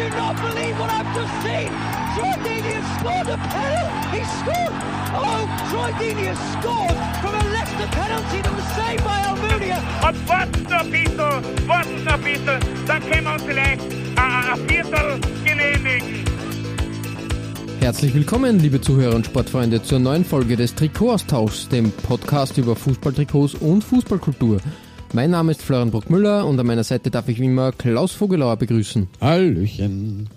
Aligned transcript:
Do 0.00 0.08
not 0.16 0.34
believe 0.36 0.78
what 0.80 0.88
I've 0.88 1.14
just 1.14 1.34
seen! 1.44 1.68
Troy 2.16 2.32
Deeney 2.40 2.72
has 2.72 2.88
scored 2.96 3.28
a 3.28 3.36
penalty! 3.36 4.16
He 4.16 4.24
scored! 4.40 4.74
Oh, 5.12 5.44
Troy 5.68 5.92
Deeney 6.00 6.24
has 6.32 6.40
scored 6.56 6.96
from 7.20 7.34
a 7.36 7.44
Leicester 7.52 7.88
penalty 7.92 8.40
that 8.40 8.54
was 8.56 8.64
saved 8.80 9.04
by 9.04 9.20
Almunia! 9.28 9.76
Noch 12.06 12.14
ein 12.14 12.22
bisschen, 12.22 12.60
dann 12.86 13.02
können 13.10 13.24
wir 13.24 13.32
uns 13.34 13.42
vielleicht 13.42 13.82
ein, 14.16 14.52
ein 14.52 14.68
Viertel 14.68 15.20
genehmigen. 15.44 16.24
Herzlich 17.80 18.14
willkommen, 18.14 18.58
liebe 18.58 18.80
Zuhörer 18.80 19.14
und 19.14 19.26
Sportfreunde, 19.26 19.82
zur 19.82 19.98
neuen 19.98 20.24
Folge 20.24 20.56
des 20.56 20.74
Trikotaustauschs, 20.76 21.68
dem 21.68 21.92
Podcast 21.92 22.56
über 22.56 22.74
Fußballtrikots 22.74 23.52
und 23.56 23.84
Fußballkultur. 23.84 24.62
Mein 25.12 25.30
Name 25.30 25.50
ist 25.50 25.62
Florian 25.62 25.90
Bruckmüller 25.90 26.46
und 26.46 26.60
an 26.60 26.66
meiner 26.66 26.84
Seite 26.84 27.10
darf 27.10 27.28
ich 27.28 27.40
wie 27.40 27.46
immer 27.46 27.72
Klaus 27.72 28.12
Vogelauer 28.12 28.56
begrüßen. 28.56 29.08
Hallöchen. 29.20 30.28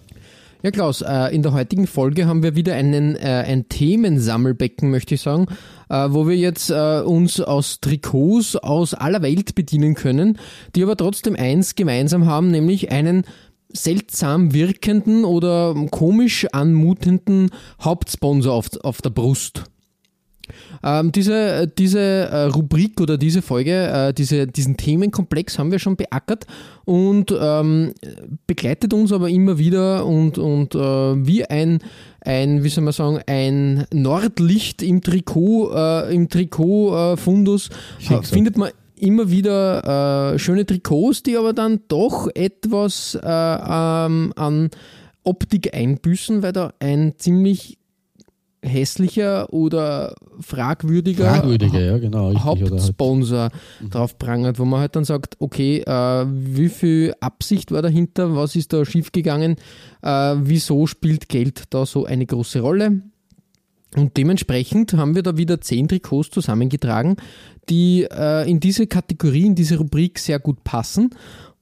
Ja, 0.64 0.72
Klaus, 0.72 1.02
äh, 1.02 1.36
in 1.36 1.44
der 1.44 1.54
heutigen 1.54 1.86
Folge 1.86 2.26
haben 2.26 2.42
wir 2.42 2.56
wieder 2.56 2.74
einen, 2.74 3.16
äh, 3.16 3.44
ein 3.46 3.70
Themensammelbecken, 3.70 4.90
möchte 4.90 5.14
ich 5.14 5.22
sagen, 5.22 5.46
äh, 5.90 6.08
wo 6.10 6.28
wir 6.28 6.36
jetzt 6.36 6.72
uns 6.72 7.40
aus 7.40 7.82
Trikots 7.82 8.56
aus 8.56 8.96
aller 8.96 9.22
Welt 9.22 9.54
bedienen 9.54 9.94
können, 9.94 10.40
die 10.76 10.82
aber 10.82 10.98
trotzdem 10.98 11.36
eins 11.36 11.76
gemeinsam 11.76 12.26
haben, 12.26 12.50
nämlich 12.50 12.92
einen 12.92 13.26
seltsam 13.72 14.54
wirkenden 14.54 15.24
oder 15.24 15.76
komisch 15.92 16.48
anmutenden 16.52 17.52
Hauptsponsor 17.80 18.54
auf, 18.54 18.70
auf 18.84 19.04
der 19.04 19.12
Brust. 19.12 19.66
Ähm, 20.84 21.12
diese 21.12 21.68
diese 21.68 22.00
äh, 22.00 22.44
Rubrik 22.46 23.00
oder 23.00 23.18
diese 23.18 23.42
Folge, 23.42 23.88
äh, 23.88 24.14
diese, 24.14 24.48
diesen 24.48 24.78
Themenkomplex 24.78 25.58
haben 25.58 25.72
wir 25.72 25.80
schon 25.80 25.96
beackert 25.96 26.46
und 26.86 27.34
ähm, 27.38 27.94
begleitet 28.48 28.94
uns 28.94 29.12
aber 29.12 29.30
immer 29.30 29.58
wieder 29.58 30.06
und, 30.06 30.38
und 30.38 30.76
äh, 30.76 30.80
wie 30.80 31.46
ein, 31.46 31.80
ein, 32.22 32.64
wie 32.64 32.70
soll 32.70 32.84
man 32.84 32.94
sagen, 32.94 33.20
ein 33.28 33.86
Nordlicht 33.94 34.82
im 34.84 35.02
Trikot, 35.02 35.72
äh, 35.74 36.14
im 36.14 36.30
Trikot-Fundus 36.30 37.70
äh, 38.10 38.22
findet 38.24 38.58
man 38.58 38.72
immer 38.96 39.30
wieder 39.30 40.34
äh, 40.34 40.40
schöne 40.40 40.66
Trikots, 40.66 41.24
die 41.24 41.38
aber 41.38 41.54
dann 41.54 41.82
doch 41.88 42.30
etwas 42.34 43.16
äh, 43.16 43.28
ähm, 43.28 44.34
an 44.36 44.70
Optik 45.24 45.74
einbüßen, 45.74 46.44
weil 46.44 46.52
da 46.52 46.74
ein 46.80 47.14
ziemlich 47.18 47.78
hässlicher 48.64 49.52
oder 49.54 50.16
fragwürdiger, 50.40 51.36
Fragwürdiger, 51.36 51.80
ja, 51.80 51.98
genau. 51.98 52.30
Richtig, 52.30 52.44
halt- 52.46 52.62
Hauptsponsor 52.72 53.50
drauf 53.90 54.18
prangert, 54.18 54.58
wo 54.60 54.66
man 54.66 54.80
halt 54.80 54.96
dann 54.96 55.04
sagt, 55.06 55.36
okay, 55.40 55.80
äh, 55.86 56.26
wie 56.28 56.70
viel 56.70 57.14
Absicht 57.20 57.72
war 57.72 57.82
dahinter, 57.82 58.36
was 58.36 58.56
ist 58.56 58.74
da 58.74 58.86
schiefgegangen, 58.86 59.58
äh, 60.02 60.36
wieso 60.40 60.88
spielt 60.88 61.30
Geld 61.30 61.64
da 61.70 61.86
so 61.86 62.06
eine 62.06 62.26
große 62.26 62.62
Rolle? 62.62 63.02
Und 63.96 64.18
dementsprechend 64.18 64.94
haben 64.94 65.14
wir 65.14 65.22
da 65.22 65.38
wieder 65.38 65.62
zehn 65.62 65.88
Trikots 65.88 66.32
zusammengetragen, 66.32 67.18
die 67.70 68.08
äh, 68.10 68.50
in 68.50 68.60
diese 68.60 68.88
Kategorie, 68.88 69.46
in 69.46 69.56
diese 69.56 69.78
Rubrik 69.78 70.18
sehr 70.18 70.40
gut 70.40 70.64
passen 70.64 71.12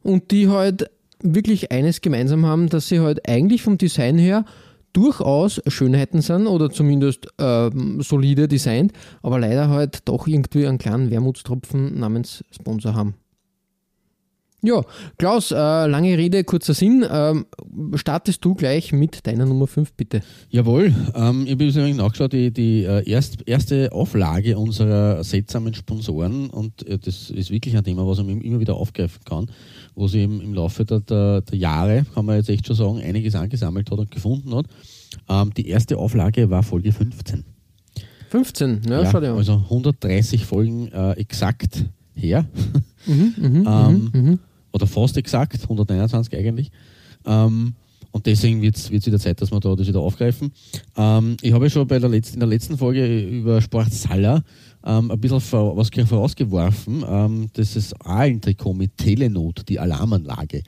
und 0.02 0.32
die 0.32 0.48
halt 0.48 0.90
wirklich 1.22 1.72
eines 1.72 2.02
gemeinsam 2.02 2.46
haben, 2.46 2.70
dass 2.70 2.88
sie 2.88 3.00
halt 3.00 3.28
eigentlich 3.28 3.62
vom 3.62 3.78
Design 3.78 4.18
her 4.18 4.46
durchaus 4.94 5.62
Schönheiten 5.68 6.22
sind 6.22 6.48
oder 6.48 6.70
zumindest 6.70 7.28
ähm, 7.40 8.02
solide 8.02 8.48
designt, 8.48 8.94
aber 9.22 9.40
leider 9.40 9.70
halt 9.70 10.08
doch 10.08 10.28
irgendwie 10.28 10.68
einen 10.68 10.78
kleinen 10.78 11.12
Wermutstropfen 11.12 12.00
namens 12.00 12.44
Sponsor 12.52 12.94
haben. 12.96 13.16
Ja, 14.64 14.84
Klaus, 15.18 15.50
äh, 15.50 15.56
lange 15.56 16.16
Rede, 16.16 16.44
kurzer 16.44 16.76
Sinn. 16.76 17.04
Ähm, 17.10 17.48
startest 17.96 18.46
du 18.46 18.54
gleich 18.54 18.92
mit 18.92 19.26
deiner 19.26 19.48
Nummer 19.48 19.66
5, 19.66 19.94
bitte? 19.94 20.22
Jawohl, 20.50 20.94
ähm, 21.16 21.46
ich 21.46 21.54
habe 21.54 21.64
übrigens 21.66 21.98
nachgeschaut, 21.98 22.32
die, 22.32 22.52
die 22.52 22.84
äh, 22.84 23.10
erst, 23.10 23.48
erste 23.48 23.92
Auflage 23.92 24.60
unserer 24.60 25.24
seltsamen 25.24 25.74
Sponsoren 25.74 26.52
und 26.52 26.88
äh, 26.88 27.00
das 27.00 27.32
ist 27.32 27.50
wirklich 27.50 27.76
ein 27.76 27.84
Thema, 27.84 28.06
was 28.06 28.20
man 28.20 28.40
immer 28.40 28.60
wieder 28.60 28.76
aufgreifen 28.76 29.24
kann, 29.26 29.50
wo 29.96 30.08
sie 30.08 30.20
eben 30.20 30.42
im 30.42 30.54
Laufe 30.54 30.86
der, 30.86 31.00
der, 31.00 31.42
der 31.42 31.58
Jahre, 31.58 32.06
kann 32.14 32.26
man 32.26 32.36
jetzt 32.36 32.50
echt 32.50 32.68
schon 32.68 32.76
sagen, 32.76 33.02
einiges 33.02 33.34
angesammelt 33.34 33.90
hat 33.90 33.98
und 33.98 34.12
gefunden 34.12 34.54
hat. 34.54 34.68
Ähm, 35.28 35.52
die 35.56 35.70
erste 35.70 35.98
Auflage 35.98 36.52
war 36.52 36.62
Folge 36.62 36.92
15. 36.92 37.44
15, 38.30 38.82
ja, 38.88 39.10
schau 39.12 39.20
dir 39.20 39.32
an. 39.32 39.38
also 39.38 39.54
130 39.54 40.46
Folgen 40.46 40.88
äh, 40.90 41.14
exakt 41.14 41.86
her. 42.14 42.46
Mhm, 43.08 43.34
mhm, 43.38 43.56
ähm, 43.68 44.12
mhm, 44.14 44.22
mhm. 44.22 44.40
Oder 44.74 44.88
fast 44.88 45.18
exakt, 45.18 45.64
129 45.64 46.36
eigentlich. 46.38 46.72
Ähm, 47.26 47.74
und 48.12 48.26
deswegen 48.26 48.62
wird 48.62 48.76
es 48.76 48.92
wieder 48.92 49.20
Zeit, 49.20 49.42
dass 49.42 49.52
wir 49.52 49.60
da 49.60 49.74
das 49.76 49.88
wieder 49.88 50.02
aufgreifen. 50.02 50.52
Ähm, 50.98 51.38
ich 51.42 51.54
habe 51.54 51.66
ja 51.66 51.70
schon 51.70 51.88
bei 51.88 51.98
der 51.98 52.10
letzten, 52.10 52.36
in 52.36 52.40
der 52.42 52.50
letzten 52.50 52.78
Folge 52.78 53.28
über 53.28 53.62
Sport 53.62 53.94
Sala 53.94 54.44
ähm, 54.86 55.12
ein 55.12 55.20
bisschen 55.20 55.40
vor, 55.40 55.78
was 55.78 55.90
vorausgeworfen. 55.90 57.06
Ähm, 57.08 57.50
das 57.54 57.76
ist 57.76 57.94
ein 58.06 58.42
Trikot 58.42 58.74
mit 58.74 58.98
Telenot, 58.98 59.68
die 59.70 59.80
Alarmanlage. 59.80 60.64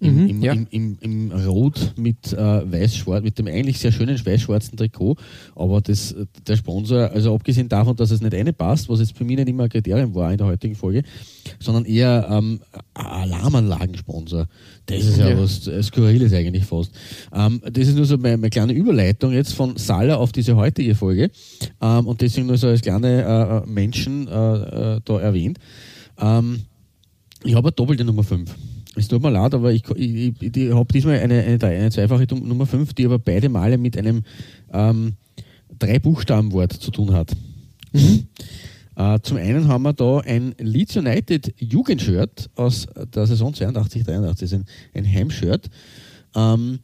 Im, 0.00 0.14
Mhm, 0.22 0.28
im, 0.28 0.42
ja. 0.42 0.52
im, 0.54 0.66
im, 0.70 0.98
im 1.00 1.30
Rot 1.46 1.92
mit 1.96 2.32
äh, 2.32 2.36
weiß-schwarz, 2.36 3.22
mit 3.22 3.38
dem 3.38 3.46
eigentlich 3.48 3.78
sehr 3.78 3.92
schönen 3.92 4.18
weiß-schwarzen 4.18 4.78
Trikot. 4.78 5.16
Aber 5.54 5.82
das, 5.82 6.12
äh, 6.12 6.24
der 6.46 6.56
Sponsor, 6.56 7.10
also 7.10 7.34
abgesehen 7.34 7.68
davon, 7.68 7.96
dass 7.96 8.10
es 8.10 8.22
nicht 8.22 8.34
eine 8.34 8.54
passt, 8.54 8.88
was 8.88 9.00
jetzt 9.00 9.14
für 9.16 9.24
mich 9.24 9.36
nicht 9.36 9.48
immer 9.50 9.64
ein 9.64 9.68
Kriterium 9.68 10.14
war 10.14 10.32
in 10.32 10.38
der 10.38 10.46
heutigen 10.46 10.74
Folge, 10.74 11.02
sondern 11.58 11.84
eher 11.84 12.26
ähm, 12.30 12.60
ein 12.94 13.04
Alarmanlagensponsor. 13.06 14.46
Das 14.86 15.04
ist 15.04 15.18
ja, 15.18 15.30
Ja. 15.30 15.38
was 15.38 15.66
äh, 15.66 15.82
Skurriles 15.82 16.32
eigentlich 16.32 16.64
fast. 16.64 16.92
Ähm, 17.34 17.60
das 17.70 17.88
ist 17.88 17.96
nur 17.96 18.06
so 18.06 18.16
meine, 18.16 18.38
meine 18.38 18.50
kleine 18.50 18.72
Überleitung 18.72 19.32
jetzt 19.32 19.52
von 19.52 19.76
Sala 19.76 20.16
auf 20.16 20.32
diese 20.32 20.56
heutige 20.56 20.94
Folge. 20.94 21.30
Ähm, 21.82 22.06
und 22.06 22.20
deswegen 22.22 22.46
nur 22.46 22.56
so 22.56 22.68
als 22.68 22.80
kleine 22.80 23.22
äh, 23.22 23.56
äh, 23.58 23.70
Menschen 23.70 24.28
äh, 24.28 24.32
äh, 24.96 25.00
da 25.04 25.20
erwähnt. 25.20 25.58
Ähm, 26.18 26.60
ich 27.44 27.54
habe 27.54 27.68
eine 27.68 27.72
doppelte 27.72 28.04
Nummer 28.04 28.22
5. 28.22 28.50
Es 28.96 29.08
tut 29.08 29.22
mir 29.22 29.30
leid, 29.30 29.54
aber 29.54 29.72
ich, 29.72 29.84
ich, 29.94 30.34
ich, 30.40 30.56
ich 30.56 30.74
habe 30.74 30.92
diesmal 30.92 31.20
eine, 31.20 31.42
eine, 31.42 31.64
eine 31.64 31.90
zweifache 31.90 32.26
Nummer 32.34 32.66
5, 32.66 32.92
die 32.94 33.06
aber 33.06 33.18
beide 33.18 33.48
Male 33.48 33.78
mit 33.78 33.96
einem 33.96 34.24
ähm, 34.72 35.14
Drei-Buchstaben-Wort 35.78 36.72
zu 36.72 36.90
tun 36.90 37.12
hat. 37.12 37.32
Äh, 38.96 39.20
zum 39.22 39.38
einen 39.38 39.68
haben 39.68 39.84
wir 39.84 39.94
da 39.94 40.18
ein 40.18 40.54
Leeds 40.58 40.96
United 40.96 41.54
Jugendshirt 41.58 42.50
aus 42.56 42.86
der 43.14 43.26
Saison 43.26 43.54
82, 43.54 44.04
83, 44.04 44.30
das 44.30 44.42
ist 44.42 44.52
ein, 44.52 44.64
ein 44.92 45.10
Heimshirt. 45.10 45.70
Ähm, 46.34 46.80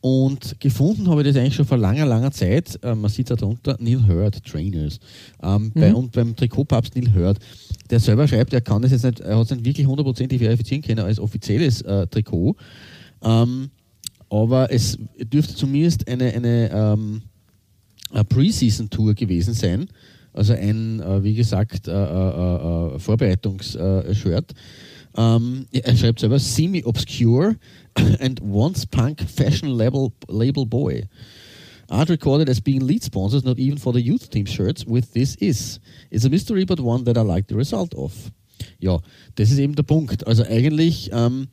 und 0.00 0.58
gefunden 0.58 1.08
habe 1.08 1.20
ich 1.20 1.28
das 1.28 1.36
eigentlich 1.36 1.54
schon 1.54 1.64
vor 1.64 1.78
langer, 1.78 2.04
langer 2.06 2.32
Zeit. 2.32 2.76
Äh, 2.82 2.96
man 2.96 3.08
sieht 3.08 3.30
da 3.30 3.36
drunter 3.36 3.76
Neil 3.78 4.04
Hurd 4.08 4.44
Trainers. 4.44 4.98
Ähm, 5.40 5.70
bei, 5.72 5.94
und 5.94 6.10
beim 6.10 6.34
Trikotpapst 6.34 6.96
Neil 6.96 7.14
Hurd, 7.14 7.38
der 7.92 8.00
selber 8.00 8.26
schreibt, 8.26 8.52
er 8.52 8.60
kann 8.60 8.82
das 8.82 8.90
jetzt 8.90 9.04
nicht, 9.04 9.20
er 9.20 9.38
hat 9.38 9.44
es 9.44 9.50
nicht 9.52 9.64
wirklich 9.64 9.86
hundertprozentig 9.86 10.40
verifizieren 10.40 10.82
können 10.82 11.04
als 11.04 11.20
offizielles 11.20 11.82
äh, 11.82 12.08
Trikot. 12.08 12.56
Ähm, 13.22 13.70
aber 14.28 14.72
es 14.72 14.98
dürfte 15.32 15.54
zumindest 15.54 16.08
eine, 16.08 16.32
eine 16.32 16.70
ähm, 16.72 17.22
eine 18.12 18.24
Preseason-Tour 18.24 19.14
gewesen 19.14 19.54
sein. 19.54 19.88
Also 20.32 20.54
ein, 20.54 21.00
äh, 21.00 21.22
wie 21.22 21.34
gesagt, 21.34 21.88
äh, 21.88 21.92
äh, 21.92 22.94
äh, 22.94 22.98
Vorbereitungs-Shirt. 22.98 24.52
Ähm, 25.14 25.66
er 25.70 25.96
schreibt 25.96 26.20
selber 26.20 26.38
semi-obscure 26.38 27.56
and 28.20 28.40
once 28.40 28.86
punk 28.86 29.20
fashion 29.20 29.68
label, 29.70 30.10
label 30.28 30.64
boy. 30.64 31.04
Art 31.92 32.08
recorded 32.08 32.48
as 32.48 32.60
being 32.60 32.80
lead 32.86 33.02
sponsors, 33.04 33.44
not 33.44 33.58
even 33.58 33.78
for 33.78 33.92
the 33.92 34.00
youth 34.00 34.30
team 34.30 34.46
shirts 34.46 34.86
with 34.86 35.12
this 35.12 35.34
is. 35.36 35.78
It's 36.10 36.24
a 36.24 36.30
mystery, 36.30 36.64
but 36.64 36.80
one 36.80 37.04
that 37.04 37.16
I 37.16 37.22
like 37.22 37.48
the 37.48 37.54
result 37.54 37.94
of. 37.94 38.12
Ja, 38.80 39.00
das 39.34 39.50
ist 39.50 39.58
eben 39.58 39.74
der 39.74 39.82
Punkt. 39.82 40.26
Also 40.26 40.44
eigentlich, 40.44 41.10
ähm, 41.12 41.48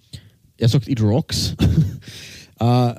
er 0.58 0.70
sagt, 0.70 0.88
it 0.88 1.02
rocks. 1.02 1.56
äh, 2.60 2.94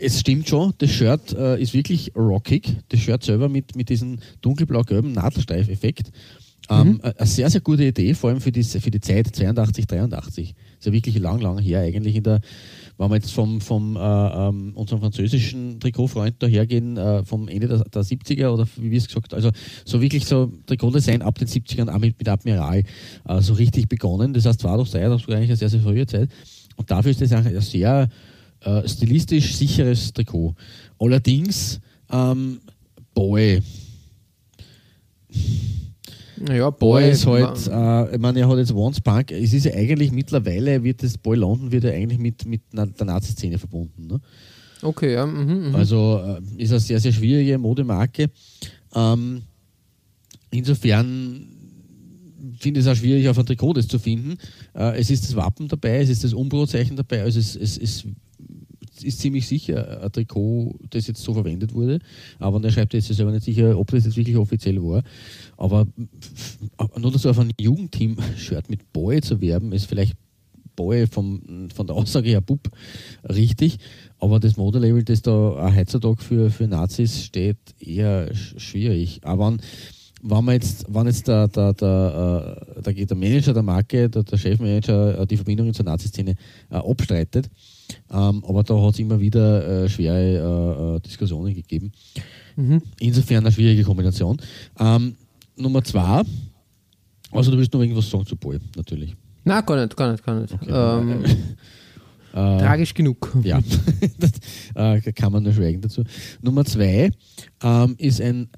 es 0.00 0.18
stimmt 0.20 0.48
schon, 0.48 0.72
das 0.78 0.90
Shirt 0.90 1.32
äh, 1.34 1.60
ist 1.60 1.74
wirklich 1.74 2.12
rockig. 2.16 2.76
Das 2.88 3.00
Shirt 3.00 3.22
selber 3.22 3.48
mit, 3.48 3.76
mit 3.76 3.88
diesem 3.90 4.18
dunkelblau-gelben 4.40 5.12
Nadelstreifeffekt. 5.12 6.10
Ähm, 6.70 6.92
Mhm. 6.92 7.00
äh, 7.02 7.12
Eine 7.18 7.26
sehr, 7.26 7.50
sehr 7.50 7.60
gute 7.60 7.84
Idee, 7.84 8.14
vor 8.14 8.30
allem 8.30 8.40
für 8.40 8.52
die, 8.52 8.62
für 8.62 8.90
die 8.90 9.00
Zeit 9.00 9.26
82, 9.34 9.86
83. 9.86 10.54
ist 10.78 10.86
ja 10.86 10.92
wirklich 10.92 11.18
lang, 11.18 11.40
lang 11.40 11.58
her 11.58 11.80
eigentlich 11.80 12.14
in 12.16 12.22
der, 12.22 12.40
wenn 13.00 13.10
wir 13.10 13.16
jetzt 13.16 13.32
vom, 13.32 13.62
vom 13.62 13.96
äh, 13.96 14.00
ähm, 14.00 14.72
unserem 14.74 15.00
französischen 15.00 15.80
Trikotfreund 15.80 16.34
dahergehen, 16.42 16.98
äh, 16.98 17.24
vom 17.24 17.48
Ende 17.48 17.66
der, 17.66 17.78
der 17.78 18.02
70er 18.02 18.50
oder 18.50 18.68
wie 18.76 18.90
wir 18.90 18.98
es 18.98 19.06
gesagt 19.06 19.32
also 19.32 19.50
so 19.86 20.02
wirklich 20.02 20.26
so 20.26 20.52
Trikotdesign 20.66 21.22
ab 21.22 21.38
den 21.38 21.48
70ern 21.48 21.90
auch 21.90 21.98
mit, 21.98 22.18
mit 22.18 22.28
Admiral 22.28 22.84
äh, 23.26 23.40
so 23.40 23.54
richtig 23.54 23.88
begonnen. 23.88 24.34
Das 24.34 24.44
heißt, 24.44 24.62
war 24.64 24.76
doch 24.76 24.86
Zeit, 24.86 25.04
das 25.04 25.26
war 25.26 25.34
eigentlich 25.34 25.48
eine 25.48 25.56
sehr, 25.56 25.70
sehr 25.70 25.80
frühe 25.80 26.06
Zeit. 26.06 26.28
Und 26.76 26.90
dafür 26.90 27.10
ist 27.10 27.22
das 27.22 27.32
ein 27.32 27.60
sehr 27.62 28.10
äh, 28.60 28.86
stilistisch 28.86 29.54
sicheres 29.54 30.12
Trikot. 30.12 30.54
Allerdings, 30.98 31.80
ähm, 32.10 32.60
Boy. 33.14 33.62
Naja, 36.40 36.70
Boy 36.70 37.02
Boy 37.02 37.10
ist 37.10 37.26
halt, 37.26 37.66
äh, 37.66 38.14
ich 38.14 38.20
meine, 38.20 38.40
er 38.40 38.48
hat 38.48 38.58
jetzt 38.58 38.72
Once 38.72 39.00
Punk, 39.00 39.30
es 39.30 39.52
ist 39.52 39.66
ja 39.66 39.74
eigentlich 39.74 40.10
mittlerweile, 40.10 40.82
wird 40.82 41.02
das 41.02 41.18
Boy 41.18 41.36
London 41.36 41.70
wird 41.70 41.84
ja 41.84 41.90
eigentlich 41.90 42.18
mit, 42.18 42.46
mit 42.46 42.62
der 42.72 43.04
Nazi-Szene 43.04 43.58
verbunden. 43.58 44.06
Ne? 44.06 44.20
Okay, 44.82 45.14
ja. 45.14 45.26
Mhm, 45.26 45.68
mhm. 45.68 45.74
Also 45.74 46.20
äh, 46.24 46.62
ist 46.62 46.70
eine 46.70 46.80
sehr, 46.80 47.00
sehr 47.00 47.12
schwierige 47.12 47.58
Modemarke. 47.58 48.30
Ähm, 48.94 49.42
insofern 50.50 51.46
finde 52.58 52.80
ich 52.80 52.86
es 52.86 52.92
auch 52.92 52.96
schwierig, 52.98 53.28
auf 53.28 53.38
ein 53.38 53.46
Trikot 53.46 53.74
das 53.74 53.88
zu 53.88 53.98
finden. 53.98 54.38
Äh, 54.74 54.98
es 54.98 55.10
ist 55.10 55.24
das 55.24 55.36
Wappen 55.36 55.68
dabei, 55.68 56.00
es 56.00 56.08
ist 56.08 56.24
das 56.24 56.32
Umbro-Zeichen 56.32 56.96
dabei, 56.96 57.22
also 57.22 57.38
es, 57.38 57.54
es, 57.56 57.76
es 57.76 58.04
ist 59.04 59.20
ziemlich 59.20 59.46
sicher 59.46 60.02
ein 60.02 60.12
Trikot, 60.12 60.78
das 60.90 61.06
jetzt 61.06 61.22
so 61.22 61.34
verwendet 61.34 61.74
wurde. 61.74 62.00
Aber 62.38 62.62
er 62.62 62.70
schreibt 62.70 62.94
jetzt 62.94 63.08
selber 63.08 63.32
nicht 63.32 63.44
sicher, 63.44 63.78
ob 63.78 63.90
das 63.90 64.04
jetzt 64.04 64.16
wirklich 64.16 64.36
offiziell 64.36 64.82
war. 64.82 65.02
Aber 65.56 65.86
nur 66.98 67.18
so 67.18 67.30
auf 67.30 67.38
ein 67.38 67.52
Jugendteam-Shirt 67.58 68.70
mit 68.70 68.92
Boy 68.92 69.20
zu 69.20 69.40
werben, 69.40 69.72
ist 69.72 69.86
vielleicht 69.86 70.16
Boy 70.76 71.06
vom, 71.06 71.68
von 71.74 71.86
der 71.86 71.96
Aussage 71.96 72.30
her 72.30 72.40
Bub 72.40 72.70
richtig. 73.28 73.78
Aber 74.18 74.40
das 74.40 74.56
Modelabel, 74.56 75.04
das 75.04 75.22
da 75.22 75.72
heutzutage 75.76 76.22
für, 76.22 76.50
für 76.50 76.66
Nazis 76.66 77.22
steht, 77.24 77.58
eher 77.78 78.34
schwierig. 78.34 79.20
Aber 79.22 79.48
wenn, 79.48 79.60
wenn 80.22 80.44
man 80.44 80.54
jetzt, 80.54 80.86
wenn 80.88 81.06
jetzt 81.06 81.28
der, 81.28 81.48
der, 81.48 81.72
der, 81.72 82.66
äh, 82.76 82.82
der, 82.82 83.06
der 83.06 83.16
Manager 83.16 83.54
der 83.54 83.62
Marke, 83.62 84.08
der, 84.08 84.22
der 84.22 84.36
Chefmanager 84.36 85.20
äh, 85.20 85.26
die 85.26 85.36
Verbindungen 85.36 85.74
zur 85.74 85.84
Nazi-Szene 85.84 86.34
äh, 86.70 86.74
abstreitet, 86.74 87.50
ähm, 88.10 88.44
aber 88.46 88.62
da 88.62 88.80
hat 88.80 88.94
es 88.94 88.98
immer 89.00 89.20
wieder 89.20 89.84
äh, 89.84 89.88
schwere 89.88 90.96
äh, 90.96 91.00
Diskussionen 91.00 91.54
gegeben. 91.54 91.92
Mhm. 92.56 92.82
Insofern 92.98 93.44
eine 93.44 93.52
schwierige 93.52 93.84
Kombination. 93.84 94.38
Ähm, 94.78 95.16
Nummer 95.56 95.82
zwei, 95.84 96.22
also 97.32 97.50
du 97.50 97.58
willst 97.58 97.72
noch 97.72 97.80
irgendwas 97.80 98.10
sagen 98.10 98.26
zu 98.26 98.36
Paul, 98.36 98.60
natürlich. 98.76 99.14
Nein, 99.44 99.64
gar 99.64 99.76
nicht, 99.76 99.96
gar 99.96 100.12
nicht, 100.12 100.24
gar 100.24 100.40
nicht. 100.40 100.54
Okay. 100.54 100.70
Ähm, 100.70 101.24
äh, 102.32 102.58
tragisch 102.58 102.94
genug. 102.94 103.36
Ja, 103.42 103.60
das 104.18 104.32
äh, 104.74 105.12
kann 105.12 105.32
man 105.32 105.42
nur 105.42 105.52
schweigen 105.52 105.80
dazu. 105.80 106.04
Nummer 106.40 106.64
zwei 106.64 107.10
ähm, 107.62 107.94
ist 107.98 108.20
ein 108.20 108.48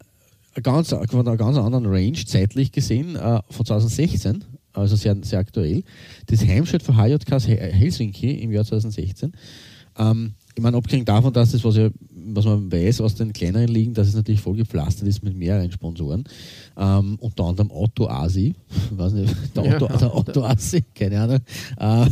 ganz, 0.62 0.90
von 0.90 1.26
einer 1.26 1.36
ganz 1.36 1.56
anderen 1.56 1.86
Range 1.86 2.24
zeitlich 2.26 2.72
gesehen 2.72 3.16
äh, 3.16 3.40
von 3.50 3.66
2016, 3.66 4.44
also 4.72 4.96
sehr, 4.96 5.16
sehr 5.22 5.38
aktuell. 5.38 5.82
Das 6.26 6.44
Heimschild 6.44 6.82
von 6.82 6.96
HJK 6.96 7.40
Helsinki 7.48 8.30
im 8.42 8.52
Jahr 8.52 8.64
2016. 8.64 9.32
Ähm, 9.98 10.34
ich 10.54 10.62
meine, 10.62 10.76
abgesehen 10.76 11.04
davon, 11.04 11.32
dass 11.32 11.52
das, 11.52 11.64
was, 11.64 11.76
ja, 11.76 11.88
was 12.10 12.44
man 12.44 12.70
weiß 12.70 13.00
aus 13.00 13.14
den 13.14 13.32
kleineren 13.32 13.68
Ligen, 13.68 13.94
dass 13.94 14.08
es 14.08 14.14
natürlich 14.14 14.40
voll 14.40 14.56
gepflastert 14.56 15.08
ist 15.08 15.22
mit 15.22 15.34
mehreren 15.36 15.72
Sponsoren. 15.72 16.24
Ähm, 16.76 17.16
unter 17.20 17.44
anderem 17.44 17.70
Otto 17.70 18.06
Asi, 18.06 18.54
weiß 18.90 19.12
nicht, 19.14 19.34
der 19.56 19.64
Otto, 19.64 19.86
ja, 19.86 19.96
der 19.96 20.14
Otto 20.14 20.44
Asi, 20.44 20.82
keine 20.94 21.20
Ahnung. 21.20 21.40
Äh, 21.78 22.06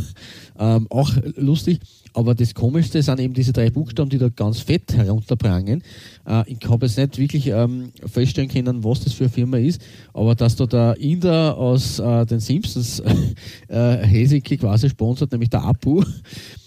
ähm, 0.59 0.87
auch 0.89 1.11
lustig. 1.35 1.79
Aber 2.13 2.35
das 2.35 2.53
Komischste 2.53 3.01
sind 3.01 3.19
eben 3.19 3.33
diese 3.33 3.53
drei 3.53 3.69
Buchstaben, 3.69 4.09
die 4.09 4.17
da 4.17 4.27
ganz 4.29 4.59
fett 4.59 4.93
herunterprangen. 4.93 5.81
Äh, 6.27 6.43
ich 6.51 6.57
habe 6.67 6.85
jetzt 6.85 6.97
nicht 6.97 7.17
wirklich 7.17 7.47
ähm, 7.47 7.91
feststellen 8.05 8.49
können, 8.49 8.83
was 8.83 9.03
das 9.03 9.13
für 9.13 9.25
eine 9.25 9.33
Firma 9.33 9.57
ist, 9.57 9.81
aber 10.13 10.35
dass 10.35 10.55
da 10.57 10.65
der 10.65 10.97
Inder 10.99 11.57
aus 11.57 11.99
äh, 11.99 12.25
den 12.25 12.39
Simpsons 12.39 13.01
äh, 13.69 13.97
Helsinki 13.97 14.57
quasi 14.57 14.89
sponsert, 14.89 15.31
nämlich 15.31 15.49
der 15.49 15.63
Apu. 15.63 16.03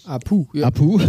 Apu, 0.05 0.45
ja. 0.53 0.67
Apu 0.67 0.99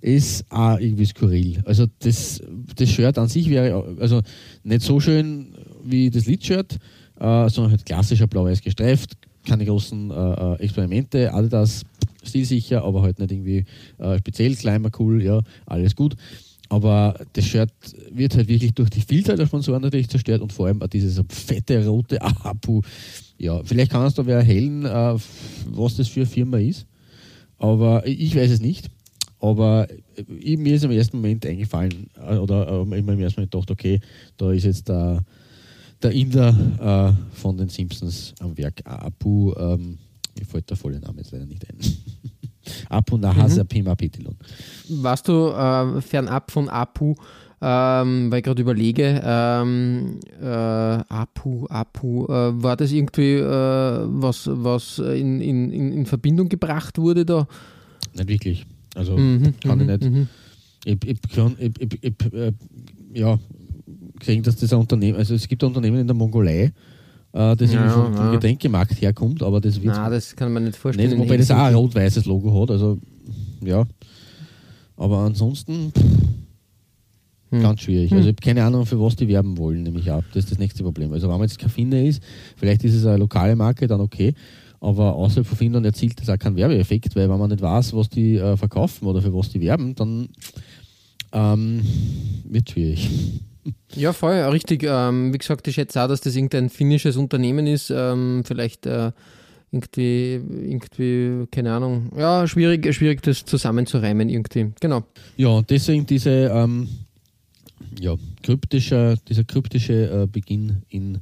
ist 0.00 0.44
auch 0.50 0.78
irgendwie 0.78 1.06
skurril. 1.06 1.62
Also 1.64 1.86
das, 1.98 2.40
das 2.76 2.90
Shirt 2.90 3.18
an 3.18 3.28
sich 3.28 3.48
wäre 3.50 3.96
also 4.00 4.20
nicht 4.62 4.82
so 4.82 5.00
schön 5.00 5.54
wie 5.84 6.10
das 6.10 6.26
Lidshirt, 6.26 6.78
äh, 7.20 7.48
sondern 7.48 7.72
halt 7.72 7.84
klassischer 7.84 8.26
blau-weiß 8.26 8.62
gestreift, 8.62 9.16
keine 9.46 9.64
großen 9.64 10.10
äh, 10.10 10.14
äh 10.14 10.54
Experimente, 10.62 11.32
Adidas 11.32 11.82
stilsicher, 12.22 12.84
aber 12.84 13.02
halt 13.02 13.18
nicht 13.18 13.32
irgendwie 13.32 13.64
äh, 13.98 14.18
speziell 14.18 14.54
kleiner, 14.54 14.90
cool, 14.98 15.22
ja, 15.22 15.40
alles 15.66 15.96
gut. 15.96 16.16
Aber 16.68 17.14
das 17.34 17.44
Shirt 17.44 17.70
wird 18.10 18.34
halt 18.34 18.48
wirklich 18.48 18.72
durch 18.72 18.88
die 18.88 19.02
Vielzahl 19.02 19.36
der 19.36 19.46
Sponsoren 19.46 19.82
natürlich 19.82 20.08
zerstört 20.08 20.40
und 20.40 20.54
vor 20.54 20.66
allem 20.66 20.80
auch 20.80 20.86
dieses 20.86 21.20
fette 21.28 21.86
rote 21.86 22.20
Apu. 22.22 22.80
Ja, 23.36 23.62
vielleicht 23.62 23.90
kannst 23.92 24.16
du 24.16 24.24
wer 24.24 24.38
erhellen, 24.38 24.86
äh, 24.86 25.16
was 25.66 25.96
das 25.96 26.08
für 26.08 26.20
eine 26.20 26.26
Firma 26.30 26.58
ist. 26.58 26.86
Aber 27.58 28.06
ich 28.06 28.34
weiß 28.34 28.50
es 28.50 28.60
nicht. 28.60 28.88
Aber 29.38 29.86
äh, 30.16 30.56
mir 30.56 30.76
ist 30.76 30.84
im 30.84 30.92
ersten 30.92 31.18
Moment 31.18 31.44
eingefallen, 31.44 32.08
äh, 32.16 32.36
oder 32.36 32.66
äh, 32.68 32.98
immer 32.98 33.12
im 33.12 33.20
ersten 33.20 33.40
Moment 33.40 33.52
gedacht, 33.52 33.70
okay, 33.70 34.00
da 34.38 34.52
ist 34.52 34.64
jetzt 34.64 34.88
der, 34.88 35.22
der 36.02 36.12
Inder 36.12 37.16
äh, 37.20 37.36
von 37.36 37.58
den 37.58 37.68
Simpsons 37.68 38.34
am 38.38 38.56
Werk. 38.56 38.80
Apu, 38.84 39.52
ähm, 39.58 39.98
mir 40.38 40.46
fällt 40.46 40.70
der 40.70 40.76
volle 40.76 41.00
Name 41.00 41.18
jetzt 41.18 41.32
leider 41.32 41.46
nicht 41.46 41.66
ein. 41.68 41.78
Apu 42.88 43.16
Nahasa 43.16 43.64
mhm. 43.64 43.68
Pima 43.68 43.94
Petilon. 43.94 44.36
Warst 44.88 45.28
du 45.28 45.48
äh, 45.48 46.00
fernab 46.00 46.50
von 46.50 46.68
Apu, 46.68 47.14
ähm, 47.60 48.30
weil 48.30 48.38
ich 48.38 48.44
gerade 48.44 48.62
überlege, 48.62 49.20
ähm, 49.24 50.20
äh, 50.40 50.46
Apu, 50.46 51.66
Apu, 51.66 52.24
äh, 52.26 52.62
war 52.62 52.76
das 52.76 52.92
irgendwie 52.92 53.34
äh, 53.34 53.42
was, 53.42 54.48
was 54.50 54.98
in, 54.98 55.40
in, 55.40 55.70
in 55.70 56.06
Verbindung 56.06 56.48
gebracht 56.48 56.98
wurde 56.98 57.24
da? 57.24 57.46
Nicht 58.14 58.28
wirklich. 58.28 58.66
Also 58.94 59.16
mhm, 59.16 59.54
kann 59.60 59.80
ich 59.80 59.86
mhm, 59.86 59.92
nicht. 59.92 60.04
Mhm. 60.04 60.28
Ich, 60.84 60.98
ich, 61.04 61.22
kann, 61.34 61.56
ich, 61.58 61.80
ich, 61.80 61.98
ich 62.02 62.32
äh, 62.32 62.52
ja, 63.14 63.38
gesehen, 64.18 64.42
dass 64.42 64.56
das 64.56 64.72
ein 64.72 64.80
Unternehmen, 64.80 65.18
also 65.18 65.34
es 65.34 65.46
gibt 65.48 65.62
Unternehmen 65.62 65.98
in 65.98 66.06
der 66.06 66.16
Mongolei, 66.16 66.72
äh, 67.32 67.56
das 67.56 67.72
ja, 67.72 67.88
vom, 67.88 68.14
vom. 68.14 68.32
Getränkemarkt 68.32 69.00
herkommt, 69.00 69.42
aber 69.42 69.60
das 69.60 69.82
wird. 69.82 69.94
Nein, 69.94 70.10
das 70.10 70.36
kann 70.36 70.52
man 70.52 70.64
nicht 70.64 70.76
vorstellen. 70.76 71.10
Nicht, 71.10 71.18
wobei 71.18 71.36
das 71.36 71.50
auch 71.50 71.58
ein 71.58 71.74
rot-weißes 71.74 72.26
Logo 72.26 72.60
hat, 72.60 72.70
also 72.70 72.98
ja. 73.60 73.84
Aber 74.96 75.18
ansonsten 75.18 75.92
pff, 75.92 76.04
hm. 77.50 77.62
ganz 77.62 77.80
schwierig. 77.80 78.10
Hm. 78.10 78.18
Also 78.18 78.28
ich 78.28 78.36
habe 78.36 78.44
keine 78.44 78.64
Ahnung, 78.64 78.86
für 78.86 79.00
was 79.00 79.16
die 79.16 79.28
werben 79.28 79.56
wollen, 79.58 79.82
nämlich 79.82 80.10
ab. 80.10 80.24
Das 80.32 80.44
ist 80.44 80.52
das 80.52 80.58
nächste 80.58 80.82
Problem. 80.82 81.12
Also 81.12 81.28
wenn 81.28 81.38
man 81.38 81.48
jetzt 81.48 81.58
kein 81.58 81.70
Finne 81.70 82.06
ist, 82.06 82.22
vielleicht 82.56 82.84
ist 82.84 82.94
es 82.94 83.06
eine 83.06 83.18
lokale 83.18 83.56
Marke, 83.56 83.86
dann 83.86 84.00
okay. 84.00 84.34
Aber 84.80 85.14
außerhalb 85.14 85.46
von 85.46 85.56
Finnland 85.56 85.86
erzielt 85.86 86.20
das 86.20 86.28
auch 86.28 86.38
keinen 86.38 86.56
Werbeeffekt, 86.56 87.14
weil 87.14 87.30
wenn 87.30 87.38
man 87.38 87.50
nicht 87.50 87.62
weiß, 87.62 87.94
was 87.94 88.08
die 88.08 88.36
äh, 88.36 88.56
verkaufen 88.56 89.06
oder 89.06 89.22
für 89.22 89.32
was 89.32 89.48
die 89.48 89.60
werben, 89.60 89.94
dann 89.94 90.28
ähm, 91.32 91.82
wird 92.44 92.70
schwierig. 92.70 93.08
Ja, 93.94 94.12
voll, 94.12 94.34
richtig. 94.34 94.84
Ähm, 94.84 95.32
wie 95.32 95.38
gesagt, 95.38 95.68
ich 95.68 95.74
schätze 95.74 96.02
auch, 96.02 96.08
dass 96.08 96.20
das 96.20 96.34
irgendein 96.34 96.68
finnisches 96.70 97.16
Unternehmen 97.16 97.66
ist. 97.66 97.90
Ähm, 97.90 98.42
vielleicht 98.44 98.86
äh, 98.86 99.12
irgendwie, 99.70 100.34
irgendwie, 100.34 101.46
keine 101.50 101.72
Ahnung. 101.72 102.10
Ja, 102.16 102.46
schwierig, 102.46 102.92
schwierig, 102.94 103.22
das 103.22 103.44
zusammenzureimen 103.44 104.28
irgendwie. 104.28 104.72
Genau. 104.80 105.04
Ja, 105.36 105.62
deswegen 105.62 106.06
diese, 106.06 106.30
ähm, 106.30 106.88
ja, 107.98 108.16
kryptische, 108.42 109.16
dieser 109.28 109.44
kryptische 109.44 110.22
äh, 110.22 110.26
Beginn 110.26 110.82
in 110.88 111.18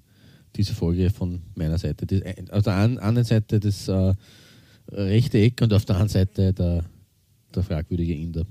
dieser 0.56 0.75
Folge 0.75 1.11
von 1.11 1.42
meiner 1.54 1.78
Seite. 1.78 2.06
Das, 2.06 2.20
äh, 2.20 2.35
auf 2.50 2.62
der 2.62 2.76
einen 2.76 3.25
Seite 3.25 3.61
das 3.61 3.87
äh, 3.88 4.14
rechte 4.90 5.38
Eck 5.38 5.61
und 5.62 5.73
auf 5.73 5.85
der 5.85 5.97
anderen 5.97 6.09
Seite 6.09 6.52
der, 6.52 6.85
der 7.54 7.62
fragwürdige 7.62 8.14
Inder. 8.14 8.44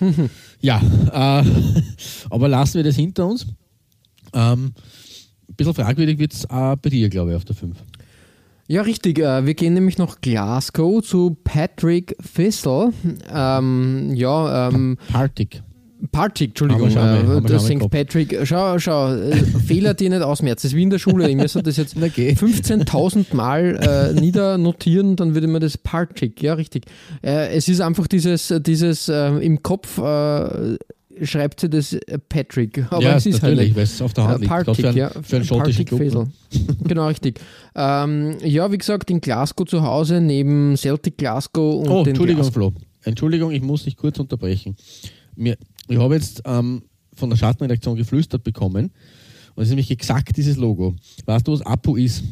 ja, 0.60 0.80
äh, 0.80 1.44
aber 2.30 2.48
lassen 2.48 2.74
wir 2.74 2.84
das 2.84 2.96
hinter 2.96 3.26
uns. 3.26 3.46
Ähm, 4.32 4.72
ein 5.48 5.54
bisschen 5.54 5.74
fragwürdig 5.74 6.18
wird 6.18 6.32
es 6.32 6.48
auch 6.48 6.76
bei 6.76 6.90
dir, 6.90 7.08
glaube 7.08 7.30
ich, 7.30 7.36
auf 7.36 7.44
der 7.44 7.56
5. 7.56 7.76
Ja, 8.66 8.82
richtig. 8.82 9.18
Äh, 9.18 9.46
wir 9.46 9.54
gehen 9.54 9.74
nämlich 9.74 9.96
nach 9.96 10.20
Glasgow 10.20 11.02
zu 11.02 11.36
Patrick 11.42 12.14
Fissel. 12.20 12.92
Ähm, 13.32 14.12
ja, 14.14 14.68
ähm, 14.68 14.98
Partick. 15.10 15.62
Partick, 16.12 16.50
Entschuldigung, 16.50 16.90
äh, 16.90 17.58
St. 17.58 17.90
Patrick. 17.90 18.38
Schau, 18.44 18.78
schau, 18.78 19.14
äh, 19.14 19.34
Fehler, 19.66 19.94
die 19.94 20.08
nicht 20.08 20.22
ausmerzt. 20.22 20.64
Das 20.64 20.72
ist 20.72 20.76
wie 20.76 20.84
in 20.84 20.90
der 20.90 20.98
Schule. 20.98 21.28
Ich 21.28 21.36
müsste 21.36 21.62
das 21.62 21.76
jetzt 21.76 21.96
15.000 21.96 23.34
Mal 23.34 24.12
äh, 24.16 24.20
niedernotieren, 24.20 25.16
dann 25.16 25.34
würde 25.34 25.48
man 25.48 25.60
das 25.60 25.76
Partick, 25.76 26.42
ja, 26.42 26.54
richtig. 26.54 26.86
Äh, 27.22 27.56
es 27.56 27.68
ist 27.68 27.80
einfach 27.80 28.06
dieses, 28.06 28.54
dieses 28.60 29.08
äh, 29.08 29.28
im 29.38 29.62
Kopf 29.62 29.98
äh, 29.98 30.76
schreibt 31.22 31.60
sie 31.60 31.68
das 31.68 31.96
Patrick. 32.28 32.86
Aber 32.90 33.02
ja, 33.02 33.16
es 33.16 33.26
ist 33.26 33.42
natürlich, 33.42 33.68
halt 33.68 33.76
weil 33.76 33.82
es 33.82 34.02
auf 34.02 34.12
der 34.14 34.24
Hand 34.24 34.36
äh, 34.36 34.40
liegt. 34.40 34.50
Partick, 34.50 34.76
für, 34.76 34.96
ja. 34.96 35.10
für 35.22 35.36
einen 35.36 35.44
schottischen 35.44 35.84
Club. 35.84 36.00
ne? 36.00 36.30
Genau, 36.84 37.08
richtig. 37.08 37.40
Ähm, 37.74 38.36
ja, 38.44 38.70
wie 38.70 38.78
gesagt, 38.78 39.10
in 39.10 39.20
Glasgow 39.20 39.66
zu 39.66 39.82
Hause, 39.82 40.20
neben 40.20 40.76
Celtic 40.76 41.18
Glasgow 41.18 41.82
und 41.82 41.88
Oh, 41.90 42.02
den 42.02 42.10
Entschuldigung, 42.10 42.42
Glasgow. 42.42 42.72
Flo. 42.72 42.82
Entschuldigung, 43.02 43.50
ich 43.52 43.62
muss 43.62 43.84
dich 43.84 43.96
kurz 43.96 44.18
unterbrechen. 44.18 44.76
Mir, 45.36 45.56
ich 45.88 45.98
habe 45.98 46.14
jetzt 46.14 46.42
ähm, 46.44 46.82
von 47.14 47.30
der 47.30 47.36
Schattenredaktion 47.36 47.96
geflüstert 47.96 48.44
bekommen 48.44 48.90
und 49.54 49.62
es 49.62 49.68
ist 49.68 49.70
nämlich 49.70 49.90
exakt 49.90 50.36
dieses 50.36 50.56
Logo. 50.56 50.94
Weißt 51.26 51.46
du, 51.46 51.52
was 51.52 51.62
Apu 51.62 51.96
ist? 51.96 52.22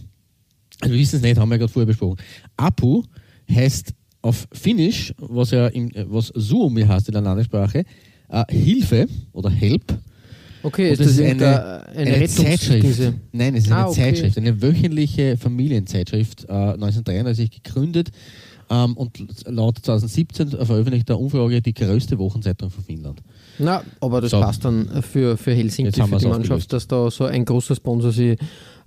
Also 0.81 0.93
wir 0.95 1.01
wissen 1.01 1.17
es 1.17 1.23
nicht, 1.23 1.39
haben 1.39 1.49
wir 1.49 1.55
ja 1.55 1.61
gerade 1.61 1.73
vorher 1.73 1.87
besprochen. 1.87 2.19
Apu 2.57 3.03
heißt 3.51 3.93
auf 4.23 4.47
Finnisch, 4.53 5.15
was 5.19 5.51
ja 5.53 5.69
im, 5.69 5.91
was 6.09 6.29
Suomi 6.35 6.83
heißt 6.83 7.09
in 7.09 7.13
der 7.13 7.23
Landessprache, 7.23 7.85
äh, 8.29 8.45
Hilfe 8.53 9.07
oder 9.33 9.51
Help. 9.51 9.99
Okay, 10.63 10.91
ist 10.91 11.01
das 11.01 11.19
irgendeine 11.19 11.87
eine, 11.87 11.99
eine 11.99 12.27
Rettungs- 12.27 12.43
Zeitschrift. 12.43 13.15
Nein, 13.33 13.55
es 13.55 13.67
ist 13.67 13.73
Ah, 13.73 13.83
eine 13.83 13.89
okay. 13.89 14.01
Zeitschrift, 14.01 14.39
eine 14.39 14.61
wöchentliche 14.61 15.37
Familienzeitschrift, 15.37 16.45
äh, 16.49 16.53
1933 16.53 17.51
gegründet 17.63 18.11
ähm, 18.69 18.97
und 18.97 19.47
laut 19.47 19.79
2017 19.79 20.51
veröffentlicht 20.51 21.09
der 21.09 21.21
Umfrage 21.21 21.63
die 21.63 21.75
größte 21.75 22.19
Wochenzeitung 22.19 22.71
von 22.71 22.83
Finnland. 22.83 23.23
Na, 23.59 23.83
aber 24.01 24.21
das 24.21 24.31
So. 24.31 24.41
passt 24.41 24.65
dann 24.65 25.03
für, 25.03 25.37
für 25.37 25.53
Helsinki, 25.53 25.93
für 25.93 26.19
die 26.19 26.27
Mannschaft, 26.27 26.73
dass 26.73 26.87
da 26.87 27.11
so 27.11 27.25
ein 27.25 27.45
großer 27.45 27.75
Sponsor 27.75 28.13
sie 28.13 28.37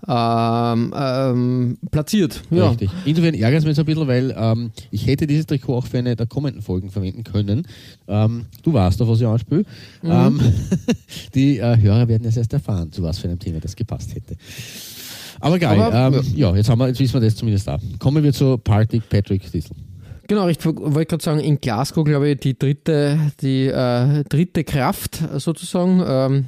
ähm, 0.07 0.93
ähm, 0.95 1.77
platziert. 1.91 2.41
Ja. 2.51 2.69
Richtig. 2.69 2.89
Insofern 3.05 3.33
ärgert 3.33 3.59
es 3.59 3.65
mich 3.65 3.71
jetzt 3.71 3.79
ein 3.79 3.85
bisschen, 3.85 4.07
weil 4.07 4.33
ähm, 4.37 4.71
ich 4.91 5.05
hätte 5.05 5.27
dieses 5.27 5.45
Trikot 5.45 5.75
auch 5.75 5.85
für 5.85 5.97
eine 5.97 6.15
der 6.15 6.25
kommenden 6.25 6.61
Folgen 6.61 6.89
verwenden 6.89 7.23
können. 7.23 7.67
Ähm, 8.07 8.45
du 8.63 8.73
weißt, 8.73 9.01
auf 9.01 9.09
was 9.09 9.19
ich 9.19 9.27
anspiele. 9.27 9.65
Mhm. 10.01 10.11
Ähm, 10.11 10.39
die 11.35 11.57
äh, 11.57 11.77
Hörer 11.77 12.07
werden 12.07 12.25
es 12.25 12.37
erst 12.37 12.53
erfahren, 12.53 12.91
zu 12.91 13.03
was 13.03 13.19
für 13.19 13.27
einem 13.27 13.39
Thema 13.39 13.59
das 13.59 13.75
gepasst 13.75 14.15
hätte. 14.15 14.35
Aber 15.41 15.59
geil. 15.59 15.79
Aber, 15.79 16.17
ähm, 16.17 16.23
ja. 16.35 16.55
jetzt, 16.55 16.69
haben 16.69 16.79
wir, 16.79 16.87
jetzt 16.87 16.99
wissen 16.99 17.13
wir 17.13 17.21
das 17.21 17.35
zumindest 17.35 17.67
da. 17.67 17.77
Kommen 17.97 18.23
wir 18.23 18.33
zu 18.33 18.57
Partick 18.57 19.07
Patrick 19.09 19.51
Diesel. 19.51 19.75
Genau, 20.29 20.47
ich 20.47 20.63
wollte 20.63 21.07
gerade 21.07 21.23
sagen, 21.23 21.39
in 21.39 21.59
Glasgow, 21.59 22.05
glaube 22.05 22.29
ich, 22.29 22.39
die 22.39 22.57
dritte, 22.57 23.19
die 23.41 23.65
äh, 23.65 24.23
dritte 24.25 24.63
Kraft 24.63 25.23
sozusagen. 25.37 26.03
Ähm, 26.05 26.47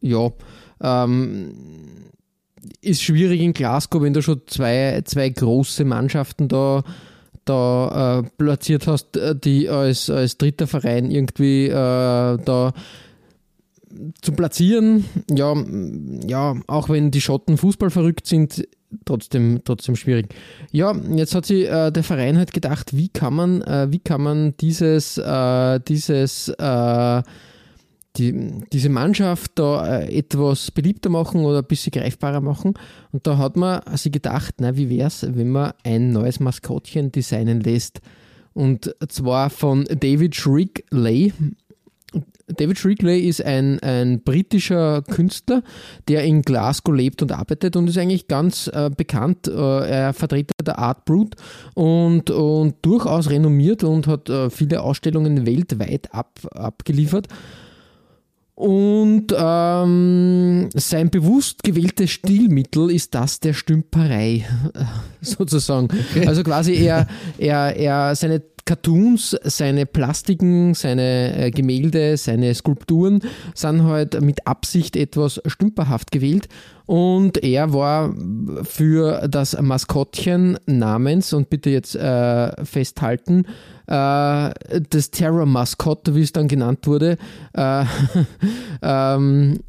ja, 0.00 0.32
ähm, 0.82 1.54
ist 2.80 3.02
schwierig 3.02 3.40
in 3.40 3.52
Glasgow, 3.52 4.02
wenn 4.02 4.14
du 4.14 4.20
schon 4.20 4.42
zwei, 4.48 5.00
zwei 5.04 5.28
große 5.28 5.84
Mannschaften 5.84 6.48
da, 6.48 6.82
da 7.44 8.18
äh, 8.18 8.22
platziert 8.36 8.88
hast, 8.88 9.16
äh, 9.16 9.36
die 9.36 9.68
als, 9.68 10.10
als 10.10 10.36
dritter 10.36 10.66
Verein 10.66 11.12
irgendwie 11.12 11.66
äh, 11.66 11.72
da 11.72 12.72
zu 14.22 14.32
platzieren. 14.32 15.04
Ja, 15.30 15.54
ja, 16.26 16.56
auch 16.66 16.88
wenn 16.88 17.12
die 17.12 17.20
Schotten 17.20 17.58
Fußball 17.58 17.90
verrückt 17.90 18.26
sind, 18.26 18.66
trotzdem, 19.04 19.60
trotzdem 19.64 19.96
schwierig. 19.96 20.34
Ja, 20.72 20.94
jetzt 21.10 21.34
hat 21.34 21.46
sich 21.46 21.68
äh, 21.68 21.90
der 21.90 22.02
Verein 22.04 22.38
halt 22.38 22.52
gedacht, 22.52 22.96
wie 22.96 23.08
kann 23.08 23.34
man, 23.34 23.62
äh, 23.62 23.88
wie 23.90 23.98
kann 23.98 24.22
man 24.22 24.56
dieses, 24.58 25.18
äh, 25.18 25.80
dieses, 25.80 26.48
äh, 26.48 27.22
die, 28.16 28.64
diese 28.72 28.88
Mannschaft 28.88 29.52
da 29.54 30.00
äh, 30.00 30.18
etwas 30.18 30.70
beliebter 30.70 31.10
machen 31.10 31.44
oder 31.44 31.58
ein 31.58 31.64
bisschen 31.64 31.92
greifbarer 31.92 32.40
machen. 32.40 32.74
Und 33.12 33.26
da 33.26 33.38
hat 33.38 33.56
man 33.56 33.82
sich 33.96 34.12
gedacht, 34.12 34.56
na, 34.58 34.76
wie 34.76 34.90
wäre 34.90 35.08
es, 35.08 35.26
wenn 35.28 35.50
man 35.50 35.72
ein 35.84 36.12
neues 36.12 36.40
Maskottchen 36.40 37.12
designen 37.12 37.60
lässt. 37.60 38.00
Und 38.52 38.94
zwar 39.08 39.48
von 39.50 39.84
David 39.84 40.34
Shrigley. 40.34 41.32
David 42.56 42.78
Shrigley 42.78 43.20
ist 43.20 43.44
ein, 43.44 43.78
ein 43.80 44.22
britischer 44.22 45.02
Künstler, 45.02 45.62
der 46.08 46.24
in 46.24 46.42
Glasgow 46.42 46.94
lebt 46.94 47.22
und 47.22 47.32
arbeitet 47.32 47.76
und 47.76 47.88
ist 47.88 47.98
eigentlich 47.98 48.28
ganz 48.28 48.68
äh, 48.68 48.90
bekannt. 48.94 49.48
Äh, 49.48 49.88
er 49.88 50.12
Vertreter 50.12 50.54
der 50.64 50.78
Art 50.78 51.04
Brut 51.04 51.36
und, 51.74 52.30
und 52.30 52.76
durchaus 52.82 53.30
renommiert 53.30 53.84
und 53.84 54.06
hat 54.06 54.28
äh, 54.28 54.50
viele 54.50 54.82
Ausstellungen 54.82 55.46
weltweit 55.46 56.12
ab, 56.12 56.40
abgeliefert. 56.52 57.28
Und 58.60 59.34
ähm, 59.34 60.68
sein 60.74 61.08
bewusst 61.08 61.62
gewähltes 61.62 62.10
Stilmittel 62.10 62.90
ist 62.90 63.14
das 63.14 63.40
der 63.40 63.54
Stümperei, 63.54 64.44
sozusagen. 65.22 65.88
Also 66.26 66.42
quasi 66.42 66.74
er, 66.74 67.06
er, 67.38 67.74
er 67.74 68.14
seine 68.14 68.42
Cartoons, 68.66 69.34
seine 69.44 69.86
Plastiken, 69.86 70.74
seine 70.74 71.46
äh, 71.46 71.50
Gemälde, 71.50 72.18
seine 72.18 72.54
Skulpturen 72.54 73.20
sind 73.54 73.84
halt 73.84 74.20
mit 74.20 74.46
Absicht 74.46 74.94
etwas 74.94 75.40
stümperhaft 75.46 76.12
gewählt. 76.12 76.46
Und 76.84 77.42
er 77.42 77.72
war 77.72 78.14
für 78.64 79.26
das 79.26 79.58
Maskottchen 79.58 80.58
namens, 80.66 81.32
und 81.32 81.48
bitte 81.48 81.70
jetzt 81.70 81.94
äh, 81.96 82.64
festhalten, 82.64 83.46
das 83.90 85.10
Terror 85.10 85.46
Maskott, 85.46 86.14
wie 86.14 86.22
es 86.22 86.32
dann 86.32 86.48
genannt 86.48 86.86
wurde, 86.86 87.18
äh, 87.54 87.84
ähm, 88.82 89.60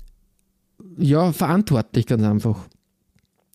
ja, 0.97 1.31
verantwortlich 1.31 2.05
ganz 2.05 2.23
einfach. 2.23 2.67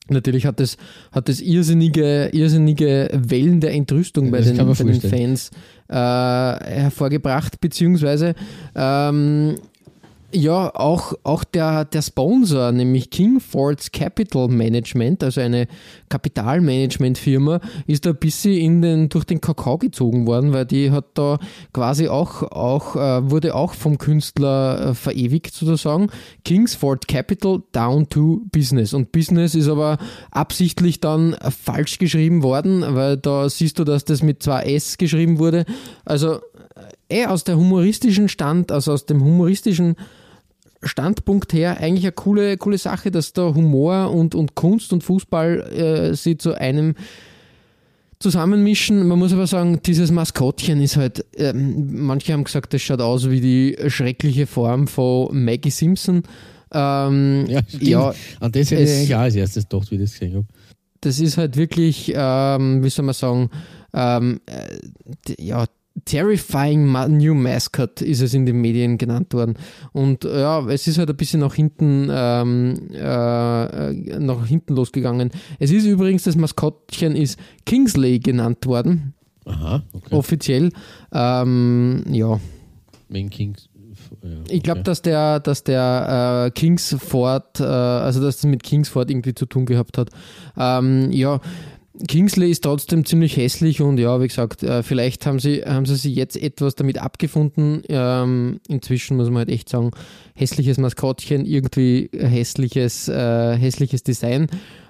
Natürlich 0.09 0.47
hat 0.47 0.61
es, 0.61 0.77
hat 1.11 1.29
es 1.29 1.41
irrsinnige, 1.41 2.31
irrsinnige 2.33 3.11
Wellen 3.13 3.61
der 3.61 3.73
Entrüstung 3.73 4.31
bei 4.31 4.39
Das 4.39 4.53
den, 4.53 4.57
bei 4.57 4.73
den. 4.75 5.01
Fans 5.01 5.51
äh, 5.89 5.95
hervorgebracht, 5.95 7.61
beziehungsweise 7.61 8.35
ähm, 8.77 9.57
ja, 10.33 10.75
auch, 10.75 11.15
auch 11.23 11.45
der, 11.45 11.85
der 11.85 12.03
Sponsor, 12.03 12.73
nämlich 12.73 13.11
Kingfords 13.11 13.93
Capital 13.93 14.49
Management, 14.49 15.23
also 15.23 15.41
eine 15.41 15.69
Kapitalmanagementfirma, 16.09 17.61
ist 17.87 18.07
da 18.07 18.11
ein 18.11 18.17
bisschen 18.17 18.55
in 18.55 18.83
den, 18.83 19.09
durch 19.09 19.25
den 19.25 19.41
Kakao 19.41 19.79
gezogen 19.79 20.27
worden, 20.27 20.53
weil 20.53 20.67
die 20.67 20.91
hat 20.91 21.07
da 21.15 21.39
quasi 21.73 22.09
auch, 22.09 22.43
auch 22.43 22.97
äh, 22.97 23.31
wurde 23.31 23.55
auch 23.55 23.75
vom 23.75 23.99
Künstler 23.99 24.91
äh, 24.91 24.95
verewigt 24.95 25.55
sozusagen. 25.55 26.09
Kingsford 26.45 27.09
Capital 27.09 27.63
down 27.73 28.09
to 28.09 28.43
Business. 28.53 28.95
Und 28.95 29.13
Business 29.13 29.55
ist 29.55 29.69
aber 29.69 29.99
absichtlich 30.31 31.01
dann 31.01 31.37
falsch 31.51 31.99
geschrieben 31.99 32.43
worden, 32.43 32.85
weil 32.89 33.17
da 33.17 33.49
siehst 33.49 33.79
du, 33.79 33.85
dass 33.85 34.05
das 34.05 34.23
mit 34.23 34.43
zwei 34.43 34.63
S 34.63 34.99
geschrieben 34.99 35.39
wurde. 35.39 35.65
Also 36.05 36.41
eh 37.09 37.27
aus 37.27 37.45
der 37.45 37.57
humoristischen 37.57 38.29
Stand, 38.29 38.71
also 38.73 38.93
aus 38.93 39.07
dem 39.07 39.23
humoristischen 39.23 39.97
Standpunkt 40.83 41.53
her 41.53 41.79
eigentlich 41.81 42.05
eine 42.05 42.13
coole, 42.13 42.57
coole 42.59 42.79
Sache, 42.79 43.11
dass 43.11 43.33
da 43.33 43.55
Humor 43.55 44.11
und, 44.13 44.35
und 44.35 44.55
Kunst 44.55 44.93
und 44.93 45.03
Fußball 45.03 45.61
äh, 46.13 46.15
sie 46.15 46.37
zu 46.37 46.55
einem 46.55 46.95
zusammenmischen. 48.19 49.07
Man 49.07 49.19
muss 49.19 49.33
aber 49.33 49.47
sagen, 49.47 49.81
dieses 49.85 50.11
Maskottchen 50.11 50.81
ist 50.81 50.97
halt, 50.97 51.25
ähm, 51.37 52.05
manche 52.07 52.33
haben 52.33 52.45
gesagt, 52.45 52.73
das 52.73 52.83
schaut 52.83 53.01
aus 53.01 53.29
wie 53.31 53.41
die 53.41 53.77
schreckliche 53.89 54.47
Form 54.47 54.87
von 54.87 55.45
Maggie 55.45 55.71
Simpson. 55.71 56.23
Ähm, 56.73 57.45
Ja, 57.49 57.61
stimmt. 57.67 57.83
ja, 57.83 58.15
An 58.41 58.53
das 58.53 58.71
hätte 58.71 58.83
ich 58.83 58.91
eigentlich 58.91 59.15
auch 59.15 59.21
als 59.21 59.35
erstes 59.35 59.69
gedacht, 59.69 59.91
wie 59.91 59.97
ich 59.97 60.01
das 60.03 60.13
gesehen 60.13 60.35
habe. 60.35 60.47
das 61.01 61.21
ist 61.21 61.37
halt 61.39 61.57
wirklich, 61.57 62.13
ähm, 62.15 62.83
wie 62.83 62.91
soll 62.91 63.05
man 63.05 63.15
sagen, 63.15 63.51
ähm, 63.95 64.41
äh, 64.47 65.43
ja, 65.43 65.67
terrifying 66.05 66.93
new 67.17 67.35
mascot 67.35 68.03
ist 68.03 68.21
es 68.21 68.35
in 68.35 68.47
den 68.47 68.61
Medien 68.61 68.99
genannt 68.99 69.33
worden. 69.33 69.55
Und 69.93 70.25
äh, 70.25 70.41
ja, 70.41 70.67
es 70.69 70.87
ist 70.87 70.99
halt 70.99 71.11
ein 71.11 71.17
bisschen 71.17 71.41
nach 71.41 71.55
hinten, 71.55 72.09
ähm, 72.11 72.91
äh, 72.93 74.19
nach 74.19 74.47
hinten 74.47 74.75
losgegangen. 74.75 75.31
Es 75.59 75.71
ist 75.71 75.87
übrigens, 75.87 76.25
das 76.25 76.37
Maskottchen 76.37 77.17
ist 77.17 77.39
Kingsley 77.65 78.19
genannt 78.19 78.67
worden, 78.67 79.15
Aha, 79.47 79.83
okay. 79.93 80.15
offiziell. 80.15 80.71
Ähm, 81.13 82.05
ja, 82.11 82.39
Wegen 83.09 83.31
Kings. 83.31 83.69
Ja, 84.23 84.31
ich 84.49 84.63
glaube, 84.63 84.81
okay. 84.81 84.87
dass 84.87 85.03
der, 85.03 85.41
dass 85.41 85.65
der 85.65 86.47
äh, 86.47 86.51
Kingsford, 86.51 87.61
äh, 87.61 87.65
also 87.65 88.21
dass 88.21 88.37
das 88.37 88.45
mit 88.45 88.63
Kingsford 88.63 89.11
irgendwie 89.11 89.35
zu 89.35 89.47
tun 89.47 89.67
gehabt 89.67 89.99
hat. 89.99 90.11
Ähm, 90.57 91.11
ja, 91.13 91.41
Kingsley 92.09 92.51
ist 92.51 92.65
trotzdem 92.65 93.05
ziemlich 93.05 93.37
hässlich 93.37 93.81
und 93.81 93.99
ja, 93.99 94.21
wie 94.21 94.29
gesagt, 94.29 94.63
äh, 94.63 94.83
vielleicht 94.83 95.27
haben 95.27 95.39
sie, 95.39 95.63
haben 95.63 95.87
sie 95.87 95.97
sich 95.97 96.15
jetzt 96.15 96.37
etwas 96.37 96.75
damit 96.75 96.99
abgefunden. 96.99 97.83
Ähm, 97.89 98.61
inzwischen 98.69 99.17
muss 99.17 99.29
man 99.29 99.39
halt 99.39 99.51
echt 99.51 99.69
sagen, 99.69 99.91
hässliches 100.35 100.79
Maskottchen, 100.79 101.47
irgendwie 101.47 102.11
hässliches, 102.13 103.09
äh, 103.09 103.57
hässliches 103.57 104.03
Design. 104.03 104.49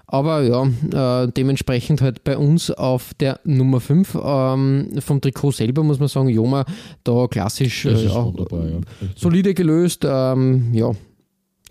Aber 0.09 0.43
ja, 0.43 1.25
äh, 1.25 1.29
dementsprechend 1.33 2.01
halt 2.01 2.23
bei 2.23 2.37
uns 2.37 2.71
auf 2.71 3.13
der 3.15 3.41
Nummer 3.45 3.81
5 3.81 4.17
ähm, 4.23 4.89
vom 5.01 5.21
Trikot 5.21 5.53
selber 5.53 5.83
muss 5.83 5.99
man 5.99 6.09
sagen, 6.09 6.29
Joma, 6.29 6.65
da 7.03 7.27
klassisch 7.27 7.87
äh, 7.87 8.09
wunderbar, 8.15 8.69
ja. 8.69 8.81
solide 9.17 9.53
gelöst. 9.53 10.05
Ähm, 10.09 10.73
ja, 10.73 10.93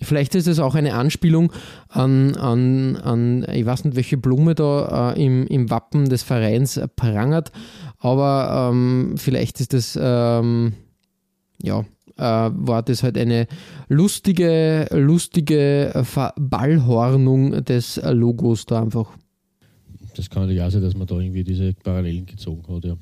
vielleicht 0.02 0.36
ist 0.36 0.48
es 0.48 0.60
auch 0.60 0.75
eine 0.75 0.94
Anspielung 0.94 1.52
an, 1.90 2.36
an, 2.36 2.96
an, 2.98 3.46
ich 3.54 3.66
weiß 3.66 3.86
nicht, 3.86 3.96
welche 3.96 4.18
Blume 4.18 4.56
da 4.56 5.14
äh, 5.14 5.24
im, 5.24 5.48
im 5.48 5.70
Wappen 5.70 6.10
des 6.10 6.24
Vereins 6.24 6.80
prangert, 6.96 7.52
aber 8.00 8.72
ähm, 8.72 9.16
vielleicht 9.18 9.60
ist 9.62 9.74
es 9.74 9.98
ähm, 10.02 10.74
ja 11.62 11.86
äh, 12.18 12.22
war 12.22 12.84
das 12.84 13.04
halt 13.04 13.18
eine 13.18 13.48
lustige, 13.88 14.88
lustige 14.92 15.92
Verballhornung 16.04 17.64
des 17.64 18.02
Logos 18.04 18.66
da 18.66 18.82
einfach. 18.82 19.12
Das 20.16 20.30
kann 20.30 20.44
natürlich 20.44 20.62
auch 20.62 20.72
sein, 20.72 20.82
dass 20.82 20.96
man 20.96 21.08
da 21.08 21.20
irgendwie 21.20 21.44
diese 21.44 21.74
Parallelen 21.74 22.25
gezogen 22.25 22.64
hat, 22.74 22.86
ja. 22.86 22.96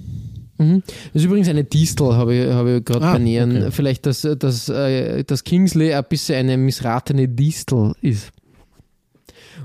Mhm. 0.63 0.83
Das 1.13 1.21
ist 1.21 1.25
übrigens 1.25 1.47
eine 1.49 1.63
Distel, 1.63 2.13
habe 2.15 2.33
ich, 2.35 2.49
hab 2.51 2.65
ich 2.67 2.83
gerade 2.85 3.05
Ah, 3.05 3.13
bei 3.13 3.19
Nähern. 3.19 3.57
okay. 3.57 3.71
Vielleicht, 3.71 4.05
dass, 4.05 4.21
dass, 4.39 4.69
äh, 4.69 5.23
dass 5.23 5.43
Kingsley 5.43 5.93
ein 5.93 6.03
bisschen 6.09 6.35
eine 6.37 6.57
missratene 6.57 7.27
Distel 7.27 7.93
ist. 8.01 8.31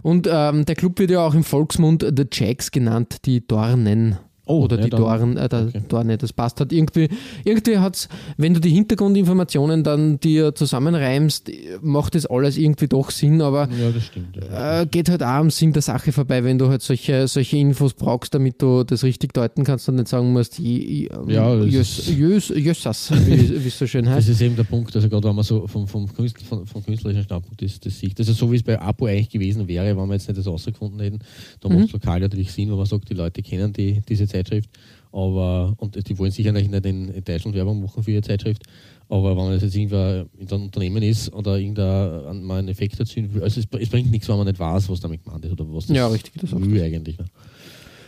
Und 0.02 0.28
ähm, 0.31 0.64
der 0.64 0.75
Club 0.76 0.99
wird 0.99 1.11
ja 1.11 1.26
auch 1.26 1.35
im 1.35 1.45
Volksmund 1.45 2.05
The 2.17 2.25
Jacks 2.31 2.71
genannt, 2.71 3.19
die 3.25 3.47
Dornen. 3.47 4.19
Oh, 4.49 4.64
Oder 4.64 4.78
ja, 4.78 4.85
die 4.85 4.90
dann- 4.90 5.00
Dorn, 5.00 5.37
äh, 5.37 5.49
der 5.49 5.67
okay. 5.69 5.83
Dorne, 5.88 6.19
das 6.19 6.33
passt 6.33 6.59
halt 6.59 6.73
irgendwie. 6.73 7.09
Irgendwie 7.45 7.78
hat's, 7.78 8.09
wenn 8.37 8.55
du 8.55 8.61
die 8.61 8.71
Hintergrundinformationen 8.71 9.85
dann 9.85 10.19
dir 10.21 10.55
zusammenreimst, 10.55 11.50
macht 11.83 12.14
das 12.14 12.26
alles 12.26 12.57
irgendwie 12.57 12.88
doch 12.88 13.11
Sinn, 13.11 13.40
aber 13.43 13.69
Ja, 13.78 13.90
das 13.90 14.05
stimmt. 14.07 14.37
Ja. 14.37 14.81
äh, 14.83 14.87
geht 14.87 15.09
halt 15.09 15.23
auch 15.23 15.26
am 15.28 15.50
Sinn 15.50 15.73
der 15.73 15.83
Sache 15.83 16.12
vorbei, 16.12 16.43
wenn 16.45 16.59
du 16.59 16.69
halt 16.69 16.83
solche, 16.83 17.28
solche 17.28 17.57
Infos 17.59 17.95
brauchst, 17.95 18.35
damit 18.35 18.61
du 18.62 18.85
das 18.85 19.05
richtig 19.05 19.35
deuten 19.35 19.64
kannst 19.64 19.88
und 19.88 19.97
nicht 19.97 20.09
sagen 20.09 20.33
musst, 20.33 20.59
j- 20.59 21.11
Ja, 21.28 21.55
das 21.57 21.71
jös, 21.71 21.99
ist- 21.99 22.09
jös, 22.17 22.49
jössas, 22.49 23.11
wie 23.26 23.62
wie 23.64 23.69
es 23.69 23.78
so 23.78 23.87
schön 23.87 24.05
Das 24.07 24.14
heißt. 24.14 24.28
ist 24.31 24.40
eben 24.40 24.57
der 24.57 24.64
Punkt, 24.64 24.95
also 24.97 25.09
gerade 25.09 25.28
wenn 25.28 25.35
man 25.37 25.45
so 25.45 25.67
vom, 25.67 25.87
vom, 25.87 26.12
Künstler, 26.12 26.47
vom, 26.47 26.67
vom 26.67 26.83
künstlerischen 26.85 27.25
Standpunkt 27.25 27.61
das, 27.62 27.78
das 27.81 27.99
sieht. 27.99 28.19
Das 28.19 28.28
ist 28.28 28.38
so, 28.38 28.50
wie 28.50 28.57
es 28.57 28.62
bei 28.62 28.81
Apo 28.81 29.07
eigentlich 29.07 29.31
gewesen 29.31 29.69
wäre, 29.69 29.97
wenn 29.97 30.07
wir 30.09 30.14
jetzt 30.14 30.26
nicht 30.28 30.38
das 30.38 30.47
rausgefunden 30.47 31.00
hätten. 31.00 31.19
Da 31.61 31.69
macht 31.69 31.87
es 31.87 31.93
lokal 31.93 32.21
natürlich 32.21 32.50
Sinn, 32.52 32.71
wo 32.71 32.76
man 32.76 32.87
sagt, 32.87 33.11
die 33.11 33.14
Leute 33.14 33.43
kennen 33.43 33.73
die, 33.73 34.00
diese 34.09 34.26
Zeitschrift, 34.45 34.71
aber 35.12 35.75
und 35.78 36.09
die 36.09 36.18
wollen 36.18 36.30
sicher 36.30 36.52
nicht 36.52 36.73
in, 36.85 37.12
Deutschland 37.25 37.57
Werbung 37.57 37.83
machen 37.83 38.02
für 38.02 38.11
ihre 38.12 38.23
Zeitschrift. 38.23 38.62
Aber 39.11 39.30
wenn 39.30 39.37
man 39.45 39.52
das 39.54 39.62
jetzt 39.62 39.75
irgendwer 39.75 40.26
in 40.38 40.49
einem 40.50 40.62
Unternehmen 40.64 41.02
ist 41.02 41.33
oder 41.33 41.59
irgendein 41.59 42.42
mal 42.45 42.59
einen 42.59 42.68
Effekt 42.68 43.00
erzielen 43.00 43.33
will, 43.33 43.42
also 43.42 43.61
es, 43.61 43.66
es 43.80 43.88
bringt 43.88 44.11
nichts, 44.11 44.28
wenn 44.28 44.37
man 44.37 44.47
nicht 44.47 44.59
weiß, 44.59 44.88
was 44.90 45.00
damit 45.00 45.25
gemeint 45.25 45.45
ist 45.45 45.52
oder 45.52 45.64
was 45.73 45.87
das 45.87 45.97
Ja, 45.97 46.09
richtig, 46.09 46.35
das 46.40 46.52
will 46.52 46.83
eigentlich. 46.83 47.18
Ne? 47.18 47.25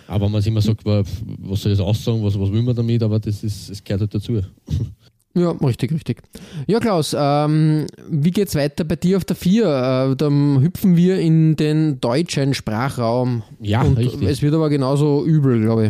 Aber 0.08 0.26
wenn 0.26 0.32
man 0.32 0.42
sich 0.42 0.50
immer 0.50 0.60
sagt, 0.60 0.84
wa- 0.84 1.02
was 1.38 1.62
soll 1.62 1.72
das 1.72 1.80
aussagen, 1.80 2.22
was, 2.22 2.38
was 2.38 2.52
will 2.52 2.62
man 2.62 2.74
damit, 2.76 3.02
aber 3.02 3.18
das, 3.18 3.42
ist, 3.44 3.70
das 3.70 3.82
gehört 3.82 4.00
halt 4.02 4.14
dazu. 4.14 4.40
Ja, 5.34 5.52
richtig, 5.52 5.92
richtig. 5.92 6.22
Ja, 6.66 6.80
Klaus, 6.80 7.14
ähm, 7.16 7.86
wie 8.10 8.32
geht's 8.32 8.56
weiter 8.56 8.82
bei 8.82 8.96
dir 8.96 9.16
auf 9.16 9.24
der 9.24 9.36
4? 9.36 9.64
Äh, 10.12 10.16
dann 10.16 10.60
hüpfen 10.60 10.96
wir 10.96 11.20
in 11.20 11.54
den 11.54 12.00
deutschen 12.00 12.52
Sprachraum. 12.52 13.44
Ja, 13.60 13.82
Und 13.82 13.96
richtig. 13.96 14.22
es 14.28 14.42
wird 14.42 14.54
aber 14.54 14.68
genauso 14.70 15.24
übel, 15.24 15.60
glaube 15.60 15.86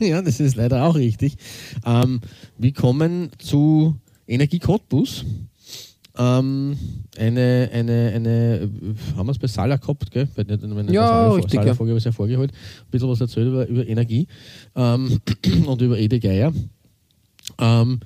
ich. 0.00 0.08
ja, 0.08 0.20
das 0.22 0.40
ist 0.40 0.56
leider 0.56 0.84
auch 0.84 0.96
richtig. 0.96 1.36
Ähm, 1.86 2.20
wir 2.58 2.72
kommen 2.72 3.30
zu 3.38 3.94
Energie 4.26 4.58
Cottbus. 4.58 5.24
Ähm, 6.16 6.76
eine, 7.16 7.70
eine, 7.72 8.12
eine, 8.14 8.70
haben 9.16 9.26
wir 9.26 9.32
es 9.32 9.38
bei 9.38 9.46
Sala 9.48 9.76
gehabt, 9.76 10.10
gell? 10.10 10.28
Bei, 10.34 10.42
der- 10.44 10.56
bei 10.58 10.82
der 10.82 10.92
Ja, 10.94 11.06
Sala- 11.06 11.32
richtig, 11.34 11.52
Sala 11.54 11.66
ja. 11.68 11.74
Folge 11.74 11.90
habe 11.92 11.98
ich 11.98 12.02
es 12.02 12.06
hervorgeholt. 12.06 12.50
Ein 12.52 12.90
bisschen 12.90 13.08
was 13.08 13.20
erzählt 13.20 13.46
über, 13.48 13.66
über 13.68 13.86
Energie 13.86 14.26
ähm, 14.74 15.20
und 15.66 15.80
über 15.80 15.96
Ede 15.98 16.18
Geier. 16.18 16.52
Ähm, 17.58 18.00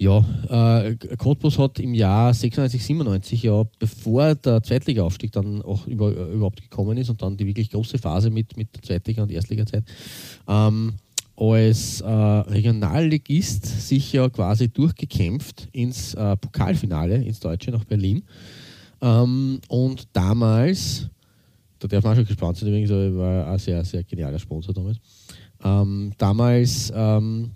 ja, 0.00 0.24
äh, 0.48 0.96
Cottbus 1.18 1.58
hat 1.58 1.78
im 1.78 1.92
Jahr 1.92 2.32
96, 2.32 2.82
97, 2.82 3.42
ja, 3.42 3.64
bevor 3.78 4.34
der 4.34 4.62
Zweitliga-Aufstieg 4.62 5.30
dann 5.30 5.60
auch 5.60 5.86
über, 5.86 6.08
äh, 6.16 6.32
überhaupt 6.32 6.62
gekommen 6.62 6.96
ist 6.96 7.10
und 7.10 7.20
dann 7.20 7.36
die 7.36 7.46
wirklich 7.46 7.68
große 7.70 7.98
Phase 7.98 8.30
mit, 8.30 8.56
mit 8.56 8.74
der 8.74 8.82
Zweitliga- 8.82 9.22
und 9.22 9.30
Erstliga-Zeit, 9.30 9.84
ähm, 10.48 10.94
als 11.36 12.00
äh, 12.00 12.08
Regionalligist 12.08 13.66
sich 13.66 14.14
ja 14.14 14.30
quasi 14.30 14.70
durchgekämpft 14.70 15.68
ins 15.72 16.14
äh, 16.14 16.34
Pokalfinale, 16.34 17.16
ins 17.16 17.40
Deutsche 17.40 17.70
nach 17.70 17.84
Berlin. 17.84 18.22
Ähm, 19.02 19.60
und 19.68 20.08
damals, 20.14 21.10
da 21.78 21.88
darf 21.88 22.04
man 22.04 22.16
schon 22.16 22.24
gespannt 22.24 22.56
sein, 22.56 22.70
übrigens, 22.70 22.90
war 22.90 23.48
ein 23.48 23.58
sehr, 23.58 23.84
sehr 23.84 24.02
genialer 24.04 24.38
Sponsor 24.38 24.72
damals. 24.72 24.96
Ähm, 25.62 26.12
damals 26.16 26.90
ähm, 26.94 27.50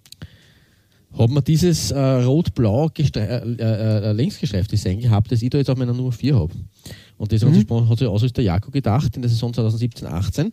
hat 1.16 1.30
man 1.30 1.44
dieses 1.44 1.90
äh, 1.90 1.98
rot-blau 1.98 2.90
äh, 2.98 3.02
äh, 3.02 3.40
äh, 3.60 4.12
längsgestreifte 4.12 4.72
Design 4.76 5.00
gehabt, 5.00 5.30
das 5.30 5.42
ich 5.42 5.50
da 5.50 5.58
jetzt 5.58 5.70
auf 5.70 5.78
meiner 5.78 5.92
Nummer 5.94 6.12
4 6.12 6.34
habe. 6.34 6.52
Und 7.16 7.32
das 7.32 7.42
hat 7.42 7.54
sich 7.54 7.62
Spon- 7.62 7.88
hat 7.88 7.98
sich 7.98 8.08
aus 8.08 8.32
der 8.32 8.44
Jako 8.44 8.70
gedacht 8.70 9.14
in 9.16 9.22
der 9.22 9.28
Saison 9.30 9.52
2017-18. 9.52 10.50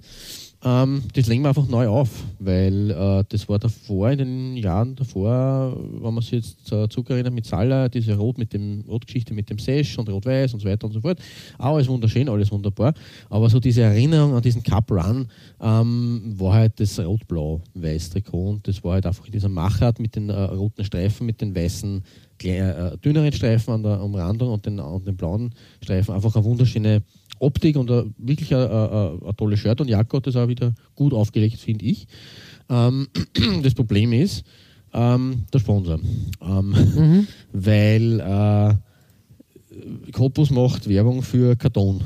Ähm, 0.63 1.01
das 1.13 1.25
legen 1.25 1.41
wir 1.41 1.49
einfach 1.49 1.67
neu 1.67 1.87
auf, 1.87 2.09
weil 2.37 2.91
äh, 2.91 3.23
das 3.29 3.49
war 3.49 3.57
davor, 3.57 4.11
in 4.11 4.17
den 4.19 4.57
Jahren 4.57 4.95
davor, 4.95 5.75
wenn 5.75 6.13
man 6.13 6.21
sich 6.21 6.33
jetzt 6.33 6.71
äh, 6.71 6.87
zurückerinnert 6.87 7.33
mit 7.33 7.47
Salah, 7.47 7.89
diese 7.89 8.15
Rot 8.15 8.37
mit 8.37 8.53
dem 8.53 8.83
Rotgeschichte 8.87 9.33
mit 9.33 9.49
dem 9.49 9.57
Sesh 9.57 9.97
und 9.97 10.07
Rot-Weiß 10.07 10.53
und 10.53 10.59
so 10.59 10.67
weiter 10.67 10.85
und 10.85 10.93
so 10.93 11.01
fort. 11.01 11.19
Auch 11.57 11.75
alles 11.75 11.87
wunderschön, 11.87 12.29
alles 12.29 12.51
wunderbar. 12.51 12.93
Aber 13.29 13.49
so 13.49 13.59
diese 13.59 13.81
Erinnerung 13.81 14.35
an 14.35 14.41
diesen 14.43 14.61
Cup 14.61 14.91
Run 14.91 15.27
ähm, 15.59 16.33
war 16.37 16.53
halt 16.53 16.79
das 16.79 16.99
Rot-Blau-Weiß-Trikot 16.99 18.49
und 18.49 18.67
das 18.67 18.83
war 18.83 18.93
halt 18.93 19.07
einfach 19.07 19.25
in 19.25 19.31
dieser 19.31 19.49
Machart 19.49 19.99
mit 19.99 20.15
den 20.15 20.29
äh, 20.29 20.33
roten 20.33 20.83
Streifen, 20.83 21.25
mit 21.25 21.41
den 21.41 21.55
weißen 21.55 22.03
klei- 22.39 22.93
äh, 22.93 22.97
dünneren 22.97 23.31
Streifen 23.33 23.73
an 23.73 23.83
der 23.83 24.01
Umrandung 24.01 24.53
und 24.53 24.65
den, 24.65 24.79
und 24.79 25.07
den 25.07 25.15
blauen 25.15 25.55
Streifen 25.81 26.13
einfach 26.13 26.35
eine 26.35 26.45
wunderschöne 26.45 27.01
Optik 27.41 27.75
und 27.75 27.89
ein, 27.89 28.13
wirklich 28.17 28.53
ein, 28.53 28.69
ein, 28.69 29.19
ein 29.23 29.35
tolles 29.35 29.59
Shirt 29.59 29.81
und 29.81 29.89
Jacke 29.89 30.17
hat 30.17 30.27
das 30.27 30.35
auch 30.35 30.47
wieder 30.47 30.73
gut 30.95 31.13
aufgelegt, 31.13 31.57
finde 31.57 31.85
ich. 31.85 32.07
Ähm, 32.69 33.07
das 33.63 33.73
Problem 33.73 34.13
ist 34.13 34.43
ähm, 34.93 35.43
der 35.53 35.59
Sponsor. 35.59 35.99
Ähm, 36.41 37.27
Weil 37.53 38.19
äh, 38.19 38.75
Cottbus 40.11 40.51
macht 40.51 40.87
Werbung 40.87 41.21
für 41.23 41.55
Karton. 41.55 42.01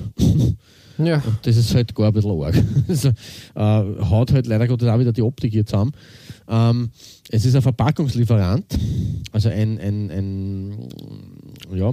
Ja. 0.98 1.16
Und 1.26 1.40
das 1.44 1.58
ist 1.58 1.74
halt 1.76 1.94
gar 1.94 2.08
ein 2.08 2.14
bisschen 2.14 2.42
arg. 2.42 2.56
Also, 2.88 3.10
äh, 3.10 4.06
haut 4.10 4.32
halt 4.32 4.48
leider 4.48 4.68
Gottes 4.68 4.88
auch 4.88 5.00
wieder 5.00 5.12
die 5.12 5.22
Optik 5.22 5.52
hier 5.52 5.66
zusammen. 5.66 5.92
Ähm, 6.48 6.90
es 7.30 7.46
ist 7.46 7.56
ein 7.56 7.62
Verpackungslieferant, 7.62 8.66
also 9.32 9.50
ein, 9.50 9.80
ein, 9.80 10.12
ein 10.12 10.90
ja, 11.74 11.92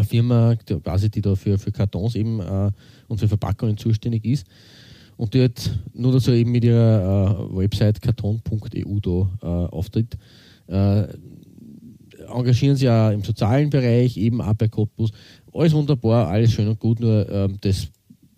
eine 0.00 0.08
Firma, 0.08 0.56
quasi, 0.56 1.10
die 1.10 1.20
da 1.20 1.34
für, 1.34 1.58
für 1.58 1.72
Kartons 1.72 2.14
eben 2.14 2.40
äh, 2.40 2.70
und 3.08 3.18
für 3.18 3.28
Verpackungen 3.28 3.76
zuständig 3.76 4.24
ist. 4.24 4.46
Und 5.16 5.34
die 5.34 5.42
hat 5.44 5.70
nur 5.92 6.12
dazu 6.12 6.32
eben 6.32 6.50
mit 6.50 6.64
ihrer 6.64 7.48
äh, 7.52 7.56
Website 7.56 8.00
karton.eu 8.00 9.00
da 9.00 9.28
äh, 9.42 9.46
auftritt. 9.46 10.16
Äh, 10.66 11.08
engagieren 12.26 12.76
sie 12.76 12.86
ja 12.86 13.10
im 13.10 13.22
sozialen 13.22 13.68
Bereich, 13.68 14.16
eben 14.16 14.40
auch 14.40 14.54
bei 14.54 14.68
Cottbus. 14.68 15.10
Alles 15.52 15.72
wunderbar, 15.72 16.28
alles 16.28 16.52
schön 16.52 16.68
und 16.68 16.78
gut, 16.78 17.00
nur 17.00 17.28
ähm, 17.28 17.58
das, 17.60 17.88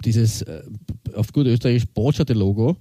dieses 0.04 0.42
äh, 0.42 0.62
auf 1.14 1.32
gut 1.32 1.46
österreichisch 1.46 1.86
botscherte 1.86 2.32
Logo. 2.32 2.76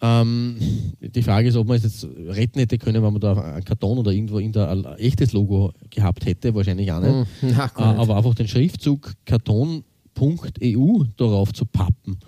Ähm, 0.00 0.56
die 1.00 1.22
Frage 1.22 1.48
ist, 1.48 1.56
ob 1.56 1.66
man 1.66 1.76
es 1.76 1.82
jetzt 1.82 2.04
retten 2.28 2.60
hätte 2.60 2.78
können, 2.78 3.02
wenn 3.02 3.12
man 3.12 3.20
da 3.20 3.32
einen 3.34 3.64
Karton 3.64 3.98
oder 3.98 4.12
irgendwo 4.12 4.38
in 4.38 4.52
der 4.52 4.70
ein 4.70 4.84
echtes 4.98 5.32
Logo 5.32 5.72
gehabt 5.90 6.24
hätte, 6.24 6.54
wahrscheinlich 6.54 6.90
auch 6.92 7.00
nicht. 7.00 7.10
Hm, 7.40 7.50
na, 7.56 7.64
Äh, 7.76 7.96
aber 7.96 8.16
einfach 8.16 8.34
den 8.34 8.46
Schriftzug 8.46 9.12
karton.eu 9.24 11.04
darauf 11.16 11.52
zu 11.52 11.64
pappen, 11.66 12.18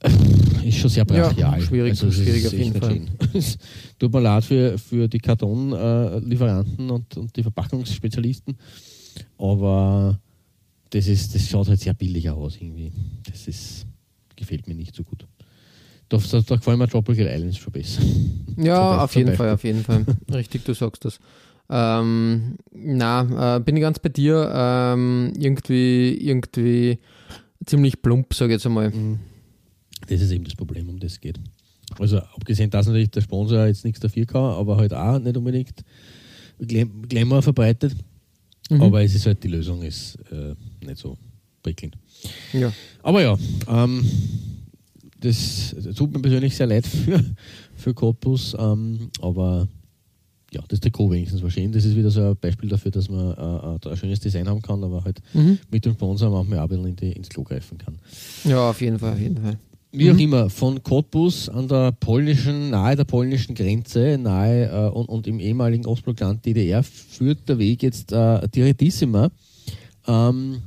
äh, 0.00 0.68
ist 0.68 0.78
schon 0.78 0.88
sehr 0.90 1.04
Ja, 1.10 1.28
brachial. 1.28 1.60
schwierig, 1.60 1.98
das 1.98 2.02
ist 2.04 2.14
schwierig 2.22 2.46
auf 2.46 2.52
jeden 2.54 2.80
Fall. 2.80 3.00
Tut 3.98 4.12
mir 4.12 4.20
leid 4.20 4.44
für, 4.44 4.78
für 4.78 5.06
die 5.06 5.18
Kartonlieferanten 5.18 6.90
und, 6.90 7.16
und 7.16 7.36
die 7.36 7.42
Verpackungsspezialisten, 7.42 8.56
aber 9.36 10.18
das, 10.90 11.06
ist, 11.08 11.34
das 11.34 11.46
schaut 11.46 11.68
halt 11.68 11.80
sehr 11.80 11.92
billig 11.94 12.30
aus 12.30 12.56
irgendwie. 12.56 12.90
Das 13.30 13.46
ist, 13.48 13.84
gefällt 14.34 14.66
mir 14.66 14.74
nicht 14.74 14.94
so 14.94 15.04
gut. 15.04 15.26
Da, 16.08 16.16
da, 16.16 16.40
da 16.40 16.56
gefallen 16.56 16.78
mir 16.78 16.88
Tropical 16.88 17.26
Islands 17.26 17.58
schon 17.58 17.72
besser. 17.72 18.00
Ja, 18.56 19.04
auf 19.04 19.14
jeden. 19.14 19.34
Fall, 19.34 19.50
auf 19.50 19.64
jeden 19.64 19.82
Fall. 19.84 20.06
Richtig, 20.32 20.64
du 20.64 20.74
sagst 20.74 21.04
das. 21.04 21.18
Ähm, 21.70 22.56
na, 22.72 23.56
äh, 23.56 23.60
bin 23.60 23.76
ich 23.76 23.82
ganz 23.82 23.98
bei 23.98 24.08
dir. 24.08 24.50
Ähm, 24.54 25.32
irgendwie, 25.38 26.16
irgendwie 26.16 26.98
ziemlich 27.66 28.00
plump, 28.00 28.32
sage 28.32 28.52
ich 28.52 28.56
jetzt 28.56 28.66
einmal. 28.66 28.90
Das 30.08 30.20
ist 30.22 30.30
eben 30.30 30.44
das 30.44 30.54
Problem, 30.54 30.88
um 30.88 30.98
das 30.98 31.12
es 31.12 31.20
geht. 31.20 31.38
Also 31.98 32.18
abgesehen, 32.18 32.70
dass 32.70 32.86
natürlich 32.86 33.10
der 33.10 33.20
Sponsor 33.22 33.66
jetzt 33.66 33.84
nichts 33.84 34.00
dafür 34.00 34.24
kann, 34.26 34.42
aber 34.54 34.76
halt 34.76 34.94
auch 34.94 35.18
nicht 35.18 35.36
unbedingt 35.36 35.84
Glam- 36.58 37.02
Glamour 37.08 37.42
verbreitet. 37.42 37.94
Mhm. 38.70 38.82
Aber 38.82 39.02
es 39.02 39.14
ist 39.14 39.26
halt, 39.26 39.42
die 39.42 39.48
Lösung 39.48 39.82
ist 39.82 40.16
äh, 40.30 40.54
nicht 40.84 40.98
so 40.98 41.16
prickelnd. 41.62 41.96
Ja. 42.52 42.72
Aber 43.02 43.22
ja, 43.22 43.36
ähm, 43.68 44.04
das, 45.20 45.74
das 45.82 45.94
tut 45.96 46.12
mir 46.12 46.20
persönlich 46.20 46.54
sehr 46.56 46.66
leid 46.66 46.86
für, 46.86 47.22
für 47.74 47.94
Cottbus, 47.94 48.54
ähm, 48.58 49.10
aber 49.20 49.66
ja, 50.50 50.62
das 50.68 50.80
Trikot 50.80 51.10
wenigstens 51.10 51.42
war 51.42 51.50
schön. 51.50 51.72
Das 51.72 51.84
ist 51.84 51.94
wieder 51.94 52.10
so 52.10 52.22
ein 52.22 52.36
Beispiel 52.40 52.68
dafür, 52.70 52.90
dass 52.90 53.10
man 53.10 53.32
äh, 53.32 53.88
ein 53.88 53.96
schönes 53.98 54.20
Design 54.20 54.48
haben 54.48 54.62
kann, 54.62 54.82
aber 54.82 55.04
halt 55.04 55.20
Mhm. 55.34 55.58
mit 55.70 55.84
dem 55.84 55.92
Sponsor 55.92 56.30
manchmal 56.30 56.60
auch 56.60 56.62
ein 56.62 56.68
bisschen 56.68 56.86
in 56.86 56.96
die, 56.96 57.12
ins 57.12 57.28
Klo 57.28 57.42
greifen 57.42 57.76
kann. 57.76 57.98
ja, 58.44 58.70
auf 58.70 58.80
jeden 58.80 58.98
Fall, 58.98 59.12
auf 59.12 59.18
jeden 59.20 59.36
Fall. 59.36 59.58
wie 59.92 60.10
auch 60.10 60.16
immer, 60.18 60.48
von 60.48 60.82
Cottbus 60.82 61.48
an 61.50 61.68
der 61.68 61.92
polnischen, 61.92 62.70
nahe 62.70 62.96
der 62.96 63.04
polnischen 63.04 63.54
Grenze, 63.54 64.16
nahe 64.18 64.70
äh, 64.70 64.90
und, 64.90 65.06
und, 65.10 65.26
im 65.26 65.38
ehemaligen 65.38 65.84
Ostblockland 65.84 66.44
DDR, 66.46 66.82
führt 66.82 67.46
der 67.48 67.58
Weg 67.58 67.82
jetzt 67.82 68.12
äh, 68.12 68.48
direktissima 68.48 69.30
ähm, 70.06 70.62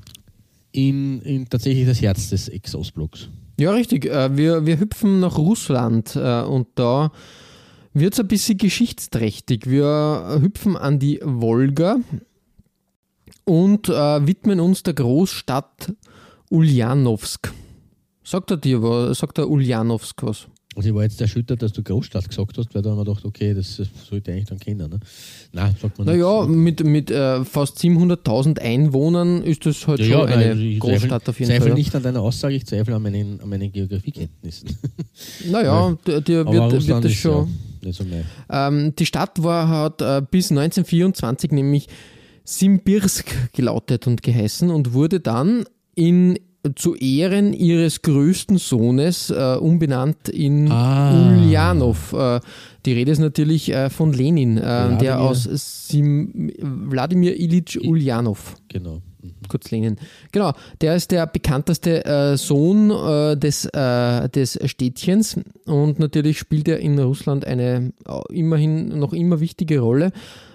in, 0.72 1.22
in 1.22 1.50
tatsächlich 1.50 1.88
das 1.88 2.02
Herz 2.02 2.30
des 2.30 2.50
Ex-Ostblocks. 2.50 3.30
Ja, 3.62 3.74
richtig. 3.74 4.08
Äh, 4.08 4.36
wir, 4.36 4.66
wir 4.66 4.80
hüpfen 4.80 5.20
nach 5.20 5.38
Russland 5.38 6.16
äh, 6.16 6.42
und 6.42 6.68
da 6.74 7.12
wird 7.94 8.14
es 8.14 8.20
ein 8.20 8.28
bisschen 8.28 8.58
geschichtsträchtig. 8.58 9.70
Wir 9.70 10.40
hüpfen 10.42 10.76
an 10.76 10.98
die 10.98 11.20
Wolga 11.24 11.98
und 13.46 13.88
äh, 13.88 14.26
widmen 14.26 14.60
uns 14.60 14.82
der 14.82 14.96
Großstadt 14.96 15.94
Ulyanovsk. 16.50 17.54
Sagt 18.24 18.50
er 18.50 18.58
dir 18.58 18.82
was? 18.82 19.20
Sagt 19.20 19.38
er 19.38 19.48
Ulyanovsk 19.48 20.24
was? 20.24 20.48
Also 20.74 20.88
ich 20.88 20.96
war 20.96 21.04
jetzt 21.04 21.20
erschüttert, 21.20 21.62
dass 21.62 21.74
du 21.74 21.84
Großstadt 21.84 22.30
gesagt 22.30 22.58
hast, 22.58 22.74
weil 22.74 22.82
da 22.82 22.92
haben 22.92 22.98
wir 22.98 23.04
gedacht, 23.04 23.26
okay, 23.26 23.54
das 23.54 23.82
sollte 24.10 24.32
eigentlich 24.32 24.46
dann 24.46 24.58
kennen. 24.58 24.90
Ne? 24.90 25.00
Nein, 25.52 25.76
sagt 25.82 25.98
man 25.98 26.08
naja, 26.08 26.46
mit, 26.46 26.86
mit 26.86 27.12
äh, 27.12 27.44
fast 27.44 27.78
700.000 27.80 28.60
Einwohnern 28.60 29.44
ist 29.44 29.66
das 29.66 29.86
halt 29.86 30.00
ja, 30.00 30.06
schon 30.06 30.30
ja, 30.30 30.36
eine 30.36 30.56
nein, 30.56 30.80
Großstadt 30.80 31.24
zweifle, 31.26 31.30
auf 31.30 31.40
jeden 31.40 31.50
Fall. 31.50 31.58
Ich 31.58 31.64
zweifle 31.64 31.74
nicht 31.74 31.96
an 31.96 32.04
deiner 32.04 32.22
Aussage, 32.22 32.56
ich 32.56 32.66
zweifle 32.66 32.96
an 32.96 33.02
meinen, 33.02 33.42
an 33.42 33.50
meinen 33.50 33.72
Geografiekenntnissen. 33.72 34.70
Naja, 35.50 35.98
dir, 36.08 36.22
dir 36.22 36.46
wird, 36.46 36.88
wird 36.88 37.06
das 37.06 37.14
schon. 37.14 37.50
Ja, 37.82 37.92
so 37.92 38.06
ähm, 38.50 38.96
die 38.96 39.06
Stadt 39.06 39.44
war, 39.44 39.68
hat 39.68 40.02
äh, 40.02 40.22
bis 40.30 40.52
1924 40.52 41.52
nämlich 41.52 41.88
Simbirsk 42.46 43.54
gelautet 43.54 44.08
und 44.08 44.24
geheißen 44.24 44.70
und 44.70 44.94
wurde 44.94 45.20
dann 45.20 45.66
in 45.96 46.40
zu 46.76 46.96
Ehren 46.96 47.54
ihres 47.54 48.02
größten 48.02 48.58
Sohnes 48.58 49.30
äh, 49.30 49.56
umbenannt 49.60 50.30
in 50.30 50.72
ah. 50.72 51.14
Ulyanov. 51.14 52.14
Äh, 52.14 52.40
die 52.86 52.94
Rede 52.94 53.12
ist 53.12 53.20
natürlich 53.20 53.72
äh, 53.72 53.90
von 53.90 54.14
Lenin, 54.14 54.58
äh, 54.58 54.98
der 54.98 55.20
aus 55.20 55.44
Sim 55.44 56.52
Wladimir 56.60 57.40
Ilyich 57.40 57.84
Ulyanov. 57.84 58.56
Genau. 58.70 59.02
Mhm. 59.22 59.32
Kurz 59.48 59.72
Lenin. 59.72 59.98
Genau, 60.32 60.54
der 60.82 60.96
ist 60.96 61.12
der 61.12 61.26
bekannteste 61.26 62.06
äh, 62.06 62.38
Sohn 62.38 62.92
äh, 62.92 63.38
des, 63.38 63.68
des 63.72 64.60
Städtchens 64.66 65.40
und 65.66 66.00
natürlich 66.00 66.38
spielt 66.38 66.68
er 66.68 66.80
in 66.80 67.00
Russland 67.00 67.46
eine 67.46 67.92
immerhin 68.30 69.00
noch 69.00 69.14
immer 69.14 69.40
wichtige 69.40 69.80
Rolle 69.80 70.12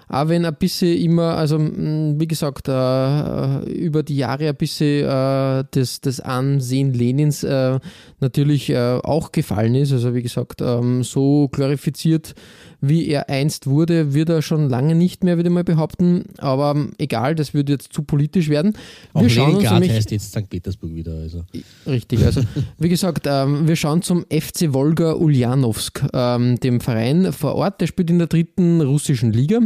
auch 0.09 0.29
wenn 0.29 0.45
ein 0.45 0.55
bisschen 0.55 0.97
immer, 0.97 1.35
also 1.35 1.59
wie 1.59 2.27
gesagt, 2.27 2.67
äh, 2.69 3.59
über 3.69 4.03
die 4.03 4.17
Jahre 4.17 4.47
ein 4.47 4.55
bisschen 4.55 5.05
äh, 5.05 5.65
das, 5.71 5.99
das 6.01 6.19
Ansehen 6.21 6.93
Lenins 6.93 7.43
äh, 7.43 7.79
natürlich 8.19 8.69
äh, 8.69 8.99
auch 9.03 9.31
gefallen 9.31 9.75
ist. 9.75 9.91
Also 9.91 10.15
wie 10.15 10.21
gesagt, 10.21 10.61
ähm, 10.61 11.03
so 11.03 11.49
glorifiziert 11.49 12.35
wie 12.81 13.07
er 13.07 13.29
einst 13.29 13.67
wurde, 13.67 14.13
wird 14.13 14.29
er 14.29 14.41
schon 14.41 14.69
lange 14.69 14.95
nicht 14.95 15.23
mehr, 15.23 15.37
würde 15.37 15.49
ich 15.49 15.53
mal 15.53 15.63
behaupten. 15.63 16.25
Aber 16.37 16.71
ähm, 16.75 16.91
egal, 16.97 17.35
das 17.35 17.53
würde 17.53 17.73
jetzt 17.73 17.93
zu 17.93 18.03
politisch 18.03 18.49
werden. 18.49 18.73
Wir 19.13 19.25
Auch 19.25 19.29
schauen 19.29 19.55
uns 19.55 19.69
nämlich, 19.71 19.91
heißt 19.91 20.11
jetzt 20.11 20.31
St. 20.31 20.49
Petersburg 20.49 20.93
wieder. 20.93 21.13
Also. 21.13 21.43
Richtig, 21.85 22.23
also 22.23 22.41
wie 22.77 22.89
gesagt, 22.89 23.25
ähm, 23.27 23.67
wir 23.67 23.75
schauen 23.75 24.01
zum 24.01 24.25
FC 24.29 24.73
Wolga 24.73 25.13
Ulyanovsk, 25.13 26.03
ähm, 26.13 26.59
dem 26.59 26.79
Verein 26.79 27.33
vor 27.33 27.55
Ort. 27.55 27.81
Der 27.81 27.87
spielt 27.87 28.09
in 28.09 28.19
der 28.19 28.27
dritten 28.27 28.81
russischen 28.81 29.33
Liga 29.33 29.59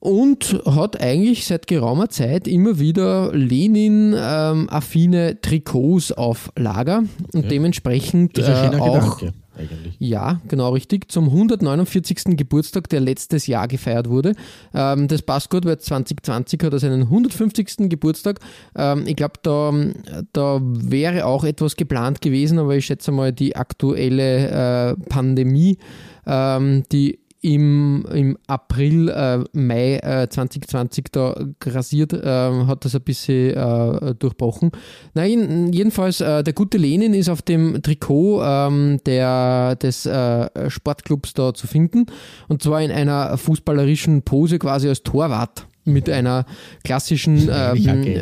und 0.00 0.62
hat 0.64 1.00
eigentlich 1.00 1.46
seit 1.46 1.66
geraumer 1.66 2.08
Zeit 2.08 2.48
immer 2.48 2.78
wieder 2.78 3.32
Lenin-affine 3.34 5.30
ähm, 5.30 5.38
Trikots 5.42 6.10
auf 6.10 6.50
Lager 6.56 7.04
und 7.34 7.42
ja. 7.42 7.48
dementsprechend 7.48 8.36
das 8.38 8.48
ist 8.48 8.54
ein 8.54 8.72
äh, 8.72 8.80
auch. 8.80 9.18
Gedanke. 9.18 9.39
Ja, 10.02 10.40
genau 10.48 10.70
richtig. 10.70 11.12
Zum 11.12 11.26
149. 11.26 12.34
Geburtstag, 12.38 12.88
der 12.88 13.00
letztes 13.00 13.46
Jahr 13.46 13.68
gefeiert 13.68 14.08
wurde. 14.08 14.34
Ähm, 14.72 15.08
das 15.08 15.20
passt 15.20 15.50
gut, 15.50 15.66
weil 15.66 15.78
2020 15.78 16.62
hat 16.62 16.72
er 16.72 16.78
seinen 16.78 17.02
150. 17.02 17.90
Geburtstag. 17.90 18.40
Ähm, 18.74 19.04
ich 19.06 19.14
glaube, 19.14 19.34
da, 19.42 19.70
da 20.32 20.58
wäre 20.62 21.26
auch 21.26 21.44
etwas 21.44 21.76
geplant 21.76 22.22
gewesen, 22.22 22.58
aber 22.58 22.76
ich 22.76 22.86
schätze 22.86 23.12
mal, 23.12 23.30
die 23.30 23.56
aktuelle 23.56 24.48
äh, 24.48 24.96
Pandemie, 25.10 25.76
ähm, 26.26 26.84
die 26.90 27.18
im, 27.42 28.06
im 28.12 28.38
April, 28.46 29.08
äh, 29.08 29.38
Mai 29.52 29.96
äh, 29.96 30.28
2020 30.28 31.06
da 31.10 31.34
grasiert, 31.58 32.12
äh, 32.12 32.66
hat 32.66 32.84
das 32.84 32.94
ein 32.94 33.02
bisschen 33.02 33.54
äh, 33.54 34.14
durchbrochen. 34.14 34.70
Nein, 35.14 35.72
jedenfalls, 35.72 36.20
äh, 36.20 36.42
der 36.42 36.52
gute 36.52 36.76
Lenin 36.76 37.14
ist 37.14 37.30
auf 37.30 37.40
dem 37.42 37.82
Trikot 37.82 38.42
ähm, 38.42 38.98
der, 39.06 39.76
des 39.76 40.04
äh, 40.04 40.70
Sportclubs 40.70 41.32
da 41.32 41.54
zu 41.54 41.66
finden 41.66 42.06
und 42.48 42.62
zwar 42.62 42.82
in 42.82 42.90
einer 42.90 43.38
fußballerischen 43.38 44.22
Pose 44.22 44.58
quasi 44.58 44.88
als 44.88 45.02
Torwart 45.02 45.66
mit 45.84 46.10
einer 46.10 46.44
klassischen 46.84 47.48
ähm, 47.52 48.20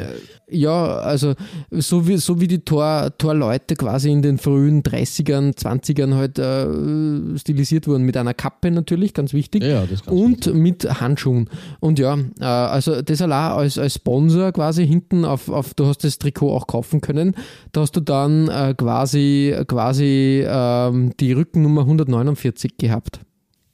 ja, 0.50 0.98
also 0.98 1.34
so 1.70 2.06
wie, 2.08 2.16
so 2.16 2.40
wie 2.40 2.46
die 2.46 2.60
Tor, 2.60 3.12
Torleute 3.18 3.76
quasi 3.76 4.10
in 4.10 4.22
den 4.22 4.38
frühen 4.38 4.82
30ern, 4.82 5.54
20ern 5.56 6.14
halt 6.14 6.38
äh, 6.38 7.38
stilisiert 7.38 7.86
wurden, 7.86 8.04
mit 8.04 8.16
einer 8.16 8.34
Kappe 8.34 8.70
natürlich, 8.70 9.14
ganz 9.14 9.32
wichtig, 9.32 9.62
ja, 9.62 9.82
und 10.06 10.46
wichtig. 10.46 10.54
mit 10.54 11.00
Handschuhen. 11.00 11.50
Und 11.80 11.98
ja, 11.98 12.18
äh, 12.40 12.44
also 12.44 13.02
das 13.02 13.20
allein 13.22 13.52
als, 13.52 13.78
als 13.78 13.94
Sponsor 13.94 14.52
quasi 14.52 14.86
hinten 14.86 15.24
auf, 15.24 15.48
auf, 15.48 15.74
du 15.74 15.86
hast 15.86 16.04
das 16.04 16.18
Trikot 16.18 16.52
auch 16.52 16.66
kaufen 16.66 17.00
können, 17.00 17.34
da 17.72 17.82
hast 17.82 17.96
du 17.96 18.00
dann 18.00 18.48
äh, 18.48 18.74
quasi, 18.76 19.54
quasi 19.66 20.44
ähm, 20.46 21.12
die 21.20 21.32
Rückennummer 21.32 21.82
149 21.82 22.76
gehabt. 22.78 23.20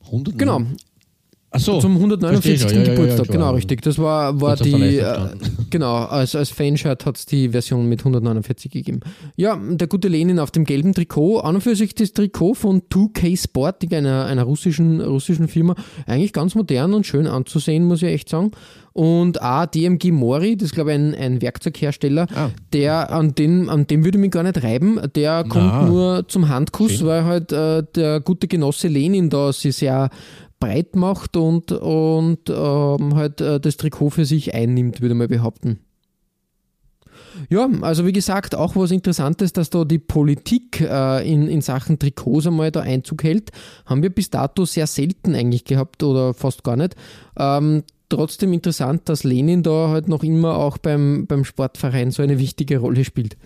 100? 0.07 0.39
Genau. 0.39 0.63
Ach 1.57 1.61
so, 1.61 1.79
Zum 1.79 1.95
149. 1.95 2.73
Ja, 2.73 2.83
Geburtstag, 2.83 3.27
ja, 3.29 3.33
genau, 3.33 3.53
richtig. 3.53 3.81
Das 3.83 3.97
war, 3.99 4.41
war 4.41 4.57
die, 4.57 4.99
äh, 4.99 5.29
genau, 5.71 5.99
als, 5.99 6.35
als 6.35 6.51
Fanshirt 6.51 7.07
hat 7.07 7.17
es 7.17 7.27
die 7.27 7.51
Version 7.51 7.89
mit 7.89 8.01
149 8.01 8.73
gegeben. 8.73 8.99
Ja, 9.37 9.57
der 9.57 9.87
gute 9.87 10.09
Lenin 10.09 10.41
auf 10.41 10.51
dem 10.51 10.65
gelben 10.65 10.95
Trikot, 10.95 11.39
an 11.39 11.55
und 11.55 11.61
für 11.61 11.77
sich 11.77 11.95
das 11.95 12.13
Trikot 12.13 12.55
von 12.55 12.83
2K 12.91 13.41
Sporting, 13.41 13.95
einer, 13.95 14.25
einer 14.25 14.43
russischen, 14.43 15.01
russischen 15.01 15.47
Firma, 15.47 15.77
eigentlich 16.07 16.33
ganz 16.33 16.57
modern 16.57 16.93
und 16.93 17.07
schön 17.07 17.29
anzusehen, 17.29 17.85
muss 17.85 18.03
ich 18.03 18.09
echt 18.09 18.29
sagen. 18.29 18.51
Und 18.93 19.43
auch 19.43 19.67
DMG 19.67 20.13
Mori, 20.13 20.57
das 20.57 20.67
ist 20.67 20.75
glaube 20.75 20.93
ich 20.93 20.95
ein, 20.95 21.17
ein 21.17 21.43
Werkzeughersteller, 21.43 22.29
ah. 22.33 22.51
der 22.73 23.13
an 23.13 23.35
den, 23.35 23.69
an 23.69 23.89
dem 23.89 24.05
würde 24.05 24.19
ich 24.19 24.21
mich 24.21 24.31
gar 24.31 24.45
nicht 24.45 24.63
reiben, 24.63 25.01
der 25.17 25.43
kommt 25.43 25.67
Na. 25.67 25.85
nur 25.85 26.29
zum 26.29 26.49
Handkuss, 26.49 26.93
Schön. 26.93 27.07
weil 27.09 27.25
halt 27.25 27.51
äh, 27.51 27.83
der 27.97 28.21
gute 28.21 28.47
Genosse 28.47 28.87
Lenin 28.87 29.31
da 29.31 29.53
sich 29.53 29.75
sehr 29.75 30.11
breit 30.65 30.97
macht 30.97 31.37
und, 31.37 31.73
und 31.73 32.49
ähm, 32.49 33.15
halt 33.15 33.41
äh, 33.41 33.61
das 33.61 33.77
Trikot 33.77 34.11
für 34.11 34.25
sich 34.25 34.55
einnimmt, 34.55 35.01
würde 35.01 35.15
man 35.15 35.29
behaupten. 35.29 35.81
Ja, 37.51 37.69
also 37.81 38.07
wie 38.07 38.13
gesagt, 38.13 38.55
auch 38.55 38.77
was 38.77 38.91
Interessantes, 38.91 39.53
dass 39.53 39.71
da 39.71 39.85
die 39.85 39.99
Politik 39.99 40.81
äh, 40.81 41.31
in, 41.31 41.49
in 41.49 41.61
Sachen 41.61 41.99
Trikots 41.99 42.47
einmal 42.47 42.71
da 42.71 42.81
Einzug 42.81 43.25
hält, 43.25 43.51
haben 43.87 44.03
wir 44.03 44.11
bis 44.11 44.31
dato 44.31 44.65
sehr 44.65 44.87
selten 44.87 45.35
eigentlich 45.35 45.65
gehabt 45.65 46.03
oder 46.03 46.33
fast 46.33 46.65
gar 46.65 46.77
nicht. 46.77 46.95
Ähm, 47.37 47.83
trotzdem 48.09 48.53
interessant, 48.53 49.09
dass 49.09 49.25
Lenin 49.25 49.63
da 49.63 49.89
halt 49.89 50.09
noch 50.09 50.23
immer 50.23 50.57
auch 50.57 50.79
beim, 50.79 51.27
beim 51.27 51.45
Sportverein 51.45 52.11
so 52.11 52.23
eine 52.23 52.39
wichtige 52.39 52.79
Rolle 52.79 53.05
spielt. 53.05 53.37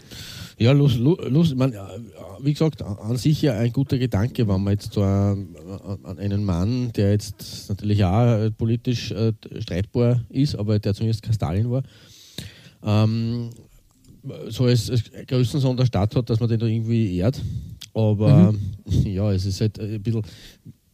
Ja, 0.59 0.73
los, 0.73 0.97
los, 0.97 1.55
man, 1.55 1.73
wie 2.41 2.53
gesagt, 2.53 2.83
an 2.83 3.17
sich 3.17 3.43
ja 3.43 3.53
ein 3.55 3.73
guter 3.73 3.97
Gedanke, 3.97 4.49
wenn 4.49 4.63
man 4.63 4.73
jetzt 4.73 4.93
so 4.93 5.03
an 5.03 6.19
einen 6.19 6.45
Mann, 6.45 6.93
der 6.95 7.13
jetzt 7.13 7.67
natürlich 7.69 8.05
auch 8.05 8.51
politisch 8.57 9.13
äh, 9.13 9.33
streitbar 9.61 10.25
ist, 10.31 10.57
aber 10.57 10.81
der 10.81 10.95
zumindest 10.95 11.23
kein 11.23 11.35
Stalin 11.35 11.71
war, 11.71 11.83
ähm, 12.83 13.51
so 14.49 14.65
als, 14.65 14.91
als 14.91 15.05
größten 15.27 15.61
Sohn 15.61 15.77
der 15.77 15.87
Stadt 15.87 16.15
hat, 16.15 16.29
dass 16.29 16.41
man 16.41 16.49
den 16.49 16.59
da 16.59 16.67
irgendwie 16.67 17.17
ehrt. 17.17 17.41
Aber 17.95 18.53
mhm. 18.53 18.59
ja, 19.07 19.33
es 19.33 19.45
ist 19.45 19.61
halt 19.61 19.79
ein 19.79 20.03
bisschen, 20.03 20.23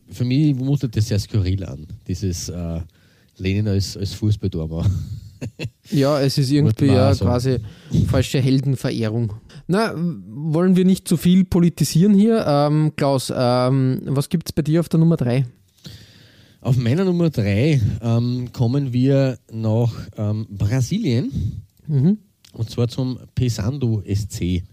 für 0.08 0.24
mich 0.24 0.54
mutet 0.54 0.96
das 0.96 1.08
sehr 1.08 1.18
skurril 1.18 1.64
an, 1.64 1.86
dieses 2.06 2.48
äh, 2.48 2.80
Lenin 3.38 3.68
als, 3.68 3.96
als 3.96 4.14
Fußballtormann. 4.14 4.90
Ja, 5.90 6.20
es 6.20 6.38
ist 6.38 6.50
irgendwie 6.52 6.86
ja 6.86 7.14
quasi 7.14 7.58
falsche 8.08 8.40
Heldenverehrung. 8.40 9.32
Na, 9.66 9.94
wollen 9.96 10.76
wir 10.76 10.84
nicht 10.84 11.08
zu 11.08 11.16
viel 11.16 11.44
politisieren 11.44 12.14
hier? 12.14 12.44
Ähm, 12.46 12.92
Klaus, 12.96 13.32
ähm, 13.34 14.02
was 14.04 14.28
gibt 14.28 14.48
es 14.48 14.52
bei 14.52 14.62
dir 14.62 14.80
auf 14.80 14.90
der 14.90 15.00
Nummer 15.00 15.16
3? 15.16 15.46
Auf 16.60 16.76
meiner 16.76 17.04
Nummer 17.04 17.30
3 17.30 17.80
ähm, 18.02 18.52
kommen 18.52 18.92
wir 18.92 19.38
nach 19.50 19.92
ähm, 20.16 20.46
Brasilien 20.50 21.62
mhm. 21.86 22.18
und 22.52 22.70
zwar 22.70 22.88
zum 22.88 23.18
Pesando 23.34 24.02
SC. 24.06 24.64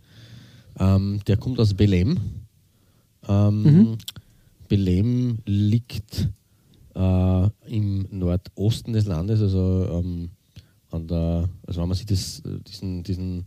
Ähm, 0.80 1.20
der 1.26 1.38
kommt 1.38 1.60
aus 1.60 1.74
Belém. 1.74 2.18
Ähm, 3.28 3.64
mhm. 3.64 3.98
Belém 4.68 5.38
liegt 5.46 6.30
äh, 6.96 7.50
im 7.68 8.08
Nordosten 8.10 8.94
des 8.94 9.06
Landes, 9.06 9.42
also 9.42 10.04
an 10.92 11.08
der, 11.08 11.50
also 11.66 11.82
wenn 11.82 11.88
man 11.88 11.98
sich 11.98 12.06
das, 12.06 12.42
diesen, 12.68 13.04
diesen 13.04 13.46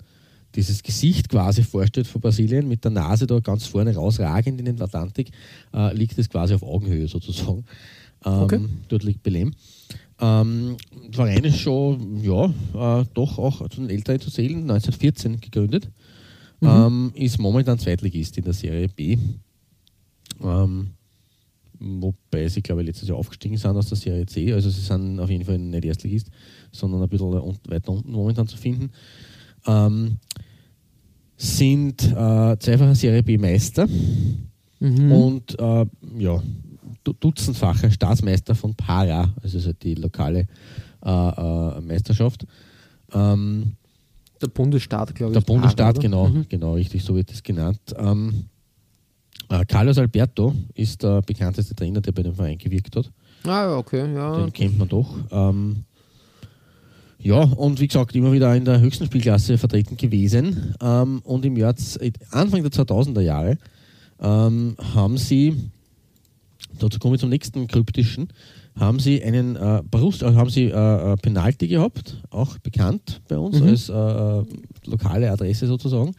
dieses 0.55 0.83
Gesicht 0.83 1.29
quasi 1.29 1.63
vorstellt 1.63 2.07
von 2.07 2.21
Brasilien, 2.21 2.69
mit 2.69 2.85
der 2.85 2.91
Nase 2.91 3.27
da 3.27 3.41
ganz 3.41 3.67
vorne 3.67 3.95
rausragend 3.95 4.59
in 4.59 4.67
den 4.67 4.81
Atlantik, 4.81 5.31
äh, 5.73 5.95
liegt 5.95 6.19
es 6.19 6.29
quasi 6.29 6.55
auf 6.55 6.63
Augenhöhe 6.63 7.09
sozusagen. 7.09 7.65
Ähm, 8.25 8.43
Okay. 8.43 8.61
Dort 8.89 9.03
liegt 9.03 9.23
Belém. 9.23 9.53
Ähm, 10.21 10.77
der 11.09 11.13
Verein 11.13 11.45
ist 11.45 11.59
schon, 11.59 12.23
ja, 12.23 12.47
äh, 13.01 13.05
doch 13.15 13.39
auch 13.39 13.69
zu 13.69 13.81
den 13.81 13.91
Älteren 13.91 14.21
zu 14.21 14.31
zählen, 14.31 14.59
1914 14.61 15.41
gegründet. 15.41 15.91
Ähm, 16.63 17.13
ist 17.15 17.39
momentan 17.39 17.79
Zweitligist 17.79 18.39
in 18.39 18.45
der 18.45 18.55
Serie 18.55 18.89
B. 18.89 19.19
Ähm, 20.43 20.91
wobei 21.79 22.49
sie, 22.49 22.63
glaube 22.63 22.81
ich, 22.83 22.87
letztes 22.87 23.09
Jahr 23.09 23.19
aufgestiegen 23.19 23.57
sind 23.57 23.77
aus 23.77 23.89
der 23.89 23.99
Serie 23.99 24.25
C. 24.27 24.53
Also 24.53 24.71
sie 24.71 24.81
sind 24.81 25.21
auf 25.21 25.29
jeden 25.29 25.45
Fall 25.45 25.59
nicht 25.59 25.85
Erstligist, 25.85 26.31
sondern 26.73 27.03
ein 27.03 27.09
bisschen 27.09 27.33
weiter 27.69 27.93
unten 27.93 28.13
momentan 28.13 28.49
zu 28.49 28.57
finden. 28.57 28.91
Ähm, 29.67 30.19
sind 31.37 32.03
äh, 32.05 32.57
zweifacher 32.59 32.95
Serie 32.95 33.23
B 33.23 33.37
Meister 33.39 33.89
und 34.81 35.59
äh, 35.59 35.87
ja, 36.19 36.43
du- 37.03 37.13
dutzendfacher 37.15 37.91
Staatsmeister 37.91 38.55
von 38.55 38.75
Para, 38.75 39.33
also 39.43 39.59
ist 39.59 39.67
halt 39.67 39.83
die 39.83 39.95
lokale 39.95 40.47
äh, 41.05 41.09
äh, 41.11 41.81
Meisterschaft. 41.81 42.47
Ähm, 43.13 43.73
Der 44.41 44.49
Bundesstaat, 44.49 45.15
glaube 45.15 45.33
ich. 45.33 45.39
der 45.39 45.41
Para, 45.41 45.57
Bundesstaat, 45.57 45.95
oder? 45.97 46.03
genau, 46.03 46.29
Mhm. 46.29 46.47
genau, 46.49 46.75
richtig, 46.75 47.03
so 47.03 47.15
wird 47.15 47.31
es 47.33 47.43
genannt. 47.43 47.81
Ähm, 47.97 48.45
äh, 49.49 49.65
Carlos 49.65 49.99
Alberto 49.99 50.55
ist 50.75 51.03
der 51.03 51.21
bekannteste 51.23 51.75
Trainer, 51.75 52.01
der 52.01 52.13
bei 52.13 52.23
dem 52.23 52.35
Verein 52.35 52.59
gewirkt 52.59 52.95
hat. 52.97 53.11
Ah, 53.45 53.49
ja, 53.65 53.77
okay, 53.77 54.13
ja. 54.15 54.37
Den 54.37 54.53
kennt 54.53 54.79
man 54.79 54.89
doch. 54.89 55.15
Ähm, 55.31 55.85
ja, 57.25 57.41
und 57.43 57.81
wie 57.81 57.89
gesagt, 57.89 58.15
immer 58.15 58.33
wieder 58.33 58.55
in 58.55 58.65
der 58.65 58.81
höchsten 58.81 59.07
Spielklasse 59.07 59.57
vertreten 59.59 59.97
gewesen. 59.97 60.75
Ähm, 60.81 61.21
und 61.25 61.45
im 61.45 61.57
Jahr, 61.57 61.75
z- 61.75 61.99
Anfang 62.31 62.63
der 62.63 62.71
2000er 62.71 63.21
Jahre 63.23 63.59
ähm, 64.21 64.77
haben 64.95 65.17
sie, 65.19 65.57
dazu 66.79 66.99
komme 66.99 67.15
ich 67.17 67.21
zum 67.21 67.31
nächsten 67.31 67.67
kryptischen, 67.67 68.29
haben 68.79 68.99
sie 68.99 69.23
einen 69.23 69.57
äh, 69.57 69.83
Brust, 69.91 70.23
äh, 70.23 70.35
haben 70.35 70.51
sie 70.51 70.65
äh, 70.67 71.13
äh, 71.13 71.17
Penalty 71.17 71.67
gehabt, 71.69 72.21
auch 72.31 72.59
bekannt 72.59 73.21
bei 73.29 73.39
uns 73.39 73.61
als 73.63 73.89
äh, 73.89 73.93
äh, 73.95 74.45
lokale 74.87 75.31
Adresse 75.31 75.67
sozusagen. 75.67 76.13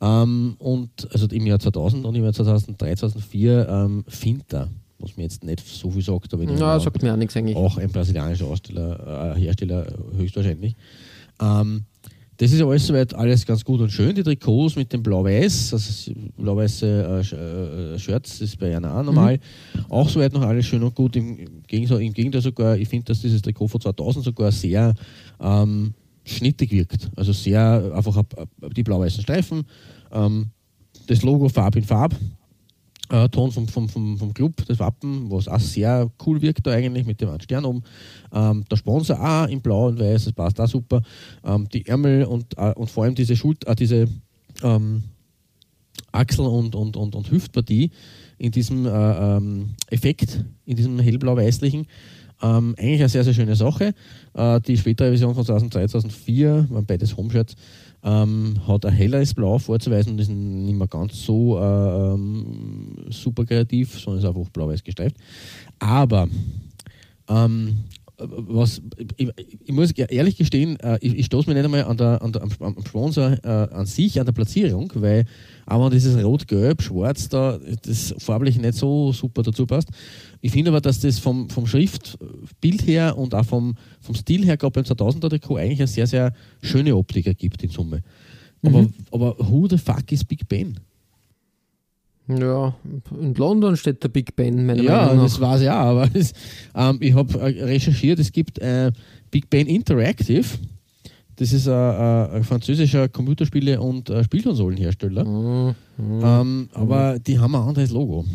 Ähm, 0.00 0.54
und 0.58 0.90
also 1.12 1.26
im 1.26 1.46
Jahr 1.46 1.58
2000 1.58 2.06
und 2.06 2.14
im 2.14 2.24
Jahr 2.24 2.32
2003, 2.32 2.94
2004 2.96 3.68
ähm, 3.68 4.04
Finta, 4.08 4.68
was 5.00 5.16
mir 5.16 5.24
jetzt 5.24 5.42
nicht 5.44 5.60
so 5.66 5.90
viel 5.90 6.02
sagt, 6.02 6.32
aber 6.34 6.44
Ja, 6.44 6.78
sagt 6.78 7.02
mir 7.02 7.12
auch 7.12 7.16
nichts 7.16 7.36
eigentlich. 7.36 7.56
auch 7.56 7.76
ein 7.78 7.90
brasilianischer 7.90 8.46
Aussteller, 8.46 9.34
äh, 9.36 9.40
Hersteller 9.40 9.86
höchstwahrscheinlich. 10.16 10.74
Ähm, 11.40 11.84
das 12.36 12.52
ist 12.52 12.62
alles 12.62 12.86
soweit 12.86 13.12
alles 13.14 13.44
ganz 13.44 13.62
gut 13.62 13.80
und 13.82 13.90
schön. 13.90 14.14
Die 14.14 14.22
Trikots 14.22 14.74
mit 14.74 14.90
dem 14.94 15.02
Blau-Weiß, 15.02 15.74
also 15.74 16.12
blau-weiße 16.38 16.86
äh, 16.86 17.94
äh, 17.94 17.98
Shirts, 17.98 18.40
ist 18.40 18.58
bei 18.58 18.74
einer 18.74 18.94
auch 18.96 19.02
normal. 19.02 19.38
Auch 19.90 20.08
soweit 20.08 20.32
noch 20.32 20.40
alles 20.42 20.64
schön 20.64 20.82
und 20.82 20.94
gut. 20.94 21.16
Im, 21.16 21.62
Gegenteil, 21.66 22.00
im 22.00 22.14
Gegenteil 22.14 22.40
sogar, 22.40 22.78
ich 22.78 22.88
finde, 22.88 23.04
dass 23.06 23.20
dieses 23.20 23.42
Trikot 23.42 23.68
von 23.68 23.80
2000 23.82 24.24
sogar 24.24 24.52
sehr 24.52 24.94
ähm, 25.38 25.92
schnittig 26.24 26.72
wirkt. 26.72 27.10
Also 27.14 27.32
sehr 27.34 27.92
einfach 27.94 28.16
ab- 28.16 28.34
ab- 28.38 28.74
die 28.74 28.82
blau-weißen 28.84 29.22
Streifen, 29.22 29.64
ähm, 30.10 30.46
das 31.08 31.22
Logo 31.22 31.46
Farb 31.50 31.76
in 31.76 31.84
Farb, 31.84 32.14
äh, 33.10 33.28
Ton 33.28 33.50
vom, 33.50 33.68
vom, 33.68 33.88
vom, 33.88 34.18
vom 34.18 34.34
Club, 34.34 34.54
das 34.66 34.78
Wappen, 34.78 35.30
was 35.30 35.48
auch 35.48 35.60
sehr 35.60 36.10
cool 36.26 36.40
wirkt 36.40 36.66
da 36.66 36.72
eigentlich 36.72 37.06
mit 37.06 37.20
dem 37.20 37.38
Stern 37.40 37.64
oben. 37.64 37.82
Ähm, 38.32 38.64
der 38.70 38.76
Sponsor 38.76 39.20
auch 39.20 39.48
in 39.48 39.60
Blau 39.60 39.88
und 39.88 39.98
Weiß, 39.98 40.24
das 40.24 40.32
passt 40.32 40.60
auch 40.60 40.68
super. 40.68 41.02
Ähm, 41.44 41.68
die 41.72 41.86
Ärmel 41.86 42.24
und, 42.24 42.56
äh, 42.56 42.72
und 42.74 42.90
vor 42.90 43.04
allem 43.04 43.14
diese 43.14 43.36
Schult 43.36 43.66
äh, 43.66 43.74
diese 43.74 44.08
ähm, 44.62 45.02
Achsel- 46.12 46.46
und, 46.46 46.74
und, 46.74 46.96
und, 46.96 47.14
und 47.14 47.30
Hüftpartie 47.30 47.90
in 48.38 48.52
diesem 48.52 48.86
äh, 48.86 48.90
ähm, 48.90 49.70
Effekt, 49.88 50.44
in 50.64 50.76
diesem 50.76 50.98
hellblau-weißlichen. 50.98 51.86
Ähm, 52.42 52.74
eigentlich 52.78 53.00
eine 53.00 53.08
sehr, 53.08 53.24
sehr 53.24 53.34
schöne 53.34 53.54
Sache. 53.54 53.92
Äh, 54.34 54.60
die 54.62 54.76
spätere 54.78 55.08
Version 55.08 55.34
von 55.34 55.44
2003, 55.44 55.88
2004, 55.88 56.66
waren 56.70 56.86
beides 56.86 57.16
Homeshirts, 57.16 57.54
ähm, 58.02 58.54
hat 58.66 58.86
ein 58.86 58.92
helleres 58.92 59.34
Blau 59.34 59.58
vorzuweisen 59.58 60.12
und 60.12 60.20
ist 60.20 60.30
nicht 60.30 60.76
mehr 60.76 60.88
ganz 60.88 61.22
so 61.22 61.58
äh, 61.58 62.12
ähm, 62.14 62.96
super 63.10 63.44
kreativ, 63.44 63.98
sondern 63.98 64.22
ist 64.22 64.28
einfach 64.28 64.50
blau-weiß 64.50 64.82
gestreift. 64.82 65.16
Aber 65.78 66.28
ähm, 67.28 67.84
was, 68.20 68.82
ich, 69.16 69.30
ich 69.64 69.72
muss 69.72 69.92
ehrlich 69.92 70.36
gestehen, 70.36 70.78
äh, 70.80 70.98
ich, 71.00 71.16
ich 71.16 71.26
stoße 71.26 71.48
mir 71.48 71.54
nicht 71.54 71.64
einmal 71.64 71.84
an 71.84 71.96
der, 71.96 72.22
an 72.22 72.32
der, 72.32 72.42
am, 72.42 72.50
am 72.60 72.84
Sponsor 72.86 73.38
äh, 73.42 73.48
an 73.48 73.86
sich, 73.86 74.18
an 74.18 74.26
der 74.26 74.32
Platzierung, 74.32 74.92
weil 74.94 75.24
aber 75.66 75.90
dieses 75.90 76.22
Rot-Gelb, 76.22 76.82
Schwarz 76.82 77.28
da, 77.28 77.58
das 77.82 78.14
farblich 78.18 78.58
nicht 78.58 78.74
so 78.74 79.12
super 79.12 79.42
dazu 79.42 79.66
passt. 79.66 79.88
Ich 80.40 80.52
finde 80.52 80.70
aber, 80.70 80.80
dass 80.80 81.00
das 81.00 81.18
vom, 81.18 81.48
vom 81.48 81.66
Schriftbild 81.66 82.86
her 82.86 83.16
und 83.16 83.34
auch 83.34 83.44
vom, 83.44 83.74
vom 84.00 84.14
Stil 84.14 84.44
her, 84.44 84.56
gerade 84.56 84.72
beim 84.72 84.84
2000er 84.84 85.28
Trikot, 85.28 85.56
eigentlich 85.56 85.80
eine 85.80 85.86
sehr, 85.86 86.06
sehr 86.06 86.32
schöne 86.62 86.96
Optik 86.96 87.26
ergibt 87.26 87.62
in 87.62 87.70
Summe. 87.70 88.02
Aber, 88.62 88.88
aber 89.10 89.36
who 89.38 89.66
the 89.68 89.78
fuck 89.78 90.10
is 90.12 90.24
Big 90.24 90.48
Ben? 90.48 90.78
Ja, 92.38 92.74
in 93.20 93.34
London 93.34 93.76
steht 93.76 94.02
der 94.02 94.08
Big 94.08 94.36
Ben, 94.36 94.66
meiner 94.66 94.82
Ja, 94.82 95.06
Meinung 95.06 95.24
das 95.24 95.34
nach. 95.34 95.40
war 95.40 95.56
es 95.56 95.62
ja, 95.62 95.74
aber 95.80 96.06
das, 96.12 96.32
ähm, 96.74 96.98
ich 97.00 97.14
habe 97.14 97.38
äh, 97.40 97.64
recherchiert, 97.64 98.18
es 98.18 98.30
gibt 98.32 98.58
äh, 98.58 98.92
Big 99.30 99.48
Ben 99.50 99.66
Interactive. 99.66 100.44
Das 101.36 101.52
ist 101.54 101.66
äh, 101.66 101.70
äh, 101.70 102.36
ein 102.36 102.44
französischer 102.44 103.04
Computerspiele- 103.08 103.78
und 103.78 104.10
äh, 104.10 104.22
Spielkonsolenhersteller. 104.24 105.24
Mhm. 105.24 105.74
Ähm, 105.98 106.68
aber 106.74 107.18
die 107.18 107.38
haben 107.38 107.54
ein 107.54 107.62
anderes 107.62 107.90
Logo. 107.90 108.26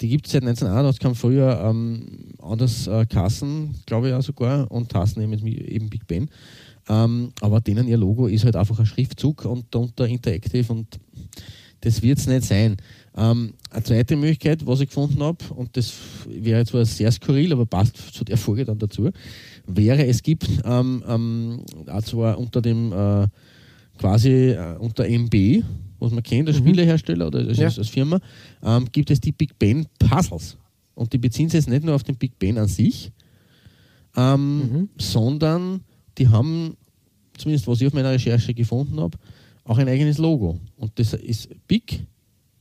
Die 0.00 0.08
gibt 0.08 0.26
es 0.26 0.32
seit 0.32 0.42
1981, 0.42 1.00
kam 1.00 1.16
früher 1.16 1.60
ähm, 1.60 2.34
anders 2.40 2.86
äh, 2.86 3.04
Kassen, 3.06 3.74
glaube 3.84 4.08
ich 4.08 4.14
auch 4.14 4.22
sogar, 4.22 4.70
und 4.70 4.90
Tassen 4.90 5.20
eben, 5.22 5.44
eben 5.44 5.90
Big 5.90 6.06
Ben. 6.06 6.28
Ähm, 6.88 7.32
aber 7.40 7.60
denen 7.60 7.88
ihr 7.88 7.96
Logo 7.98 8.28
ist 8.28 8.44
halt 8.44 8.54
einfach 8.54 8.78
ein 8.78 8.86
Schriftzug 8.86 9.44
und 9.44 9.66
darunter 9.72 10.06
Interactive 10.06 10.72
und 10.72 10.86
das 11.80 12.02
wird 12.02 12.18
es 12.18 12.26
nicht 12.26 12.44
sein. 12.44 12.76
Ähm, 13.16 13.54
eine 13.70 13.82
zweite 13.82 14.16
Möglichkeit, 14.16 14.66
was 14.66 14.80
ich 14.80 14.88
gefunden 14.88 15.22
habe, 15.22 15.38
und 15.54 15.76
das 15.76 15.92
wäre 16.28 16.64
zwar 16.64 16.84
sehr 16.84 17.10
skurril, 17.12 17.52
aber 17.52 17.66
passt 17.66 17.96
zu 17.96 18.24
der 18.24 18.36
Folge 18.36 18.64
dann 18.64 18.78
dazu, 18.78 19.10
wäre, 19.66 20.06
es 20.06 20.22
gibt 20.22 20.48
ähm, 20.64 21.02
ähm, 21.06 21.62
zwar 22.02 22.38
unter 22.38 22.60
dem 22.62 22.92
äh, 22.92 23.26
quasi 23.98 24.50
äh, 24.50 24.76
unter 24.78 25.06
MB, 25.06 25.64
was 25.98 26.12
man 26.12 26.22
kennt 26.22 26.48
als 26.48 26.58
Spielehersteller 26.58 27.26
oder 27.26 27.40
als, 27.40 27.58
Ja. 27.58 27.66
als 27.66 27.88
Firma, 27.88 28.20
ähm, 28.62 28.86
gibt 28.92 29.10
es 29.10 29.20
die 29.20 29.32
Big 29.32 29.58
Ben 29.58 29.86
Puzzles. 29.98 30.56
Und 30.94 31.12
die 31.12 31.18
beziehen 31.18 31.48
sich 31.48 31.58
jetzt 31.58 31.68
nicht 31.68 31.84
nur 31.84 31.94
auf 31.94 32.04
den 32.04 32.16
Big 32.16 32.38
Ben 32.38 32.58
an 32.58 32.68
sich, 32.68 33.12
ähm, 34.16 34.88
sondern 34.98 35.80
die 36.18 36.28
haben, 36.28 36.76
zumindest 37.36 37.66
was 37.68 37.80
ich 37.80 37.86
auf 37.86 37.92
meiner 37.92 38.10
Recherche 38.10 38.54
gefunden 38.54 39.00
habe, 39.00 39.16
auch 39.68 39.78
ein 39.78 39.88
eigenes 39.88 40.18
Logo. 40.18 40.58
Und 40.76 40.98
das 40.98 41.12
ist 41.12 41.48
Big, 41.68 42.00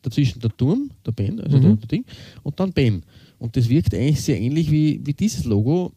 dazwischen 0.02 0.40
der 0.40 0.56
Turm, 0.56 0.92
der 1.06 1.12
Ben, 1.12 1.40
also 1.40 1.60
der, 1.60 1.76
der 1.76 1.88
Ding, 1.88 2.06
und 2.44 2.60
dann 2.60 2.72
Ben. 2.72 3.04
Und 3.40 3.56
das 3.56 3.70
wirkt 3.70 3.94
eigentlich 3.94 4.22
sehr 4.22 4.40
ähnlich 4.40 4.70
wie, 4.72 5.02
wie 5.04 5.14
dieses 5.14 5.46
Logo, 5.46 5.94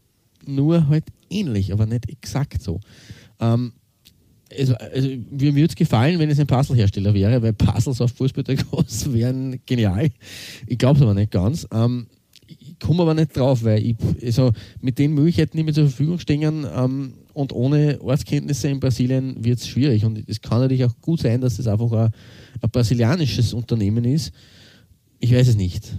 nur 0.47 0.89
halt 0.89 1.05
ähnlich, 1.29 1.73
aber 1.73 1.87
nicht 1.87 2.09
exakt 2.09 2.63
so. 2.63 2.81
Ähm, 3.41 3.73
also, 4.57 4.75
also 4.75 5.09
mir 5.09 5.55
würde 5.55 5.67
es 5.67 5.77
gefallen, 5.77 6.19
wenn 6.19 6.31
es 6.31 6.41
ein 6.41 6.47
Puzzlehersteller 6.47 7.15
wäre, 7.15 7.41
weil 7.43 7.53
Puzzles 7.53 8.01
auf 8.01 8.13
Fußballtrikots 8.13 9.13
wären 9.13 9.61
genial. 9.67 10.11
Ich 10.67 10.79
glaube 10.79 10.99
es 10.99 11.03
aber 11.03 11.15
nicht 11.15 11.31
ganz. 11.31 11.67
Ähm, 11.73 12.07
komme 12.81 13.03
aber 13.03 13.15
nicht 13.15 13.37
drauf, 13.37 13.65
weil 13.65 13.85
ich, 13.85 13.97
also 14.25 14.53
mit 14.81 14.99
den 14.99 15.15
Möglichkeiten, 15.15 15.57
die 15.57 15.63
mir 15.63 15.73
zur 15.73 15.85
Verfügung 15.85 16.19
stehen 16.19 16.67
ähm, 16.75 17.15
und 17.33 17.53
ohne 17.53 18.01
Ortskenntnisse 18.01 18.69
in 18.69 18.81
Brasilien 18.81 19.45
wird 19.45 19.61
es 19.61 19.69
schwierig. 19.69 20.05
Und 20.05 20.29
es 20.29 20.41
kann 20.41 20.61
natürlich 20.61 20.85
auch 20.85 20.95
gut 21.01 21.21
sein, 21.21 21.41
dass 21.41 21.59
es 21.59 21.67
einfach 21.67 21.93
ein, 21.93 22.11
ein 22.61 22.71
brasilianisches 22.71 23.53
Unternehmen 23.53 24.05
ist. 24.05 24.33
Ich 25.21 25.33
weiß 25.33 25.49
es 25.49 25.57
nicht. 25.57 25.95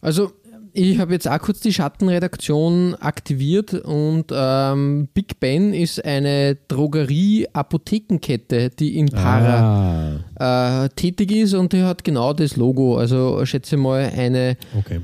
Also, 0.00 0.32
ich 0.72 0.98
habe 0.98 1.12
jetzt 1.12 1.28
auch 1.28 1.38
kurz 1.40 1.60
die 1.60 1.72
Schattenredaktion 1.72 2.94
aktiviert 2.94 3.74
und 3.74 4.26
ähm, 4.32 5.08
Big 5.12 5.40
Ben 5.40 5.74
ist 5.74 6.04
eine 6.04 6.56
Drogerie-Apothekenkette, 6.68 8.70
die 8.70 8.96
in 8.96 9.06
Para 9.06 10.20
Ah, 10.36 10.84
äh, 10.84 10.88
tätig 10.90 11.32
ist 11.32 11.54
und 11.54 11.72
die 11.72 11.82
hat 11.82 12.04
genau 12.04 12.32
das 12.32 12.54
Logo. 12.56 12.96
Also 12.96 13.44
schätze 13.44 13.76
mal 13.76 14.12
eine 14.14 14.56
okay. 14.78 15.00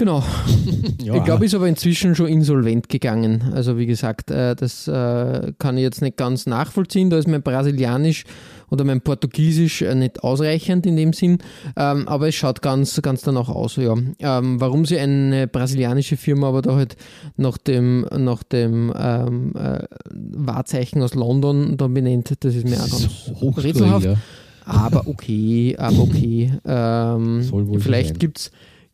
Genau. 0.00 0.24
Ja, 1.02 1.16
ich 1.16 1.24
glaube, 1.24 1.46
ist 1.46 1.54
aber 1.54 1.66
inzwischen 1.66 2.14
schon 2.14 2.28
insolvent 2.28 2.90
gegangen. 2.90 3.52
Also 3.54 3.78
wie 3.78 3.86
gesagt, 3.86 4.30
äh, 4.30 4.54
das 4.54 4.86
äh, 4.86 5.52
kann 5.58 5.78
ich 5.78 5.82
jetzt 5.82 6.02
nicht 6.02 6.18
ganz 6.18 6.44
nachvollziehen. 6.44 7.08
Da 7.08 7.16
ist 7.16 7.26
mein 7.26 7.42
Brasilianisch 7.42 8.24
oder 8.68 8.84
mein 8.84 9.00
Portugiesisch 9.00 9.80
äh, 9.80 9.94
nicht 9.94 10.22
ausreichend 10.22 10.84
in 10.84 10.96
dem 10.96 11.14
Sinn. 11.14 11.38
Ähm, 11.74 12.06
aber 12.06 12.28
es 12.28 12.34
schaut 12.34 12.60
ganz, 12.60 13.00
ganz 13.00 13.22
danach 13.22 13.48
aus, 13.48 13.76
ja. 13.76 13.94
Ähm, 14.18 14.60
warum 14.60 14.84
sie 14.84 14.98
eine 14.98 15.48
brasilianische 15.48 16.18
Firma 16.18 16.48
aber 16.48 16.60
da 16.60 16.76
halt 16.76 16.96
nach 17.38 17.56
dem, 17.56 18.06
nach 18.16 18.42
dem 18.42 18.92
ähm, 18.96 19.54
äh, 19.56 19.82
Wahrzeichen 20.12 21.02
aus 21.02 21.14
London 21.14 21.78
da 21.78 21.88
benennt, 21.88 22.34
das 22.40 22.54
ist 22.54 22.68
mir 22.68 22.76
auch 22.76 22.90
ganz 22.90 23.64
rätselhaft. 23.64 24.08
Aber 24.66 25.08
okay, 25.08 25.76
aber 25.78 25.98
okay. 25.98 26.52
Ähm, 26.66 27.42
vielleicht 27.80 28.20
sein. 28.20 28.30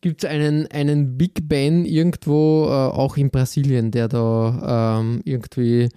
Gibt 0.01 0.23
es 0.23 0.29
einen, 0.29 0.67
einen 0.67 1.17
Big 1.17 1.47
Ben 1.47 1.85
irgendwo, 1.85 2.65
äh, 2.65 2.69
auch 2.69 3.17
in 3.17 3.29
Brasilien, 3.29 3.91
der 3.91 4.07
da 4.07 4.99
ähm, 4.99 5.21
irgendwie, 5.25 5.89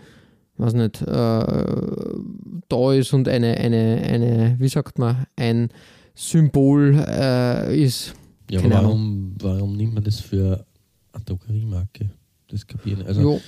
weiß 0.56 0.74
nicht, 0.74 1.02
äh, 1.02 1.06
da 1.06 2.92
ist 2.92 3.12
und 3.12 3.28
eine, 3.28 3.56
eine, 3.56 4.02
eine, 4.02 4.56
wie 4.58 4.68
sagt 4.68 4.98
man, 4.98 5.26
ein 5.36 5.68
Symbol 6.14 6.94
äh, 7.08 7.82
ist. 7.82 8.14
Ja, 8.50 8.60
Keine 8.60 8.76
aber 8.76 8.88
warum, 8.88 9.34
warum 9.40 9.76
nimmt 9.76 9.94
man 9.94 10.04
das 10.04 10.20
für 10.20 10.64
eine 11.12 11.24
Drogeriemarke? 11.24 12.10
Das 12.48 12.66
kapieren. 12.66 13.06
Also 13.06 13.20
Jo, 13.20 13.40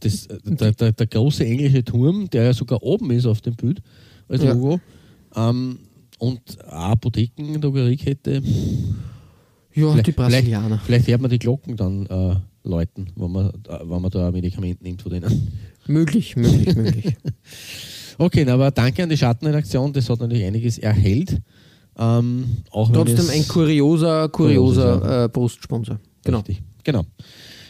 das, 0.00 0.28
der, 0.44 0.72
der, 0.72 0.92
der 0.92 1.06
große 1.06 1.44
englische 1.44 1.84
Turm, 1.84 2.28
der 2.30 2.44
ja 2.44 2.52
sogar 2.52 2.82
oben 2.82 3.10
ist 3.10 3.26
auf 3.26 3.40
dem 3.40 3.54
Bild 3.54 3.80
als 4.28 4.42
Ja. 4.42 4.52
Logo, 4.52 4.80
ähm, 5.36 5.78
und 6.18 6.64
Apotheken, 6.64 7.60
Drogeriekette. 7.60 8.42
Ja 9.74 9.90
Vielleicht- 9.90 10.06
die 10.06 10.12
Brasilianer. 10.12 10.80
Vielleicht 10.84 11.06
hört 11.08 11.20
man 11.20 11.30
die 11.30 11.38
Glocken 11.38 11.76
dann 11.76 12.06
äh, 12.06 12.36
läuten, 12.64 13.10
wenn 13.16 13.30
man, 13.32 13.48
äh, 13.48 13.80
wenn 13.84 14.02
man 14.02 14.10
da 14.10 14.28
ein 14.28 14.32
Medikament 14.32 14.82
nimmt 14.82 15.02
von 15.02 15.12
denen. 15.12 15.52
Möglich, 15.86 16.36
möglich, 16.36 16.74
möglich. 16.74 17.16
Okay, 18.16 18.48
aber 18.48 18.70
danke 18.70 19.02
an 19.02 19.08
die 19.08 19.16
Schattenredaktion, 19.16 19.92
das 19.92 20.08
hat 20.08 20.20
natürlich 20.20 20.44
einiges 20.44 20.78
erhellt. 20.78 21.40
Ähm, 21.98 22.44
Trotzdem 22.70 23.28
ein 23.30 23.46
kurioser, 23.48 24.28
kurioser 24.28 24.98
Kurioses, 25.00 25.24
äh, 25.24 25.28
Brustsponsor. 25.28 25.98
Genau. 26.24 26.38
Richtig, 26.38 26.62
genau. 26.84 27.04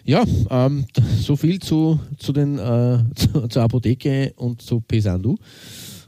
Ja, 0.04 0.22
ähm, 0.50 0.84
so 1.18 1.34
viel 1.36 1.60
zu, 1.60 1.98
zu 2.18 2.32
den, 2.34 2.58
äh, 2.58 2.98
zu, 3.14 3.48
zur 3.48 3.62
Apotheke 3.62 4.34
und 4.36 4.60
zu 4.60 4.80
Pesandu. 4.80 5.36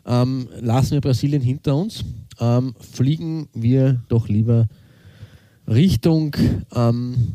Ähm, 0.06 0.48
lassen 0.60 0.92
wir 0.92 1.00
Brasilien 1.00 1.40
hinter 1.42 1.74
uns, 1.74 2.04
ähm, 2.38 2.74
fliegen 2.78 3.48
wir 3.54 4.02
doch 4.08 4.28
lieber 4.28 4.68
Richtung 5.66 6.36
ähm, 6.74 7.34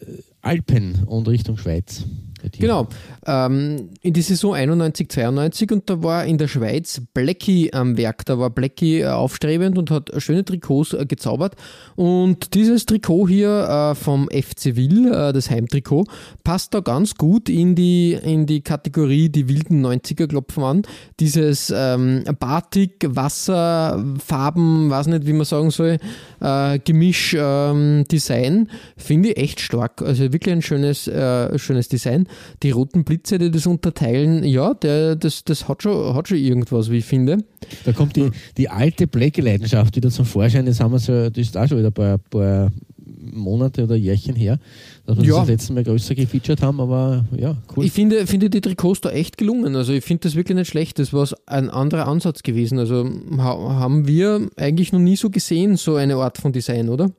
äh, 0.00 0.06
Alpen 0.42 1.04
und 1.04 1.28
Richtung 1.28 1.58
Schweiz. 1.58 2.04
Genau. 2.52 2.88
Ähm, 3.26 3.90
in 4.02 4.12
die 4.12 4.22
Saison 4.22 4.54
91, 4.54 5.08
92 5.08 5.72
und 5.72 5.90
da 5.90 6.02
war 6.02 6.24
in 6.24 6.38
der 6.38 6.48
Schweiz 6.48 7.00
Blackie 7.14 7.72
am 7.72 7.96
Werk. 7.96 8.24
Da 8.26 8.38
war 8.38 8.50
Blackie 8.50 9.00
äh, 9.00 9.06
aufstrebend 9.06 9.78
und 9.78 9.90
hat 9.90 10.10
schöne 10.18 10.44
Trikots 10.44 10.92
äh, 10.92 11.06
gezaubert. 11.06 11.56
Und 11.96 12.54
dieses 12.54 12.86
Trikot 12.86 13.28
hier 13.28 13.92
äh, 13.92 13.94
vom 13.94 14.28
FC 14.28 14.76
Will, 14.76 15.12
äh, 15.12 15.32
das 15.32 15.50
Heimtrikot, 15.50 16.04
passt 16.42 16.74
da 16.74 16.80
ganz 16.80 17.14
gut 17.14 17.48
in 17.48 17.74
die, 17.74 18.12
in 18.12 18.46
die 18.46 18.60
Kategorie 18.60 19.28
die 19.28 19.48
wilden 19.48 19.84
90er 19.84 20.26
klopfen 20.26 20.62
an. 20.62 20.82
Dieses 21.20 21.72
ähm, 21.74 22.24
Batik, 22.38 23.06
Wasser, 23.08 24.04
Farben, 24.24 24.90
weiß 24.90 25.06
nicht, 25.08 25.26
wie 25.26 25.32
man 25.32 25.44
sagen 25.44 25.70
soll, 25.70 25.98
äh, 26.40 26.78
Gemisch, 26.78 27.36
ähm, 27.38 28.04
Design, 28.10 28.68
finde 28.96 29.30
ich 29.30 29.36
echt 29.38 29.60
stark. 29.60 30.02
Also 30.02 30.32
wirklich 30.32 30.54
ein 30.54 30.62
schönes, 30.62 31.08
äh, 31.08 31.58
schönes 31.58 31.88
Design. 31.88 32.28
Die 32.62 32.70
roten 32.70 33.04
Blitze, 33.04 33.38
die 33.38 33.50
das 33.50 33.66
unterteilen, 33.66 34.44
ja, 34.44 34.74
der, 34.74 35.16
das, 35.16 35.44
das 35.44 35.68
hat, 35.68 35.82
schon, 35.82 36.14
hat 36.14 36.28
schon 36.28 36.38
irgendwas, 36.38 36.90
wie 36.90 36.98
ich 36.98 37.04
finde. 37.04 37.38
Da 37.84 37.92
kommt 37.92 38.16
die, 38.16 38.30
die 38.56 38.68
alte 38.68 39.06
Blackie-Leidenschaft 39.06 39.96
wieder 39.96 40.10
zum 40.10 40.24
Vorschein. 40.24 40.66
Jetzt 40.66 40.80
haben 40.80 40.92
wir 40.92 40.98
so, 40.98 41.30
das 41.30 41.38
ist 41.46 41.56
auch 41.56 41.66
schon 41.68 41.78
wieder 41.78 41.88
ein 41.88 41.92
paar, 41.94 42.18
paar 42.18 42.72
Monate 43.06 43.84
oder 43.84 43.96
Jährchen 43.96 44.34
her, 44.36 44.58
dass 45.06 45.16
wir 45.16 45.24
Ja. 45.24 45.30
das 45.32 45.40
das 45.40 45.48
letzte 45.48 45.72
Mal 45.72 45.84
größer 45.84 46.14
gefeatured 46.14 46.62
haben, 46.62 46.80
aber 46.80 47.24
ja, 47.36 47.56
cool. 47.76 47.84
Ich 47.84 47.92
finde, 47.92 48.26
finde 48.26 48.50
die 48.50 48.60
Trikots 48.60 49.00
da 49.00 49.10
echt 49.10 49.38
gelungen. 49.38 49.76
Also 49.76 49.92
ich 49.92 50.04
finde 50.04 50.22
das 50.22 50.34
wirklich 50.34 50.56
nicht 50.56 50.68
schlecht. 50.68 50.98
Das 50.98 51.12
war 51.12 51.28
ein 51.46 51.70
anderer 51.70 52.06
Ansatz 52.06 52.42
gewesen. 52.42 52.78
Also 52.78 53.08
ha 53.38 53.78
haben 53.80 54.06
wir 54.06 54.48
eigentlich 54.56 54.92
noch 54.92 55.00
nie 55.00 55.16
so 55.16 55.30
gesehen, 55.30 55.76
so 55.76 55.96
eine 55.96 56.16
Art 56.16 56.38
von 56.38 56.52
Design, 56.52 56.88
oder? 56.88 57.10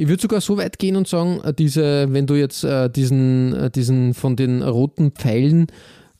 Ich 0.00 0.08
würde 0.08 0.22
sogar 0.22 0.40
so 0.40 0.56
weit 0.56 0.78
gehen 0.78 0.96
und 0.96 1.06
sagen, 1.06 1.42
äh, 1.44 1.52
diese, 1.52 2.10
wenn 2.10 2.26
du 2.26 2.34
jetzt 2.34 2.64
äh, 2.64 2.88
diesen, 2.88 3.52
äh, 3.52 3.70
diesen 3.70 4.14
von 4.14 4.34
den 4.34 4.62
roten 4.62 5.10
Pfeilen 5.10 5.66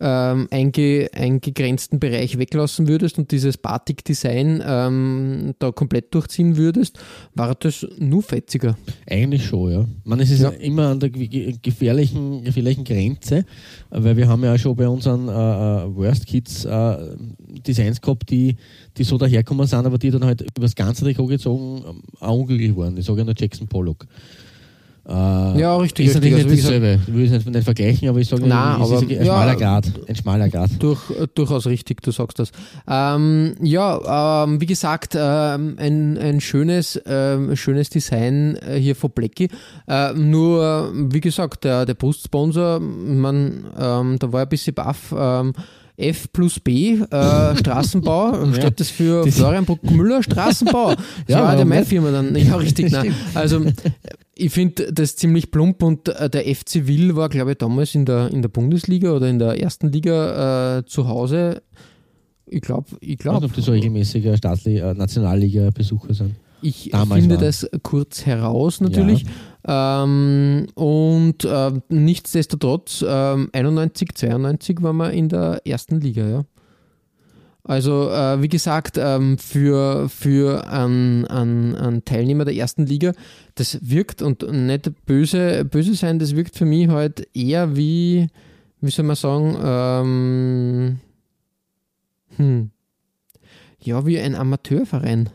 ähm, 0.01 0.49
einge, 0.51 1.09
eingegrenzten 1.15 2.01
Bereich 2.01 2.39
weglassen 2.39 2.89
würdest 2.89 3.19
und 3.19 3.31
dieses 3.31 3.57
Batik-Design 3.59 4.63
ähm, 4.67 5.55
da 5.59 5.73
komplett 5.73 6.15
durchziehen 6.15 6.57
würdest, 6.57 6.99
war 7.35 7.55
das 7.55 7.87
nur 7.99 8.23
fetziger. 8.23 8.77
Eigentlich 9.09 9.45
schon, 9.45 9.73
ja. 9.73 9.85
Man, 10.05 10.21
es 10.21 10.31
ist 10.31 10.41
Ja. 10.41 10.49
immer 10.51 10.89
an 10.89 11.01
der 11.01 11.11
ge- 11.11 11.55
gefährlichen, 11.63 12.45
gefährlichen 12.45 12.85
Grenze, 12.85 13.45
weil 13.91 14.17
wir 14.17 14.27
haben 14.29 14.43
ja 14.43 14.55
auch 14.55 14.59
schon 14.59 14.75
bei 14.77 14.89
unseren 14.89 15.29
äh, 15.29 15.33
äh, 15.33 15.95
Worst 15.95 16.27
Kids 16.27 16.65
äh, 16.65 16.97
Designs 17.67 18.01
gehabt, 18.01 18.31
die, 18.31 18.57
die 18.97 19.05
so 19.05 19.19
daherkommen 19.19 19.67
sind, 19.67 19.85
aber 19.87 19.99
die 19.99 20.11
dann 20.11 20.25
halt 20.25 20.41
über 20.41 20.63
das 20.63 20.75
ganze 20.75 21.05
Trikot 21.05 21.27
gezogen 21.27 21.85
auch 22.21 22.39
unglücklich 22.39 22.75
waren. 22.77 22.97
Ich 22.97 23.05
sage 23.05 23.19
ja 23.19 23.25
nur 23.25 23.35
Jackson 23.37 23.69
Pollock. 23.69 24.07
Äh, 25.11 25.61
Ja, 25.61 25.77
richtig, 25.77 26.07
Ist 26.07 26.15
richtig. 26.17 26.31
natürlich 26.33 26.47
wie 26.47 26.51
nicht 26.55 26.65
dasselbe. 26.65 27.01
Ich 27.07 27.13
will 27.15 27.25
es 27.35 27.45
nicht, 27.45 27.65
vergleichen, 27.65 28.09
aber 28.09 28.19
ich 28.21 28.29
sage, 28.29 28.43
Nein, 28.47 28.81
aber- 28.81 28.99
ein, 28.99 29.11
ja, 29.11 29.25
schmaler 29.25 29.57
Grad. 29.57 29.93
Ein 30.09 30.15
schmaler 30.17 30.49
Grad. 30.49 30.71
Durch, 30.79 31.01
äh, 31.11 31.27
durchaus 31.35 31.67
richtig, 31.67 32.01
du 32.03 32.13
sagst 32.13 32.39
das. 32.39 32.53
Ähm, 32.89 33.55
ja, 33.61 34.45
ähm, 34.45 34.61
wie 34.61 34.67
gesagt, 34.67 35.15
ähm, 35.19 35.75
ein, 35.79 36.17
ein 36.19 36.41
schönes, 36.41 37.01
ähm, 37.07 37.57
schönes 37.57 37.91
Design 37.91 38.57
äh, 38.57 38.79
hier 38.79 38.95
von 38.95 39.11
Blackie. 39.11 39.49
Äh, 39.89 40.13
nur, 40.15 40.93
wie 40.95 41.21
gesagt, 41.21 41.65
der, 41.65 41.87
der 41.87 41.95
Brustsponsor, 41.95 42.79
man, 42.81 43.65
ähm, 43.79 44.17
da 44.19 44.33
war 44.33 44.43
ein 44.43 44.49
bisschen 44.49 44.75
baff. 44.75 45.13
F 46.01 46.33
plus 46.33 46.59
B, 46.61 46.95
äh, 47.01 47.57
Straßenbau, 47.57 48.53
steht 48.55 48.81
das 48.81 48.91
für 48.91 49.25
Das- 49.25 49.37
Florian 49.37 49.65
Bruckmüller 49.65 50.23
Straßenbau. 50.23 50.95
Das 50.95 50.99
Ja, 51.29 51.43
war 51.43 51.51
ja 51.53 51.57
der 51.59 51.67
meine? 51.67 51.85
Firma 51.87 52.11
dann. 52.11 52.35
Ja, 52.37 52.57
richtig. 52.57 52.91
Nein. 52.93 53.15
Also, 53.35 53.65
ich 54.35 54.51
finde 54.53 54.93
das 54.93 55.17
ziemlich 55.17 55.51
plump 55.51 55.83
und 55.83 56.09
äh, 56.09 56.31
der 56.31 56.43
FC 56.55 56.87
Will 56.87 57.15
war, 57.17 57.29
glaube 57.29 57.53
ich, 57.53 57.59
damals 57.59 57.95
in 57.95 58.05
der, 58.07 58.31
in 58.33 58.43
der 58.43 58.49
Bundesliga 58.49 59.13
oder 59.13 59.29
in 59.29 59.39
der 59.39 59.61
ersten 59.61 59.93
Liga 59.93 60.79
äh, 60.79 60.85
zu 60.87 61.07
Hause. 61.09 61.63
Ich 62.47 62.63
glaube, 62.63 62.87
ich 63.01 63.19
glaube, 63.19 63.47
ob 63.47 63.53
die 63.53 63.61
so 63.61 63.71
regelmäßiger 63.73 64.35
Staatli- 64.35 64.81
äh, 64.81 64.95
Nationalliga-Besucher 64.95 66.15
sind. 66.15 66.35
ich 66.63 66.89
damals 66.91 67.21
finde 67.21 67.37
war. 67.37 67.45
das 67.45 67.69
kurz 67.83 68.27
heraus 68.27 68.81
natürlich. 68.81 69.25
Ähm, 69.67 70.67
und 70.75 71.45
äh, 71.45 71.73
nichtsdestotrotz, 71.89 73.05
ähm, 73.07 73.51
91, 73.53 74.15
92 74.15 74.83
waren 74.83 74.97
wir 74.97 75.11
in 75.11 75.29
der 75.29 75.61
ersten 75.65 76.01
Liga, 76.01 76.27
ja. 76.27 76.45
Also, 77.63 78.11
äh, 78.11 78.41
wie 78.41 78.49
gesagt, 78.49 78.97
ähm, 78.99 79.37
für, 79.37 80.09
für 80.09 80.67
einen, 80.69 81.27
einen, 81.27 81.75
einen 81.75 82.05
Teilnehmer 82.05 82.45
der 82.45 82.55
ersten 82.55 82.87
Liga, 82.87 83.13
das 83.55 83.79
wirkt 83.83 84.23
und 84.23 84.43
nicht 84.51 84.91
böse, 85.05 85.65
böse 85.67 85.95
sein, 85.95 86.19
das 86.19 86.35
wirkt 86.35 86.57
für 86.57 86.65
mich 86.65 86.89
halt 86.89 87.29
eher 87.35 87.77
wie, 87.77 88.29
wie 88.81 88.91
soll 88.91 89.05
man 89.05 89.17
sagen, 89.17 89.57
ähm, 89.63 91.01
hm, 92.37 92.71
ja, 93.79 94.07
wie 94.07 94.19
ein 94.19 94.35
Amateurverein. 94.35 95.29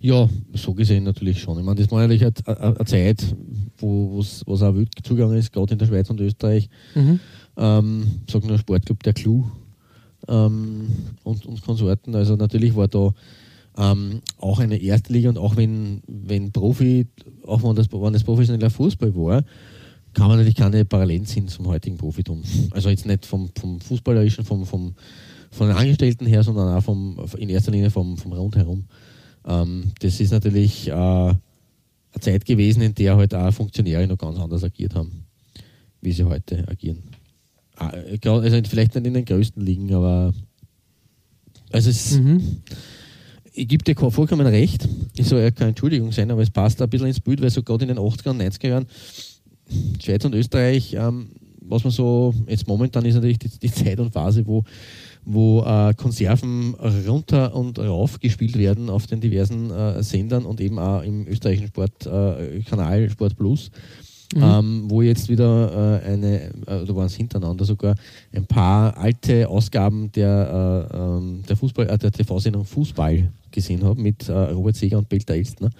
Ja, 0.00 0.28
so 0.52 0.74
gesehen 0.74 1.04
natürlich 1.04 1.40
schon. 1.40 1.58
Ich 1.58 1.64
meine, 1.64 1.80
das 1.80 1.90
war 1.90 2.06
natürlich 2.06 2.24
eine, 2.46 2.84
Zeit, 2.84 3.36
wo 3.78 4.20
es 4.20 4.42
was 4.46 4.62
auch 4.62 4.74
wild 4.74 4.90
zugegangen 5.02 5.38
ist, 5.38 5.52
gerade 5.52 5.72
in 5.72 5.78
der 5.78 5.86
Schweiz 5.86 6.10
und 6.10 6.20
Österreich. 6.20 6.68
Mhm. 6.94 7.20
Ähm, 7.56 8.06
sag 8.30 8.44
nur 8.44 8.58
Sportclub 8.58 9.02
der 9.02 9.12
Clou 9.12 9.44
ähm, 10.28 10.88
und, 11.22 11.46
und 11.46 11.62
Konsorten. 11.62 12.14
Also 12.14 12.36
natürlich 12.36 12.74
war 12.74 12.88
da 12.88 13.12
ähm, 13.76 14.20
auch 14.38 14.58
eine 14.60 14.76
erste 14.76 15.12
Liga 15.12 15.28
und 15.28 15.38
auch 15.38 15.56
wenn, 15.56 16.02
wenn 16.06 16.52
Profi, 16.52 17.06
auch 17.46 17.62
wenn 17.62 17.74
das, 17.74 17.90
wenn 17.90 18.12
das 18.12 18.24
professioneller 18.24 18.70
Fußball 18.70 19.14
war, 19.14 19.44
kann 20.12 20.28
man 20.28 20.36
natürlich 20.36 20.56
keine 20.56 20.84
Parallelen 20.84 21.26
ziehen 21.26 21.48
zum 21.48 21.66
heutigen 21.66 21.96
Profitum. 21.96 22.42
Also 22.70 22.88
jetzt 22.88 23.04
nicht 23.04 23.26
vom, 23.26 23.50
vom 23.58 23.80
Fußballerischen, 23.80 24.44
vom, 24.44 24.64
vom, 24.64 24.94
von 25.50 25.68
den 25.68 25.76
Angestellten 25.76 26.26
her, 26.26 26.42
sondern 26.42 26.76
auch 26.76 26.82
vom, 26.82 27.18
in 27.36 27.48
erster 27.48 27.72
Linie 27.72 27.90
vom, 27.90 28.16
vom 28.16 28.32
Rundherum. 28.32 28.84
Ähm, 29.46 29.92
das 30.00 30.20
ist 30.20 30.30
natürlich 30.32 30.88
äh, 30.88 30.92
eine 30.92 31.38
Zeit 32.20 32.44
gewesen, 32.44 32.82
in 32.82 32.94
der 32.94 33.16
halt 33.16 33.34
auch 33.34 33.52
Funktionäre 33.52 34.06
noch 34.06 34.18
ganz 34.18 34.38
anders 34.38 34.64
agiert 34.64 34.94
haben, 34.94 35.24
wie 36.00 36.12
sie 36.12 36.24
heute 36.24 36.66
agieren. 36.68 37.02
Ah, 37.76 37.90
äh, 37.90 38.18
Also 38.28 38.60
vielleicht 38.68 38.94
nicht 38.94 39.06
in 39.06 39.14
den 39.14 39.24
größten 39.24 39.64
Ligen, 39.64 39.92
aber 39.94 40.32
also 41.72 41.90
es, 41.90 42.18
Mhm. 42.18 42.62
gebe 43.52 43.82
dir 43.84 43.96
vollkommen 44.10 44.46
recht, 44.46 44.88
ich 45.16 45.26
soll 45.26 45.40
ja 45.40 45.50
keine 45.50 45.70
Entschuldigung 45.70 46.12
sein, 46.12 46.30
aber 46.30 46.42
es 46.42 46.50
passt 46.50 46.80
ein 46.80 46.88
bisschen 46.88 47.08
ins 47.08 47.20
Bild, 47.20 47.40
weil 47.42 47.50
so 47.50 47.62
gerade 47.62 47.84
in 47.84 47.88
den 47.88 47.98
80er 47.98 48.30
und 48.30 48.40
90er 48.40 48.68
Jahren 48.68 48.86
Schweiz 50.00 50.24
und 50.24 50.34
Österreich, 50.34 50.94
ähm, 50.94 51.30
was 51.66 51.82
man 51.82 51.90
so, 51.90 52.34
jetzt 52.46 52.68
momentan 52.68 53.04
ist 53.06 53.14
natürlich 53.14 53.38
die, 53.38 53.48
die 53.48 53.72
Zeit 53.72 53.98
und 53.98 54.12
Phase, 54.12 54.46
wo, 54.46 54.62
wo 55.24 55.62
äh, 55.62 55.94
Konserven 55.94 56.74
runter 57.06 57.54
und 57.54 57.78
rauf 57.78 58.20
gespielt 58.20 58.58
werden 58.58 58.90
auf 58.90 59.06
den 59.06 59.20
diversen 59.20 59.70
äh, 59.70 60.02
Sendern 60.02 60.44
und 60.44 60.60
eben 60.60 60.78
auch 60.78 61.02
im 61.02 61.26
österreichischen 61.26 61.68
Sportkanal 61.68 63.02
äh, 63.02 63.10
Sport 63.10 63.36
Plus. 63.36 63.70
Mhm. 64.34 64.42
Ähm, 64.42 64.84
wo 64.88 65.02
jetzt 65.02 65.28
wieder 65.28 66.00
äh, 66.02 66.06
eine, 66.06 66.44
äh, 66.66 66.84
da 66.84 66.96
waren 66.96 67.06
es 67.06 67.14
hintereinander 67.14 67.64
sogar, 67.64 67.94
ein 68.32 68.46
paar 68.46 68.96
alte 68.96 69.48
Ausgaben 69.48 70.10
der, 70.12 70.88
äh, 70.90 70.96
ähm, 70.96 71.42
der, 71.48 71.56
Fußball, 71.56 71.88
äh, 71.88 71.98
der 71.98 72.10
TV-Sendung 72.10 72.64
Fußball 72.64 73.30
gesehen 73.52 73.84
habe 73.84 74.00
mit 74.00 74.28
äh, 74.28 74.32
Robert 74.32 74.76
Seger 74.76 74.98
und 74.98 75.08
Peter 75.08 75.34
Elstner. 75.34 75.70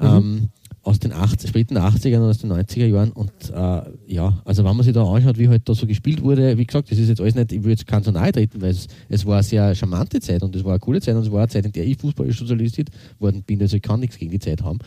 Mhm. 0.00 0.06
Ähm, 0.06 0.48
aus 0.84 0.98
den 0.98 1.12
80, 1.12 1.48
späten 1.48 1.78
80ern 1.78 2.18
und 2.18 2.30
aus 2.30 2.38
den 2.38 2.52
90er 2.52 2.86
Jahren. 2.86 3.12
Und 3.12 3.32
äh, 3.50 3.82
ja, 4.12 4.42
also 4.44 4.64
wenn 4.64 4.76
man 4.76 4.82
sich 4.84 4.92
da 4.92 5.04
anschaut, 5.04 5.38
wie 5.38 5.48
halt 5.48 5.68
da 5.68 5.74
so 5.74 5.86
gespielt 5.86 6.22
wurde, 6.22 6.58
wie 6.58 6.66
gesagt, 6.66 6.90
das 6.90 6.98
ist 6.98 7.08
jetzt 7.08 7.20
alles 7.20 7.36
nicht, 7.36 7.52
ich 7.52 7.62
will 7.62 7.70
jetzt 7.70 7.86
keinen 7.86 8.02
so 8.02 8.10
nahe 8.10 8.32
treten, 8.32 8.60
weil 8.60 8.70
es, 8.70 8.88
es 9.08 9.24
war 9.24 9.34
eine 9.34 9.42
sehr 9.44 9.74
charmante 9.76 10.18
Zeit 10.20 10.42
und 10.42 10.56
es 10.56 10.64
war 10.64 10.72
eine 10.72 10.80
coole 10.80 11.00
Zeit 11.00 11.14
und 11.14 11.22
es 11.22 11.30
war 11.30 11.40
eine 11.40 11.48
Zeit, 11.48 11.66
in 11.66 11.72
der 11.72 11.86
ich 11.86 11.98
Fußball 11.98 12.30
sozialisiert 12.32 12.88
worden 13.20 13.42
bin, 13.42 13.60
also 13.60 13.76
ich 13.76 13.82
kann 13.82 14.00
nichts 14.00 14.18
gegen 14.18 14.32
die 14.32 14.40
Zeit 14.40 14.62
haben. 14.62 14.80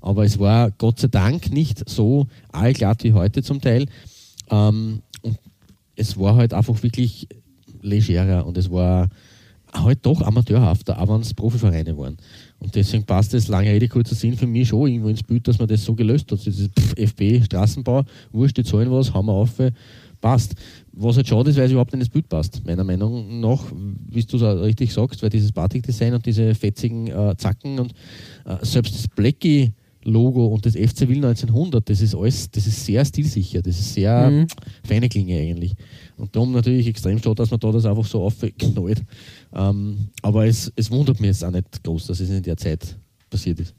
Aber 0.00 0.24
es 0.24 0.38
war 0.38 0.70
Gott 0.70 1.00
sei 1.00 1.08
Dank 1.08 1.50
nicht 1.52 1.88
so 1.88 2.26
allglatt 2.50 3.04
wie 3.04 3.12
heute 3.12 3.42
zum 3.42 3.60
Teil. 3.60 3.86
Ähm, 4.50 5.02
und 5.20 5.38
es 5.96 6.18
war 6.18 6.36
halt 6.36 6.54
einfach 6.54 6.82
wirklich 6.82 7.28
legerer 7.82 8.46
und 8.46 8.56
es 8.56 8.70
war 8.70 9.08
halt 9.72 10.00
doch 10.02 10.22
amateurhafter, 10.22 10.98
auch 11.00 11.08
wenn 11.08 11.20
es 11.20 11.34
Profivereine 11.34 11.96
waren. 11.96 12.16
Und 12.62 12.74
deswegen 12.76 13.04
passt 13.04 13.34
das 13.34 13.48
lange 13.48 13.70
Rede, 13.70 13.88
kurzer 13.88 14.14
Sinn 14.14 14.36
für 14.36 14.46
mich 14.46 14.68
schon 14.68 14.88
irgendwo 14.88 15.08
ins 15.08 15.22
Bild, 15.22 15.48
dass 15.48 15.58
man 15.58 15.66
das 15.66 15.84
so 15.84 15.94
gelöst 15.94 16.30
hat. 16.30 16.46
Dieses 16.46 16.70
FB, 16.96 17.44
Straßenbau, 17.44 18.04
wurscht, 18.30 18.56
die 18.56 18.62
zahlen 18.62 18.90
was, 18.90 19.12
haben 19.12 19.26
wir 19.26 19.32
auf, 19.32 19.50
passt. 20.20 20.54
Was 20.92 21.16
halt 21.16 21.26
schade 21.26 21.50
ist, 21.50 21.56
weil 21.56 21.64
es 21.64 21.72
überhaupt 21.72 21.92
nicht 21.92 22.02
ins 22.02 22.08
Bild 22.08 22.28
passt. 22.28 22.64
Meiner 22.64 22.84
Meinung 22.84 23.40
nach, 23.40 23.64
wie 24.08 24.22
du 24.22 24.36
es 24.36 24.42
richtig 24.42 24.92
sagst, 24.92 25.22
weil 25.22 25.30
dieses 25.30 25.50
Batik-Design 25.50 26.14
und 26.14 26.24
diese 26.24 26.54
fetzigen 26.54 27.08
äh, 27.08 27.34
Zacken 27.36 27.80
und 27.80 27.92
äh, 28.46 28.64
selbst 28.64 28.94
das 28.94 29.08
Blackie 29.08 29.72
Logo 30.04 30.46
und 30.46 30.66
das 30.66 30.74
FC 30.74 31.08
Will 31.08 31.24
1900, 31.24 31.88
das 31.88 32.00
ist 32.00 32.14
alles, 32.14 32.50
das 32.50 32.66
ist 32.66 32.84
sehr 32.84 33.04
stilsicher, 33.04 33.62
das 33.62 33.78
ist 33.78 33.94
sehr 33.94 34.30
mhm. 34.30 34.46
feine 34.84 35.08
Klinge 35.08 35.38
eigentlich. 35.38 35.74
Und 36.16 36.34
darum 36.34 36.52
natürlich 36.52 36.88
extrem 36.88 37.18
schade, 37.18 37.36
dass 37.36 37.50
man 37.50 37.60
da 37.60 37.70
das 37.70 37.86
einfach 37.86 38.04
so 38.04 38.22
aufknallt. 38.22 39.02
Ähm, 39.54 40.08
aber 40.22 40.46
es, 40.46 40.72
es 40.76 40.90
wundert 40.90 41.20
mich 41.20 41.28
jetzt 41.28 41.44
auch 41.44 41.50
nicht 41.50 41.82
groß, 41.84 42.06
dass 42.06 42.20
es 42.20 42.30
in 42.30 42.42
der 42.42 42.56
Zeit 42.56 42.96
passiert 43.30 43.60
ist. 43.60 43.74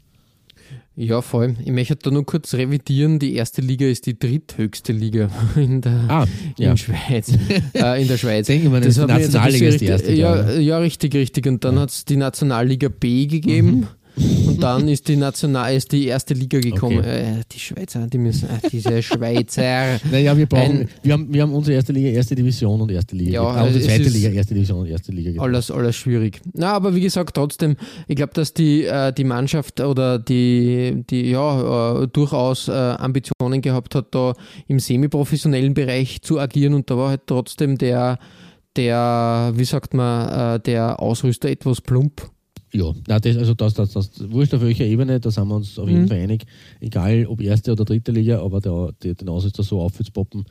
Ja, 0.95 1.21
vor 1.21 1.41
allem. 1.41 1.57
Ich 1.63 1.71
möchte 1.71 1.95
da 1.95 2.11
nur 2.11 2.23
kurz 2.25 2.53
revidieren. 2.53 3.17
Die 3.17 3.33
erste 3.33 3.61
Liga 3.61 3.87
ist 3.87 4.05
die 4.05 4.17
dritthöchste 4.17 4.93
Liga 4.93 5.29
in 5.55 5.81
der 5.81 6.05
ah, 6.07 6.25
ja. 6.57 6.71
in 6.71 6.77
Schweiz. 6.77 7.33
äh, 7.73 8.01
in 8.01 8.07
der 8.07 8.17
Schweiz. 8.17 8.47
Denke 8.47 8.69
mal, 8.69 8.79
das, 8.79 8.95
die 8.95 9.01
Nationalliga 9.01 9.67
ist 9.67 9.81
die 9.81 9.85
erste. 9.85 10.13
Ja, 10.13 10.51
ja, 10.51 10.77
richtig, 10.77 11.15
richtig. 11.15 11.47
Und 11.47 11.63
dann 11.63 11.75
ja. 11.75 11.81
hat 11.81 11.89
es 11.89 12.05
die 12.05 12.17
Nationalliga 12.17 12.89
B 12.89 13.25
gegeben. 13.25 13.71
Mhm. 13.71 13.87
Und 14.15 14.61
dann 14.61 14.87
ist 14.87 15.07
die 15.07 15.15
National, 15.15 15.75
ist 15.75 15.91
die 15.91 16.07
erste 16.07 16.33
Liga 16.33 16.59
gekommen. 16.59 16.99
Okay. 16.99 17.39
Äh, 17.39 17.41
die 17.51 17.59
Schweizer, 17.59 18.05
die 18.07 18.17
müssen, 18.17 18.47
äh, 18.49 18.69
diese 18.71 19.01
Schweizer. 19.03 19.99
naja, 20.11 20.37
wir 20.37 20.45
brauchen, 20.45 20.81
ein, 20.81 20.89
wir, 21.01 21.13
haben, 21.13 21.33
wir 21.33 21.41
haben 21.41 21.53
unsere 21.53 21.75
erste 21.75 21.93
Liga, 21.93 22.09
erste 22.09 22.35
Division 22.35 22.79
und 22.81 22.91
erste 22.91 23.15
Liga. 23.15 23.31
Ja, 23.31 23.47
also 23.49 23.79
zweite 23.79 24.09
Liga, 24.09 24.29
erste 24.29 24.53
Division 24.53 24.81
und 24.81 24.87
erste 24.87 25.11
Liga. 25.11 25.41
Alles, 25.41 25.71
alles 25.71 25.95
schwierig. 25.95 26.41
Na, 26.53 26.73
aber 26.73 26.93
wie 26.93 27.01
gesagt, 27.01 27.35
trotzdem, 27.35 27.75
ich 28.07 28.15
glaube, 28.15 28.33
dass 28.33 28.53
die, 28.53 28.83
äh, 28.83 29.11
die 29.11 29.23
Mannschaft 29.23 29.79
oder 29.79 30.19
die, 30.19 31.03
die 31.09 31.31
ja, 31.31 32.03
äh, 32.03 32.07
durchaus 32.07 32.67
äh, 32.67 32.71
Ambitionen 32.71 33.61
gehabt 33.61 33.95
hat, 33.95 34.13
da 34.13 34.33
im 34.67 34.79
semiprofessionellen 34.79 35.73
Bereich 35.73 36.21
zu 36.21 36.39
agieren 36.39 36.75
und 36.75 36.89
da 36.89 36.97
war 36.97 37.09
halt 37.09 37.21
trotzdem 37.25 37.77
der, 37.77 38.19
der, 38.75 39.53
wie 39.55 39.65
sagt 39.65 39.93
man, 39.93 40.57
äh, 40.57 40.59
der 40.59 40.99
Ausrüster 40.99 41.49
etwas 41.49 41.81
plump 41.81 42.32
ja, 42.73 42.91
Nein, 43.07 43.21
das, 43.21 43.37
also 43.37 43.53
das, 43.53 43.73
das, 43.75 43.91
das, 43.91 44.31
wurscht 44.31 44.53
auf 44.53 44.61
welcher 44.61 44.85
Ebene, 44.85 45.19
da 45.19 45.29
sind 45.29 45.47
wir 45.47 45.55
uns 45.55 45.77
auf 45.77 45.87
jeden 45.87 46.03
mhm. 46.03 46.07
Fall 46.07 46.17
einig. 46.17 46.45
Egal 46.79 47.25
ob 47.27 47.39
erste 47.41 47.71
oder 47.71 47.85
dritte 47.85 48.11
Liga, 48.11 48.41
aber 48.41 48.61
der, 48.61 48.93
der, 49.03 49.13
den 49.13 49.29
Aussatz 49.29 49.53
da 49.53 49.63
so 49.63 49.79
aufzupoppen, 49.79 50.43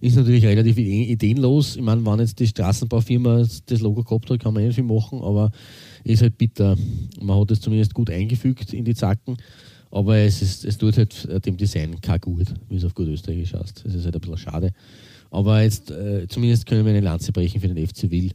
ist 0.00 0.16
natürlich 0.16 0.44
relativ 0.44 0.78
ideenlos. 0.78 1.76
Ich 1.76 1.82
meine, 1.82 2.04
wenn 2.04 2.20
jetzt 2.20 2.38
die 2.38 2.46
Straßenbaufirma 2.46 3.44
das 3.66 3.80
Logo 3.80 4.04
gehabt 4.04 4.30
hat, 4.30 4.40
kann 4.40 4.54
man 4.54 4.62
eh 4.62 4.72
viel 4.72 4.84
machen, 4.84 5.20
aber 5.22 5.50
ist 6.04 6.22
halt 6.22 6.38
bitter. 6.38 6.76
Man 7.20 7.40
hat 7.40 7.50
es 7.50 7.60
zumindest 7.60 7.94
gut 7.94 8.10
eingefügt 8.10 8.72
in 8.72 8.84
die 8.84 8.94
Zacken, 8.94 9.36
aber 9.90 10.18
es, 10.18 10.42
ist, 10.42 10.64
es 10.64 10.78
tut 10.78 10.96
halt 10.96 11.44
dem 11.44 11.56
Design 11.56 12.00
kein 12.00 12.20
gut, 12.20 12.54
wie 12.68 12.76
es 12.76 12.84
auf 12.84 12.94
gut 12.94 13.08
Österreich 13.08 13.52
heißt. 13.52 13.82
Das 13.84 13.94
ist 13.94 14.04
halt 14.04 14.14
ein 14.14 14.20
bisschen 14.20 14.38
schade. 14.38 14.72
Aber 15.30 15.62
jetzt 15.62 15.90
äh, 15.90 16.28
zumindest 16.28 16.66
können 16.66 16.84
wir 16.84 16.92
eine 16.92 17.00
Lanze 17.00 17.32
brechen 17.32 17.60
für 17.60 17.66
den 17.66 17.84
FC 17.84 18.10
Will 18.10 18.32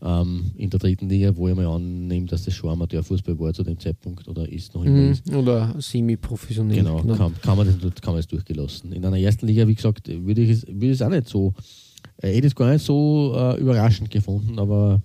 ähm, 0.00 0.50
in 0.56 0.70
der 0.70 0.78
dritten 0.78 1.08
Liga, 1.08 1.34
wo 1.36 1.48
ich 1.48 1.56
mal 1.56 1.66
annehme, 1.66 2.26
dass 2.26 2.44
das 2.44 2.54
schon 2.54 2.70
Amateurfußball 2.70 3.38
war 3.38 3.52
zu 3.52 3.62
dem 3.64 3.78
Zeitpunkt 3.78 4.28
oder 4.28 4.48
ist 4.48 4.74
noch 4.74 4.84
immer. 4.84 5.14
Mhm, 5.14 5.36
oder 5.36 5.74
semi-professionell. 5.78 6.76
Genau, 6.76 7.02
genau. 7.02 7.16
Kann, 7.16 7.34
kann, 7.40 7.56
man 7.56 7.66
das, 7.66 7.94
kann 8.00 8.12
man 8.12 8.18
das 8.18 8.28
durchgelassen. 8.28 8.92
In 8.92 9.04
einer 9.04 9.18
ersten 9.18 9.46
Liga, 9.46 9.66
wie 9.66 9.74
gesagt, 9.74 10.08
würde 10.08 10.42
ich 10.42 10.50
es, 10.50 10.66
würde 10.66 10.90
es 10.90 11.02
auch 11.02 11.08
nicht 11.08 11.28
so, 11.28 11.52
äh, 12.18 12.32
hätte 12.32 12.46
es 12.46 12.54
gar 12.54 12.72
nicht 12.72 12.84
so 12.84 13.34
äh, 13.36 13.60
überraschend 13.60 14.10
gefunden, 14.10 14.58
aber 14.58 15.02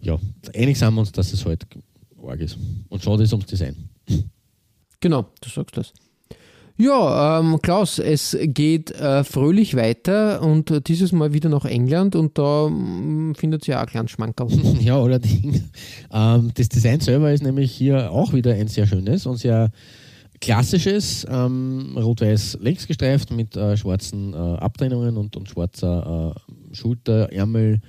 ja, 0.00 0.18
einig 0.54 0.78
sind 0.78 0.94
wir 0.94 1.00
uns, 1.00 1.12
dass 1.12 1.32
es 1.32 1.44
halt 1.44 1.66
arg 2.26 2.40
ist. 2.40 2.56
Und 2.88 3.02
schade 3.02 3.22
ist 3.22 3.32
ums 3.32 3.46
Design. 3.46 3.76
Genau, 5.00 5.26
du 5.40 5.48
sagst 5.48 5.76
das. 5.76 5.92
Ja, 6.76 7.40
ähm, 7.40 7.58
Klaus, 7.62 7.98
es 7.98 8.36
geht 8.40 8.90
äh, 8.92 9.22
fröhlich 9.24 9.76
weiter 9.76 10.42
und 10.42 10.70
äh, 10.70 10.80
dieses 10.80 11.12
Mal 11.12 11.32
wieder 11.32 11.48
nach 11.48 11.64
England 11.64 12.16
und 12.16 12.38
da 12.38 12.68
mm, 12.68 13.34
findet 13.34 13.68
ihr 13.68 13.76
auch 13.76 13.82
ein 13.82 13.86
kleines 13.86 14.10
Schmankerl. 14.12 14.48
Ja, 14.80 15.00
allerdings. 15.00 15.62
Ähm, 16.12 16.50
das 16.54 16.68
Design 16.68 17.00
selber 17.00 17.32
ist 17.32 17.42
nämlich 17.42 17.70
hier 17.72 18.10
auch 18.10 18.32
wieder 18.32 18.54
ein 18.54 18.68
sehr 18.68 18.86
schönes 18.86 19.26
und 19.26 19.36
sehr 19.36 19.70
klassisches, 20.40 21.26
ähm, 21.28 21.96
rot-weiß 21.96 22.58
längs 22.62 22.86
gestreift 22.86 23.30
mit 23.30 23.56
äh, 23.56 23.76
schwarzen 23.76 24.32
äh, 24.32 24.36
Abtrennungen 24.36 25.16
und, 25.18 25.36
und 25.36 25.48
schwarzer 25.48 26.34
äh, 26.34 26.74
Schulterärmel 26.74 27.80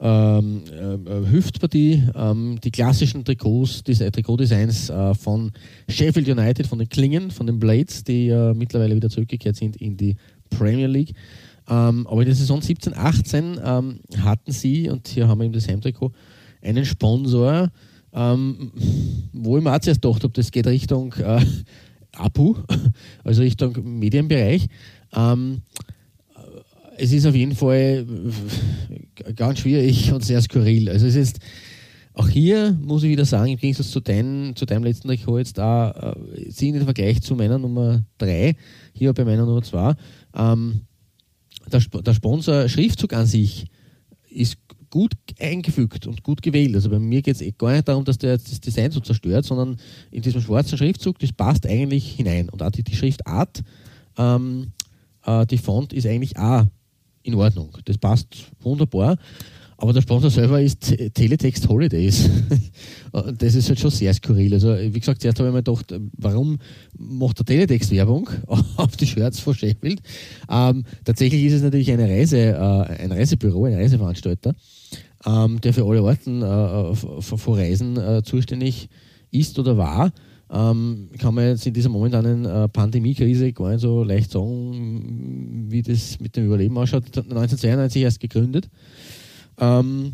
ähm, 0.00 0.62
äh, 0.66 1.30
Hüftpartie, 1.30 2.02
ähm, 2.14 2.58
die 2.62 2.70
klassischen 2.70 3.24
Trikots, 3.24 3.82
diese 3.82 4.10
Trikotdesigns 4.10 4.90
äh, 4.90 5.14
von 5.14 5.50
Sheffield 5.88 6.28
United, 6.28 6.66
von 6.66 6.78
den 6.78 6.88
Klingen, 6.88 7.30
von 7.30 7.46
den 7.46 7.58
Blades, 7.58 8.04
die 8.04 8.28
äh, 8.28 8.54
mittlerweile 8.54 8.94
wieder 8.94 9.10
zurückgekehrt 9.10 9.56
sind 9.56 9.76
in 9.76 9.96
die 9.96 10.16
Premier 10.50 10.86
League. 10.86 11.14
Ähm, 11.68 12.06
aber 12.06 12.22
in 12.22 12.26
der 12.26 12.34
Saison 12.34 12.62
17, 12.62 12.94
18 12.94 13.60
ähm, 13.62 14.00
hatten 14.18 14.52
sie, 14.52 14.88
und 14.88 15.08
hier 15.08 15.28
haben 15.28 15.38
wir 15.38 15.46
im 15.46 15.52
Design-Trikot, 15.52 16.12
einen 16.62 16.84
Sponsor, 16.84 17.70
ähm, 18.12 18.72
wo 19.32 19.58
ich 19.58 19.64
mir 19.64 19.74
auch 19.74 19.80
zuerst 19.80 20.00
gedacht 20.00 20.22
habe, 20.22 20.32
das 20.32 20.50
geht 20.50 20.66
Richtung 20.66 21.12
äh, 21.14 21.44
Apu, 22.16 22.56
also 23.24 23.42
Richtung 23.42 23.76
Medienbereich. 23.98 24.68
Es 27.00 27.12
ist 27.12 27.26
auf 27.26 27.34
jeden 27.34 27.54
Fall 27.54 28.04
ganz 29.36 29.60
schwierig 29.60 30.12
und 30.12 30.24
sehr 30.24 30.42
skurril. 30.42 30.88
Also 30.88 31.06
es 31.06 31.14
ist 31.14 31.38
auch 32.12 32.28
hier 32.28 32.76
muss 32.82 33.04
ich 33.04 33.10
wieder 33.10 33.24
sagen, 33.24 33.52
im 33.52 33.58
Gegensatz 33.58 33.92
zu, 33.92 34.00
dein, 34.00 34.52
zu 34.56 34.66
deinem 34.66 34.82
letzten 34.82 35.08
Rekord 35.08 35.38
jetzt 35.38 35.56
da 35.56 36.16
äh, 36.16 36.50
sind 36.50 36.74
im 36.74 36.82
Vergleich 36.82 37.22
zu 37.22 37.36
meiner 37.36 37.58
Nummer 37.58 38.04
3, 38.18 38.56
hier 38.92 39.12
bei 39.12 39.24
meiner 39.24 39.46
Nummer 39.46 39.62
2, 39.62 39.94
ähm, 40.34 40.80
der, 41.70 41.80
der 41.80 42.14
Sponsor-Schriftzug 42.14 43.12
an 43.12 43.26
sich 43.26 43.66
ist 44.28 44.56
gut 44.90 45.12
eingefügt 45.38 46.08
und 46.08 46.24
gut 46.24 46.42
gewählt. 46.42 46.74
Also 46.74 46.90
bei 46.90 46.98
mir 46.98 47.22
geht 47.22 47.36
es 47.36 47.42
eh 47.42 47.52
gar 47.56 47.72
nicht 47.72 47.86
darum, 47.86 48.04
dass 48.04 48.18
der 48.18 48.36
das 48.38 48.60
Design 48.60 48.90
so 48.90 48.98
zerstört, 48.98 49.44
sondern 49.44 49.76
in 50.10 50.22
diesem 50.22 50.40
schwarzen 50.40 50.76
Schriftzug, 50.76 51.20
das 51.20 51.32
passt 51.32 51.66
eigentlich 51.66 52.16
hinein. 52.16 52.48
Und 52.48 52.64
auch 52.64 52.70
die, 52.70 52.82
die 52.82 52.96
Schriftart, 52.96 53.62
ähm, 54.16 54.72
äh, 55.24 55.46
die 55.46 55.58
Font 55.58 55.92
ist 55.92 56.06
eigentlich 56.06 56.36
auch 56.36 56.66
in 57.28 57.34
Ordnung. 57.34 57.76
Das 57.84 57.98
passt 57.98 58.28
wunderbar. 58.60 59.16
Aber 59.80 59.92
der 59.92 60.02
Sponsor 60.02 60.28
selber 60.28 60.60
ist 60.60 60.92
Teletext 61.14 61.68
Holidays. 61.68 62.28
das 63.38 63.54
ist 63.54 63.68
halt 63.68 63.78
schon 63.78 63.92
sehr 63.92 64.12
skurril. 64.12 64.52
Also, 64.52 64.76
wie 64.76 64.98
gesagt, 64.98 65.22
zuerst 65.22 65.38
habe 65.38 65.50
ich 65.50 65.54
mir 65.54 65.62
gedacht, 65.62 65.94
warum 66.16 66.58
macht 66.98 67.38
der 67.38 67.46
Teletext 67.46 67.92
Werbung 67.92 68.28
auf 68.76 68.96
die 68.96 69.06
Shirts 69.06 69.38
von 69.38 69.54
Sheffield? 69.54 70.00
Ähm, 70.50 70.82
tatsächlich 71.04 71.44
ist 71.44 71.52
es 71.52 71.62
natürlich 71.62 71.92
eine 71.92 72.08
Reise, 72.08 72.38
äh, 72.38 73.02
ein 73.04 73.12
Reisebüro, 73.12 73.66
ein 73.66 73.74
Reiseveranstalter, 73.74 74.52
ähm, 75.24 75.60
der 75.60 75.72
für 75.72 75.84
alle 75.84 76.02
Orten 76.02 76.42
äh, 76.42 76.94
von 77.20 77.54
Reisen 77.54 77.96
äh, 77.98 78.22
zuständig 78.24 78.88
ist 79.30 79.60
oder 79.60 79.76
war. 79.76 80.10
Ähm, 80.50 81.10
kann 81.18 81.34
man 81.34 81.48
jetzt 81.48 81.66
in 81.66 81.74
dieser 81.74 81.90
momentanen 81.90 82.44
äh, 82.44 82.68
Pandemiekrise 82.68 83.52
gar 83.52 83.70
nicht 83.70 83.80
so 83.80 84.02
leicht 84.02 84.30
sagen, 84.30 85.66
wie 85.68 85.82
das 85.82 86.18
mit 86.20 86.36
dem 86.36 86.46
Überleben 86.46 86.78
ausschaut. 86.78 87.04
1992 87.16 88.02
erst 88.02 88.20
gegründet. 88.20 88.68
Ähm, 89.58 90.12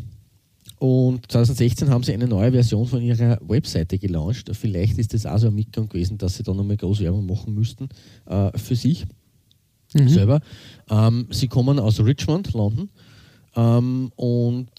und 0.79 1.31
2016 1.31 1.89
haben 1.89 2.03
sie 2.03 2.13
eine 2.13 2.27
neue 2.27 2.51
Version 2.51 2.85
von 2.85 3.01
ihrer 3.01 3.39
Webseite 3.47 3.97
gelauncht. 3.97 4.51
Vielleicht 4.53 4.97
ist 4.97 5.13
das 5.13 5.25
auch 5.25 5.37
so 5.37 5.47
ein 5.47 5.55
Mitgang 5.55 5.87
gewesen, 5.87 6.17
dass 6.17 6.35
sie 6.35 6.43
da 6.43 6.53
nochmal 6.53 6.77
groß 6.77 6.99
Werbung 6.99 7.25
machen 7.25 7.53
müssten 7.53 7.87
äh, 8.25 8.57
für 8.57 8.75
sich 8.75 9.05
Mhm. 9.95 10.09
selber. 10.09 10.41
Ähm, 10.89 11.27
sie 11.31 11.47
kommen 11.47 11.79
aus 11.79 11.99
Richmond, 11.99 12.53
London 12.53 12.89
ähm, 13.55 14.11
und 14.15 14.69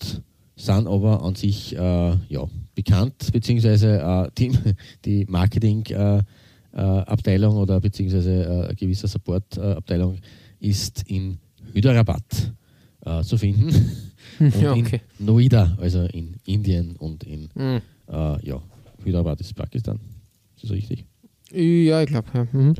sind 0.56 0.86
aber 0.86 1.22
an 1.22 1.34
sich 1.34 1.74
äh, 1.74 1.78
ja, 2.28 2.44
bekannt, 2.76 3.32
beziehungsweise 3.32 3.98
äh, 4.00 4.30
die, 4.38 4.52
die 5.04 5.24
Marketing-Abteilung 5.28 6.24
äh, 6.72 7.10
Abteilung 7.10 7.56
oder 7.56 7.80
beziehungsweise 7.80 8.68
äh, 8.70 8.74
gewisser 8.74 9.08
Support-Abteilung 9.08 10.18
ist 10.60 11.02
in 11.08 11.38
Hyderabad 11.72 12.22
äh, 13.00 13.22
zu 13.22 13.36
finden. 13.38 13.68
Und 14.38 14.60
Ja, 14.60 14.72
okay. 14.72 15.00
in 15.18 15.24
Noida, 15.26 15.76
also 15.80 16.02
in 16.12 16.36
Indien 16.44 16.94
und 16.96 17.24
in 17.24 17.48
Mhm. 17.54 17.80
äh, 18.08 18.46
ja, 18.46 18.62
Hyderabad 19.02 19.40
ist 19.40 19.54
Pakistan. 19.54 19.98
Ist 20.54 20.64
das 20.64 20.70
richtig? 20.72 21.06
Ja, 21.52 22.02
ich 22.02 22.08
glaube, 22.08 22.28
ja. 22.34 22.46
Mhm. 22.52 22.74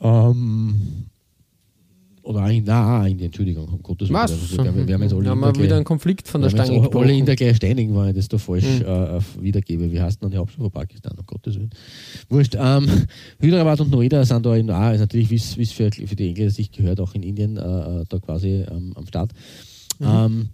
Ähm, 0.00 1.06
oder 2.26 2.42
ein, 2.42 2.62
na, 2.66 3.06
Indien, 3.06 3.26
Entschuldigung, 3.26 3.68
um 3.68 3.82
Gottes 3.82 4.08
Willen. 4.08 4.18
Was? 4.20 4.32
Also, 4.32 4.64
wir, 4.64 4.86
wir 4.86 4.94
haben 4.94 5.02
jetzt 5.02 5.12
alle 5.14 5.30
haben 5.30 5.40
wir 5.40 5.52
der 5.52 5.62
wieder 5.62 5.76
einen 5.76 5.84
Konflikt 5.84 6.28
von 6.28 6.42
der 6.42 6.50
Stange 6.50 6.74
jetzt 6.74 6.94
alle 6.94 7.12
in 7.12 7.24
gebrochen. 7.24 7.26
der 7.26 7.36
gleichen 7.36 7.54
Steinig, 7.56 7.88
wenn 7.94 8.08
ich 8.08 8.14
das 8.16 8.28
da 8.28 8.38
falsch 8.38 8.64
Mhm. 8.64 8.82
äh, 8.82 9.20
wiedergebe. 9.42 9.90
Wie 9.92 10.00
heißt 10.00 10.22
denn 10.22 10.30
die 10.30 10.36
Hauptstadt 10.36 10.62
von 10.62 10.70
Pakistan? 10.70 11.16
Um 11.18 11.24
Gottes 11.26 11.54
Willen. 11.56 11.70
Wurscht. 12.28 12.56
Ähm, 12.58 12.88
Hyderabad 13.40 13.80
und 13.80 13.90
Noida 13.90 14.24
sind 14.24 14.44
da 14.44 14.54
in, 14.56 14.70
ah, 14.70 14.92
ist 14.92 15.00
natürlich, 15.00 15.30
wie 15.30 15.36
es 15.62 15.72
für, 15.72 15.90
für 15.92 16.16
die 16.16 16.28
Engländer 16.28 16.50
sich 16.52 16.70
gehört, 16.72 17.00
auch 17.00 17.14
in 17.14 17.22
Indien 17.22 17.56
äh, 17.56 17.60
äh, 17.60 18.04
da 18.08 18.18
quasi 18.18 18.64
ähm, 18.70 18.92
am 18.96 19.06
Start. 19.06 19.32
Ähm, 20.00 20.48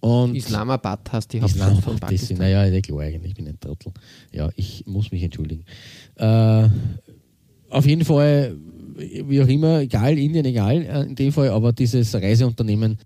und 0.00 0.34
Islamabad 0.34 1.10
heißt 1.12 1.32
die 1.32 1.40
Hauptstadt 1.40 1.68
Islam, 1.68 1.82
von 1.82 1.98
Pakistan. 1.98 2.36
naja, 2.38 2.66
ja 2.66 2.80
klar 2.82 3.00
eigentlich, 3.00 3.30
ich 3.30 3.36
bin 3.36 3.48
ein 3.48 3.58
Trottel. 3.58 3.92
Ja, 4.32 4.50
ich 4.56 4.84
muss 4.86 5.10
mich 5.10 5.22
entschuldigen. 5.22 5.64
Äh, 6.16 6.68
auf 7.70 7.86
jeden 7.86 8.04
Fall, 8.04 8.56
wie 8.96 9.40
auch 9.42 9.48
immer, 9.48 9.80
egal, 9.80 10.16
Indien 10.18 10.44
egal 10.44 10.82
äh, 10.82 11.02
in 11.04 11.14
dem 11.14 11.32
Fall, 11.32 11.48
aber 11.48 11.72
dieses 11.72 12.14
Reiseunternehmen 12.14 12.98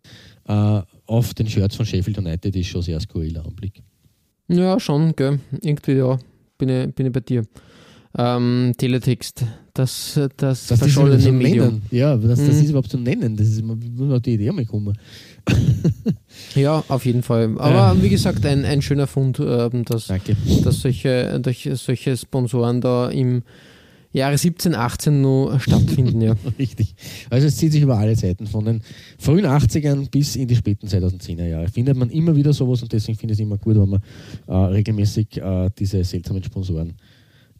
äh, 0.46 0.80
auf 1.06 1.34
den 1.34 1.48
Shirts 1.48 1.76
von 1.76 1.86
Sheffield 1.86 2.18
United 2.18 2.54
ist 2.56 2.66
schon 2.68 2.82
sehr 2.82 3.00
skurriler 3.00 3.44
Anblick. 3.46 3.82
Ja, 4.48 4.78
schon, 4.80 5.14
gell. 5.16 5.40
Irgendwie, 5.60 5.92
ja, 5.92 6.18
bin 6.56 6.68
ich, 6.68 6.94
bin 6.94 7.06
ich 7.06 7.12
bei 7.12 7.20
dir. 7.20 7.42
Ähm, 8.16 8.72
Teletext, 8.76 9.44
das, 9.74 10.18
das, 10.38 10.66
Dass 10.66 10.78
verschollene 10.78 11.20
so 11.20 11.30
Medium. 11.30 11.66
nennen, 11.66 11.82
ja, 11.90 12.16
dass 12.16 12.38
das 12.40 12.56
Mhm. 12.56 12.62
ist 12.62 12.70
überhaupt 12.70 12.90
zu 12.90 12.96
nennen, 12.98 13.36
das 13.36 13.48
ist, 13.48 13.62
man 13.62 13.78
muss 13.96 14.10
auf 14.10 14.22
die 14.22 14.32
Idee 14.34 14.50
mal 14.50 14.64
kommen. 14.64 14.96
Ja, 16.54 16.82
auf 16.88 17.04
jeden 17.04 17.22
Fall. 17.22 17.54
Aber 17.58 18.00
wie 18.02 18.08
gesagt, 18.08 18.44
ein, 18.46 18.64
ein 18.64 18.82
schöner 18.82 19.06
Fund, 19.06 19.38
ähm, 19.40 19.84
dass, 19.84 20.06
Danke. 20.06 20.36
dass 20.64 20.80
solche, 20.80 21.40
solche 21.74 22.16
Sponsoren 22.16 22.80
da 22.80 23.08
im 23.10 23.42
Jahre 24.12 24.38
17, 24.38 24.74
18 24.74 25.20
nur 25.20 25.60
stattfinden. 25.60 26.20
Ja. 26.20 26.34
Richtig. 26.58 26.94
Also 27.28 27.46
es 27.46 27.56
zieht 27.56 27.72
sich 27.72 27.82
über 27.82 27.98
alle 27.98 28.16
Zeiten, 28.16 28.46
von 28.46 28.64
den 28.64 28.82
frühen 29.18 29.44
80ern 29.44 30.10
bis 30.10 30.36
in 30.36 30.48
die 30.48 30.56
späten 30.56 30.86
2010er 30.86 31.46
Jahre. 31.46 31.68
Findet 31.68 31.96
man 31.96 32.10
immer 32.10 32.34
wieder 32.34 32.52
sowas 32.52 32.82
und 32.82 32.92
deswegen 32.92 33.18
finde 33.18 33.34
ich 33.34 33.40
es 33.40 33.42
immer 33.42 33.58
gut, 33.58 33.76
wenn 33.76 33.90
wir 33.90 34.00
äh, 34.46 34.54
regelmäßig 34.54 35.36
äh, 35.38 35.68
diese 35.78 36.02
seltsamen 36.04 36.42
Sponsoren, 36.42 36.94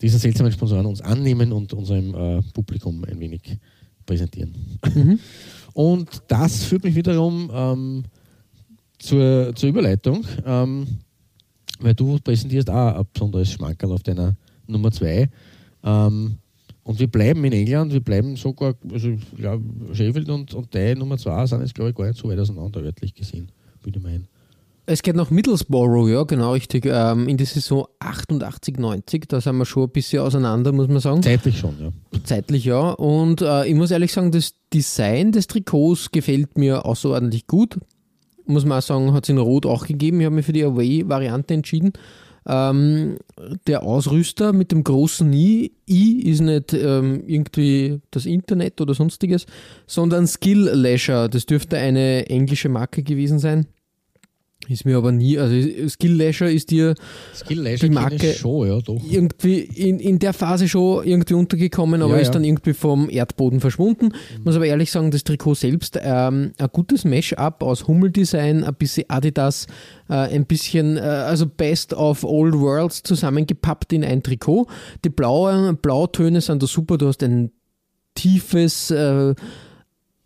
diese 0.01 0.19
seltsamen 0.19 0.53
Sponsoren 0.53 0.87
uns 0.87 1.01
annehmen 1.03 1.53
und 1.53 1.73
unserem 1.75 2.15
äh, 2.15 2.43
Publikum 2.55 3.05
ein 3.05 3.21
wenig 3.21 3.59
präsentieren. 4.07 4.55
Mhm. 4.95 5.19
Und 5.75 6.09
das 6.27 6.65
führt 6.65 6.83
mich 6.83 6.97
wiederum 6.97 7.49
ähm, 7.55 8.03
zur, 8.99 9.55
zur 9.55 9.69
Überleitung, 9.69 10.25
ähm, 10.45 10.87
weil 11.79 11.95
du 11.95 12.19
präsentierst 12.19 12.69
auch 12.69 12.97
ein 12.97 13.07
besonderes 13.13 13.53
Schmankerl 13.53 13.93
auf 13.93 14.03
deiner 14.03 14.37
Nummer 14.67 14.91
2. 14.91 15.29
Ähm, 15.85 16.39
und 16.85 16.99
wir 16.99 17.09
bleiben 17.09 17.45
in 17.45 17.53
England, 17.53 17.93
wir 17.93 18.01
bleiben 18.01 18.37
sogar, 18.37 18.75
also 18.91 19.09
ich 19.11 19.37
glaube, 19.37 19.63
Sheffield 19.93 20.31
und, 20.31 20.55
und 20.55 20.75
deine 20.75 20.97
Nummer 20.97 21.19
2 21.19 21.47
sind 21.47 21.61
jetzt, 21.61 21.75
glaube 21.75 21.91
ich, 21.91 21.97
gar 21.97 22.07
nicht 22.07 22.19
so 22.19 22.29
weit 22.29 22.39
auseinander 22.39 22.81
örtlich 22.81 23.15
gesehen, 23.15 23.53
würde 23.83 23.99
ich 23.99 24.05
meinen. 24.05 24.27
Es 24.91 25.03
geht 25.03 25.17
nach 25.17 25.31
Middlesbrough, 25.31 26.09
ja, 26.09 26.23
genau 26.23 26.53
richtig. 26.53 26.87
Ähm, 26.87 27.29
in 27.29 27.37
die 27.37 27.45
Saison 27.45 27.87
88, 27.99 28.79
90, 28.79 29.29
da 29.29 29.39
sind 29.39 29.59
wir 29.59 29.67
schon 29.67 29.83
ein 29.83 29.91
bisschen 29.91 30.23
auseinander, 30.23 30.73
muss 30.73 30.89
man 30.89 31.01
sagen. 31.01 31.23
Zeitlich 31.23 31.59
schon, 31.59 31.75
ja. 31.79 31.91
Zeitlich 32.25 32.65
ja. 32.65 32.93
Und 32.93 33.43
äh, 33.43 33.67
ich 33.67 33.75
muss 33.75 33.91
ehrlich 33.91 34.11
sagen, 34.11 34.33
das 34.33 34.55
Design 34.73 35.31
des 35.31 35.47
Trikots 35.47 36.11
gefällt 36.11 36.57
mir 36.57 36.87
außerordentlich 36.87 37.47
gut. 37.47 37.79
Muss 38.47 38.65
man 38.65 38.79
auch 38.79 38.83
sagen, 38.83 39.13
hat 39.13 39.25
es 39.25 39.29
in 39.29 39.37
Rot 39.37 39.67
auch 39.67 39.87
gegeben. 39.87 40.21
Ich 40.21 40.25
habe 40.25 40.37
mich 40.37 40.47
für 40.47 40.55
die 40.55 40.65
Away-Variante 40.65 41.53
entschieden. 41.53 41.93
Ähm, 42.49 43.19
der 43.67 43.83
Ausrüster 43.83 44.55
mit 44.55 44.73
dem 44.73 44.83
großen 44.83 45.31
I, 45.33 45.73
I 45.87 46.23
ist 46.31 46.41
nicht 46.41 46.73
ähm, 46.73 47.23
irgendwie 47.27 48.01
das 48.11 48.25
Internet 48.25 48.81
oder 48.81 48.95
sonstiges, 48.95 49.45
sondern 49.87 50.27
Skill 50.27 50.71
Leisure. 50.73 51.29
Das 51.29 51.45
dürfte 51.45 51.77
eine 51.77 52.29
englische 52.31 52.71
Marke 52.71 53.03
gewesen 53.03 53.39
sein. 53.39 53.67
Ist 54.69 54.85
mir 54.85 54.99
aber 54.99 55.13
nie, 55.13 55.39
also 55.39 55.89
Skill 55.89 56.13
Leisure 56.13 56.51
ist 56.53 56.71
dir 56.71 56.95
Skill 57.35 57.61
Leisure 57.63 57.89
Die 57.89 57.95
Marke- 57.95 58.35
schon, 58.35 58.69
ja, 58.69 58.81
doch. 58.81 59.01
irgendwie 59.11 59.61
in, 59.61 59.99
in 59.99 60.19
der 60.19 60.33
Phase 60.35 60.69
schon 60.69 61.07
irgendwie 61.07 61.35
untergekommen, 61.35 62.03
aber 62.03 62.15
Ja, 62.17 62.21
ist 62.21 62.27
ja. 62.29 62.33
dann 62.35 62.45
irgendwie 62.45 62.75
vom 62.75 63.09
Erdboden 63.09 63.61
verschwunden. 63.61 64.11
Muss 64.45 64.57
aber 64.57 64.67
ehrlich 64.67 64.91
sagen, 64.93 65.11
das 65.11 65.25
Trikot 65.25 65.55
selbst 65.55 65.99
ähm, 66.03 66.53
ein 66.59 66.69
gutes 66.73 67.05
Mash-up 67.05 67.63
aus 67.63 67.87
Hummeldesign, 67.89 68.63
ein 68.63 68.75
bisschen 68.75 69.05
Adidas, 69.09 69.67
äh, 70.11 70.15
ein 70.15 70.45
bisschen, 70.45 70.97
äh, 70.99 71.01
also 71.01 71.47
Best 71.47 71.95
of 71.95 72.23
Old 72.25 72.55
Worlds 72.55 73.03
zusammengepappt 73.05 73.93
in 73.95 74.05
ein 74.05 74.23
Trikot. 74.23 74.67
Die 75.05 75.09
blauen 75.11 75.79
Blautöne 75.79 76.41
sind 76.43 76.63
da 76.63 76.67
super, 76.67 76.99
du 76.99 77.07
hast 77.09 77.23
ein 77.23 77.53
tiefes, 78.15 78.91
äh, 78.91 79.35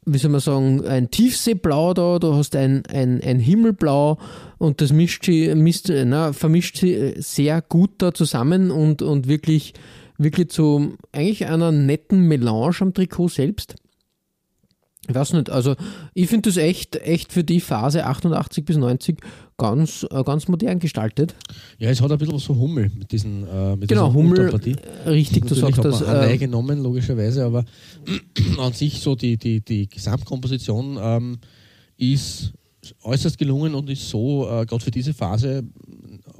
wie 0.04 0.18
soll 0.18 0.30
man 0.30 0.40
sagen, 0.40 0.84
ein 0.86 1.10
Tiefseeblau 1.10 1.94
da, 1.94 2.18
du 2.18 2.34
hast 2.34 2.56
ein, 2.56 2.82
ein, 2.86 3.20
ein 3.22 3.38
Himmelblau 3.38 4.18
und 4.58 4.80
das 4.80 4.92
mischt 4.92 5.28
mischt, 5.28 5.90
na, 5.90 6.32
vermischt 6.32 6.78
sie 6.78 7.14
sehr 7.18 7.62
gut 7.62 7.90
da 7.98 8.12
zusammen 8.12 8.70
und, 8.70 9.00
und 9.00 9.28
wirklich, 9.28 9.74
wirklich 10.18 10.50
zu 10.50 10.94
eigentlich 11.12 11.46
einer 11.46 11.70
netten 11.70 12.22
Melange 12.22 12.76
am 12.80 12.94
Trikot 12.94 13.28
selbst. 13.28 13.76
Ich 15.08 15.14
weiß 15.14 15.32
nicht, 15.32 15.50
also 15.50 15.74
ich 16.14 16.28
finde 16.28 16.48
das 16.48 16.56
echt, 16.56 16.96
echt 16.96 17.32
für 17.32 17.42
die 17.42 17.60
Phase 17.60 18.06
88 18.06 18.64
bis 18.64 18.76
90 18.76 19.18
ganz, 19.56 20.06
äh, 20.10 20.22
ganz 20.24 20.48
modern 20.48 20.78
gestaltet. 20.78 21.34
Ja, 21.78 21.90
es 21.90 22.00
hat 22.00 22.10
ein 22.10 22.18
bisschen 22.18 22.34
was 22.34 22.44
so 22.44 22.56
Hummel 22.56 22.90
mit 22.96 23.12
diesen 23.12 23.46
äh, 23.46 23.76
mit 23.76 23.88
Genau, 23.88 24.12
Hummel, 24.12 24.38
Unterpartie. 24.40 24.76
richtig, 25.06 25.46
du 25.46 25.54
sagst 25.54 25.84
das. 25.84 26.02
Äh, 26.02 26.38
genommen, 26.38 26.82
logischerweise, 26.82 27.44
aber 27.44 27.64
an 28.58 28.72
sich 28.72 29.00
so 29.00 29.14
die, 29.14 29.36
die, 29.36 29.60
die 29.60 29.88
Gesamtkomposition 29.88 30.98
ähm, 31.00 31.38
ist 31.96 32.52
äußerst 33.02 33.38
gelungen 33.38 33.74
und 33.74 33.88
ist 33.90 34.08
so, 34.08 34.48
äh, 34.48 34.66
gerade 34.66 34.82
für 34.82 34.90
diese 34.90 35.14
Phase, 35.14 35.62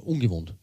ungewohnt. 0.03 0.53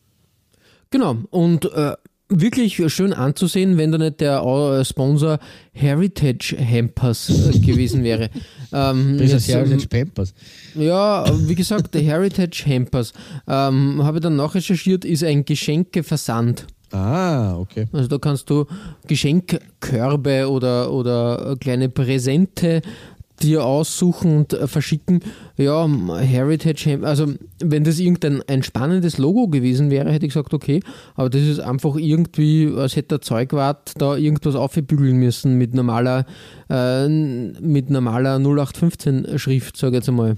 Genau, 0.91 1.17
und 1.31 1.65
äh, 1.73 1.95
wirklich 2.31 2.83
schön 2.93 3.13
anzusehen, 3.13 3.77
wenn 3.77 3.93
da 3.93 3.99
nicht 3.99 4.21
der 4.21 4.41
äh, 4.43 4.85
Sponsor 4.85 5.39
Heritage 5.73 6.57
Hampers 6.59 7.29
äh, 7.29 7.59
gewesen 7.59 8.03
wäre. 8.05 8.31
Ähm, 8.73 9.19
Das 9.19 9.33
ist 9.33 9.49
Heritage 9.49 9.89
Pampers. 9.89 10.33
ja, 10.77 11.25
wie 11.49 11.57
gesagt, 11.57 11.93
der 11.93 12.03
Heritage 12.03 12.63
Hampers, 12.69 13.13
ähm, 13.49 14.01
habe 14.05 14.19
ich 14.19 14.23
dann 14.23 14.37
nachrecherchiert, 14.37 15.05
ist 15.05 15.25
ein 15.25 15.45
Geschenkeversand. 15.45 16.69
Ah, 16.93 17.57
okay. 17.57 17.87
Also 17.93 18.07
da 18.07 18.19
kannst 18.19 18.49
du 18.49 18.67
Geschenkkörbe 19.09 20.49
oder, 20.49 20.93
oder 20.93 21.57
kleine 21.61 21.89
Präsente 21.89 22.81
dir 23.43 23.65
aussuchen 23.65 24.39
und 24.39 24.53
äh, 24.53 24.67
verschicken. 24.67 25.21
Ja, 25.57 25.89
Heritage, 26.19 27.01
also 27.03 27.33
wenn 27.63 27.85
das 27.85 27.99
irgendein 27.99 28.43
ein 28.49 28.63
spannendes 28.63 29.19
Logo 29.19 29.49
gewesen 29.49 29.91
wäre, 29.91 30.11
hätte 30.11 30.27
ich 30.27 30.33
gesagt, 30.33 30.55
okay, 30.55 30.81
aber 31.15 31.31
das 31.31 31.43
ist 31.43 31.61
einfach 31.61 31.97
irgendwie, 31.97 32.73
als 32.77 32.97
hätte 32.97 33.09
der 33.09 33.21
Zeugwart 33.21 33.93
da 33.99 34.17
irgendwas 34.17 34.55
aufbügeln 34.55 35.17
müssen 35.17 35.59
mit 35.59 35.75
normaler, 35.75 36.25
äh, 36.69 37.09
mit 37.09 37.91
normaler 37.91 38.39
0815 38.39 39.39
Schrift, 39.39 39.77
sage 39.77 39.97
ich 39.97 40.01
jetzt 40.01 40.09
einmal. 40.09 40.37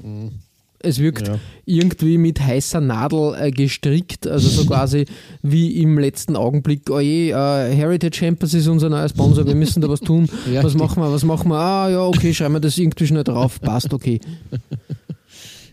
Es 0.83 0.99
wirkt 0.99 1.29
Ja. 1.29 1.39
irgendwie 1.65 2.19
mit 2.19 2.41
heißer 2.41 2.81
Nadel 2.81 3.35
äh, 3.39 3.51
gestrickt, 3.51 4.27
also 4.27 4.49
so 4.49 4.65
quasi 4.67 5.07
wie 5.43 5.81
im 5.81 5.99
letzten 5.99 6.37
Augenblick, 6.37 6.91
oh 6.91 7.01
je, 7.01 7.31
äh, 7.31 7.35
Heritage 7.75 8.21
Campus 8.21 8.55
ist 8.55 8.67
unser 8.69 8.89
neuer 8.89 9.09
Sponsor, 9.09 9.47
wir 9.47 9.55
müssen 9.55 9.81
da 9.81 9.89
was 9.89 10.01
tun. 10.01 10.29
Ja, 10.53 10.63
was 10.63 10.75
machen 10.75 11.03
wir, 11.03 11.11
was 11.13 11.25
machen 11.25 11.51
wir? 11.51 11.57
Ah 11.59 11.89
ja, 11.91 12.03
okay, 12.07 12.35
schreiben 12.35 12.55
wir 12.55 12.61
das 12.61 12.77
irgendwie 12.79 13.07
schnell 13.07 13.25
drauf, 13.25 13.61
passt, 13.61 13.93
okay. 13.95 14.21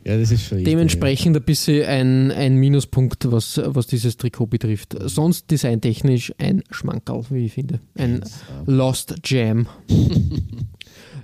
Ja, 0.05 0.18
das 0.18 0.32
ist 0.32 0.45
schon 0.47 0.64
Dementsprechend 0.64 1.36
ein 1.36 1.43
bisschen 1.43 1.86
ein, 1.86 2.32
ein 2.32 2.55
Minuspunkt, 2.55 3.30
was, 3.32 3.60
was 3.64 3.86
dieses 3.86 4.16
Trikot 4.16 4.47
betrifft. 4.47 4.95
Sonst 5.03 5.51
designtechnisch 5.51 6.34
ein 6.38 6.64
Schmankerl, 6.72 7.26
wie 7.30 7.45
ich 7.47 7.53
finde. 7.53 7.82
Ein 7.95 8.22
Lost 8.66 9.16
Jam. 9.26 9.68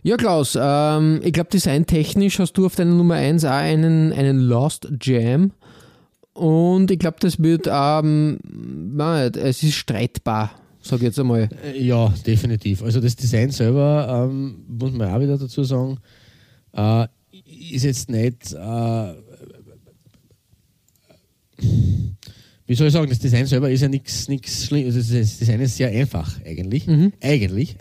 Ja, 0.06 0.18
Klaus, 0.18 0.56
ähm, 0.56 1.20
ich 1.24 1.34
glaube, 1.34 1.50
designtechnisch 1.50 2.38
hast 2.38 2.54
du 2.54 2.68
auf 2.68 2.76
deiner 2.76 2.94
Nummer 2.94 3.16
1 3.16 3.44
auch 3.44 3.50
einen, 3.50 4.14
einen 4.14 4.38
Lost 4.40 4.88
Jam. 5.02 5.52
Und 6.34 6.92
ich 6.92 7.00
glaube, 7.00 7.18
das 7.22 7.42
wird, 7.42 7.68
ähm, 7.68 8.38
nein, 8.94 9.32
es 9.34 9.64
ist 9.64 9.74
streitbar, 9.74 10.52
sage 10.80 10.98
ich 10.98 11.06
jetzt 11.08 11.20
einmal. 11.20 11.50
Äh, 11.66 11.82
Ja, 11.82 12.14
definitiv. 12.24 12.84
Also 12.84 13.02
das 13.02 13.16
Design 13.16 13.50
selber, 13.50 14.30
ähm, 14.30 14.64
muss 14.68 14.92
man 14.92 15.10
auch 15.10 15.20
wieder 15.20 15.40
dazu 15.40 15.64
sagen, 15.64 15.98
äh, 16.74 17.08
ist 17.72 17.86
jetzt 17.86 18.08
nicht, 18.08 18.54
äh, 18.54 19.14
wie 22.68 22.76
soll 22.76 22.88
ich 22.88 22.94
sagen, 22.94 23.10
das 23.10 23.18
Design 23.18 23.48
selber 23.48 23.72
ist 23.72 23.82
ja 23.82 23.88
nichts 23.88 24.28
Schlimmes. 24.28 24.96
Also 24.96 25.18
das 25.18 25.40
Design 25.40 25.62
ist 25.62 25.78
sehr 25.78 25.90
einfach 25.90 26.40
eigentlich. 26.46 26.88
Eigentlich. 27.22 27.76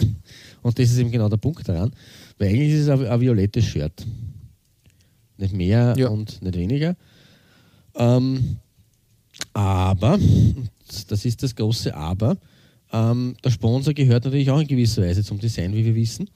Und 0.65 0.79
das 0.79 0.91
ist 0.91 0.99
eben 0.99 1.11
genau 1.11 1.29
der 1.29 1.37
Punkt 1.37 1.69
daran. 1.69 1.93
Weil 2.39 2.49
eigentlich 2.49 2.71
ist 2.73 2.81
es 2.81 2.89
ein, 2.89 3.07
ein 3.07 3.21
violettes 3.21 3.67
Shirt. 3.67 4.05
Nicht 5.37 5.53
mehr 5.53 5.95
Ja. 5.97 6.09
und 6.09 6.41
nicht 6.41 6.57
weniger. 6.57 6.97
Ähm, 7.95 8.57
aber, 9.53 10.19
das 11.09 11.25
ist 11.27 11.43
das 11.43 11.55
große 11.55 11.95
Aber, 11.95 12.39
ähm, 12.93 13.37
der 13.45 13.51
Sponsor 13.51 13.93
gehört 13.93 14.25
natürlich 14.25 14.51
auch 14.51 14.59
in 14.61 14.67
gewisser 14.67 15.03
Weise 15.03 15.23
zum 15.23 15.39
Design, 15.39 15.75
wie 15.75 15.85
wir 15.85 15.95
wissen. 15.95 16.31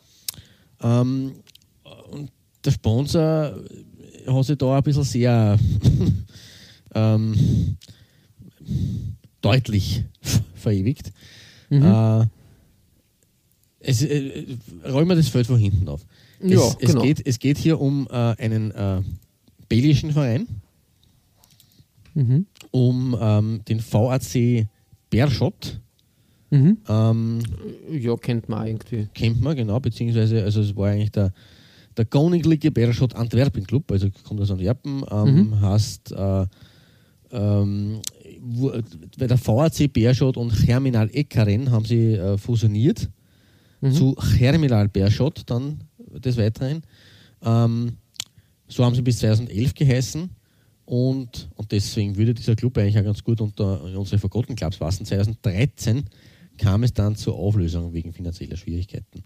Ähm, 0.82 1.32
und 2.10 2.30
der 2.64 2.72
Sponsor 2.72 3.56
hat 4.26 4.44
sich 4.44 4.58
da 4.58 4.76
ein 4.76 4.82
bisschen 4.82 5.04
sehr 5.04 5.58
ähm, 6.94 7.76
deutlich 9.40 10.04
verewigt. 10.54 11.12
Äh, 11.70 12.26
es, 13.88 14.02
äh, 14.02 14.44
räumen 14.84 15.08
wir 15.08 15.16
das 15.16 15.28
Feld 15.28 15.46
von 15.46 15.58
hinten 15.58 15.88
auf. 15.88 16.04
Es, 16.40 16.50
Ja, 16.52 16.60
es, 16.80 16.90
genau. 16.90 17.02
geht, 17.02 17.26
es 17.26 17.38
geht 17.38 17.58
hier 17.58 17.80
um 17.80 18.06
äh, 18.10 18.14
einen 18.14 18.70
äh, 18.70 19.00
belgischen 19.68 20.12
Verein, 20.12 20.46
Mhm. 22.14 22.46
um 22.72 23.16
ähm, 23.20 23.60
den 23.68 23.80
VAC 23.80 24.66
Berschott. 25.08 25.80
Mhm. 26.50 26.78
Ähm, 26.88 27.38
Ja, 27.92 28.16
kennt 28.16 28.48
man 28.48 28.66
irgendwie. 28.66 29.08
kennt 29.14 29.40
man, 29.40 29.56
genau, 29.56 29.78
beziehungsweise, 29.80 30.42
also 30.42 30.60
es 30.60 30.74
war 30.76 30.88
eigentlich 30.88 31.12
der, 31.12 31.32
der 31.96 32.04
Koninklijke 32.06 32.70
Berschot 32.70 33.14
Antwerpen 33.14 33.66
Club, 33.66 33.90
also 33.92 34.08
kommt 34.24 34.40
aus 34.40 34.50
Antwerpen, 34.50 35.04
ähm, 35.10 35.60
heißt, 35.60 36.12
äh, 36.12 36.46
ähm, 37.30 38.00
wo, 38.40 38.72
weil 39.18 39.28
der 39.28 39.38
VAC 39.46 39.92
Berschot 39.92 40.36
und 40.36 40.52
Germinal 40.66 41.08
Eckeren 41.12 41.70
haben 41.70 41.84
sie 41.84 42.14
äh, 42.14 42.36
fusioniert 42.38 43.08
zu 43.82 44.16
Germinal 44.38 44.88
Berschot 44.88 45.42
dann 45.46 45.84
des 45.98 46.36
Weiteren. 46.36 46.82
Ähm, 47.42 47.96
so 48.66 48.84
haben 48.84 48.94
sie 48.94 49.02
bis 49.02 49.18
2011 49.18 49.74
geheißen 49.74 50.30
und, 50.84 51.48
und 51.54 51.72
deswegen 51.72 52.16
würde 52.16 52.34
dieser 52.34 52.56
Club 52.56 52.76
eigentlich 52.78 52.98
auch 52.98 53.04
ganz 53.04 53.22
gut 53.22 53.40
unter 53.40 53.82
unsere 53.82 54.18
Forgotten 54.18 54.56
Clubs 54.56 54.78
passen. 54.78 55.04
2013 55.04 56.04
kam 56.56 56.82
es 56.82 56.92
dann 56.92 57.16
zur 57.16 57.34
Auflösung 57.34 57.92
wegen 57.92 58.12
finanzieller 58.12 58.56
Schwierigkeiten. 58.56 59.22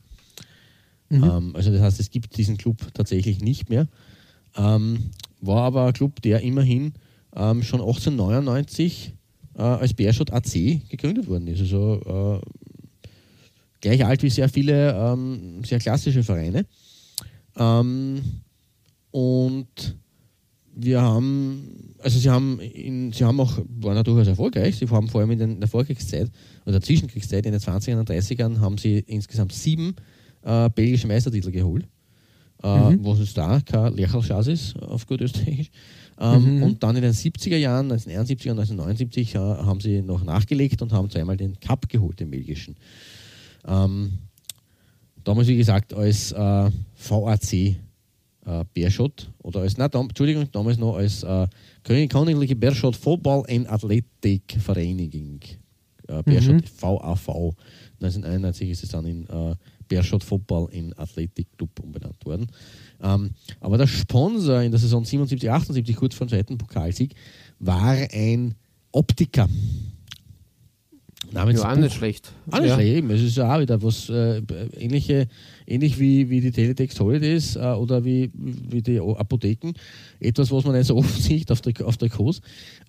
Ähm, 1.10 1.54
also 1.54 1.70
das 1.70 1.80
heißt, 1.80 2.00
es 2.00 2.10
gibt 2.10 2.36
diesen 2.36 2.56
Club 2.56 2.92
tatsächlich 2.94 3.40
nicht 3.40 3.68
mehr. 3.68 3.86
Ähm, 4.56 5.10
war 5.40 5.62
aber 5.64 5.86
ein 5.86 5.92
Club, 5.92 6.22
der 6.22 6.40
immerhin 6.40 6.94
ähm, 7.34 7.62
schon 7.62 7.80
1899 7.80 9.14
äh, 9.54 9.62
als 9.62 9.94
Beerschot 9.94 10.32
AC 10.32 10.88
gegründet 10.88 11.28
worden 11.28 11.46
ist. 11.48 11.60
Also 11.60 12.40
äh, 12.44 12.61
gleich 13.82 14.04
alt 14.04 14.22
wie 14.22 14.30
sehr 14.30 14.48
viele 14.48 14.94
ähm, 14.94 15.62
sehr 15.64 15.78
klassische 15.78 16.22
Vereine. 16.22 16.64
Ähm, 17.56 18.22
und 19.10 19.96
wir 20.74 21.02
haben, 21.02 21.94
also 21.98 22.18
sie 22.18 22.30
haben, 22.30 22.58
in, 22.60 23.12
sie 23.12 23.24
haben 23.24 23.38
auch, 23.40 23.58
waren 23.80 23.98
auch 23.98 24.02
durchaus 24.02 24.28
erfolgreich. 24.28 24.76
Sie 24.76 24.88
haben 24.88 25.08
vor 25.08 25.20
allem 25.20 25.32
in 25.32 25.60
der 25.60 25.68
Vorkriegszeit 25.68 26.30
oder 26.64 26.80
Zwischenkriegszeit 26.80 27.44
in 27.44 27.52
den 27.52 27.60
20ern 27.60 27.98
und 27.98 28.08
30ern 28.08 28.60
haben 28.60 28.78
sie 28.78 29.00
insgesamt 29.00 29.52
sieben 29.52 29.94
äh, 30.42 30.70
belgische 30.70 31.06
Meistertitel 31.06 31.50
geholt. 31.50 31.84
Äh, 32.62 32.68
Was 32.68 33.18
es 33.18 33.34
da 33.34 33.60
kein 33.60 33.94
Lächelschatz 33.96 34.46
ist, 34.46 34.80
auf 34.80 35.06
gut 35.06 35.20
Österreichisch. 35.20 35.70
Ähm, 36.18 36.62
Und 36.62 36.82
dann 36.82 36.94
in 36.94 37.02
den 37.02 37.12
70er 37.12 37.56
Jahren, 37.56 37.90
1971 37.90 38.50
und 38.50 38.58
1979, 38.58 39.34
äh, 39.34 39.38
haben 39.38 39.80
sie 39.80 40.00
noch 40.02 40.22
nachgelegt 40.22 40.80
und 40.80 40.92
haben 40.92 41.10
zweimal 41.10 41.36
den 41.36 41.58
Cup 41.58 41.88
geholt, 41.88 42.20
den 42.20 42.30
belgischen. 42.30 42.76
Ähm, 43.66 44.12
damals, 45.24 45.48
wie 45.48 45.56
gesagt, 45.56 45.94
als 45.94 46.32
äh, 46.32 46.36
VAC 47.08 47.52
äh, 47.54 47.76
Beerschot 48.74 49.30
oder 49.42 49.60
als, 49.60 49.76
nein, 49.76 49.90
dam, 49.90 50.08
Entschuldigung, 50.08 50.50
damals 50.50 50.78
noch 50.78 50.96
als 50.96 51.22
äh, 51.22 51.46
König- 51.84 52.10
Königliche 52.10 52.56
Beerschot 52.56 52.96
Football 52.96 53.44
and 53.48 53.68
Athletic 53.68 54.56
Vereinigung. 54.58 55.40
Äh, 56.08 56.22
Beerschot 56.24 56.64
VAV. 56.80 57.54
1991 58.00 58.70
ist 58.70 58.82
es 58.82 58.88
dann 58.90 59.06
in 59.06 59.26
äh, 59.28 59.54
Beerschot 59.86 60.24
Football 60.24 60.68
in 60.72 60.92
Athletic 60.98 61.46
Club 61.56 61.70
umbenannt 61.80 62.24
worden. 62.26 62.48
Ähm, 63.00 63.30
aber 63.60 63.78
der 63.78 63.86
Sponsor 63.86 64.60
in 64.62 64.72
der 64.72 64.80
Saison 64.80 65.04
77, 65.04 65.48
78, 65.50 65.94
kurz 65.94 66.14
vor 66.14 66.26
dem 66.26 66.30
zweiten 66.30 66.58
Pokalsieg, 66.58 67.14
war 67.60 67.96
ein 68.12 68.54
Optiker. 68.90 69.48
Namens 71.32 71.60
Ja, 71.60 71.72
auch 71.72 71.76
nicht 71.76 71.94
schlecht. 71.94 72.32
alles 72.50 72.70
ja. 72.70 72.80
ja. 72.80 72.96
eben. 72.96 73.10
Es 73.10 73.22
ist 73.22 73.36
ja 73.36 73.54
auch 73.54 73.60
wieder 73.60 73.82
was 73.82 74.08
äh, 74.08 74.42
ähnliche, 74.78 75.28
ähnlich 75.66 75.98
wie, 75.98 76.28
wie 76.28 76.40
die 76.40 76.50
Teletext 76.50 76.98
Holidays 77.00 77.56
äh, 77.56 77.60
oder 77.60 78.04
wie, 78.04 78.30
wie 78.34 78.82
die 78.82 79.00
Apotheken. 79.00 79.72
Etwas, 80.20 80.50
was 80.50 80.64
man 80.64 80.76
nicht 80.76 80.86
so 80.86 80.96
oft 80.98 81.22
sieht 81.22 81.50
auf 81.50 81.60
der, 81.60 81.86
auf 81.86 81.96
der 81.96 82.10
Kurs. 82.10 82.40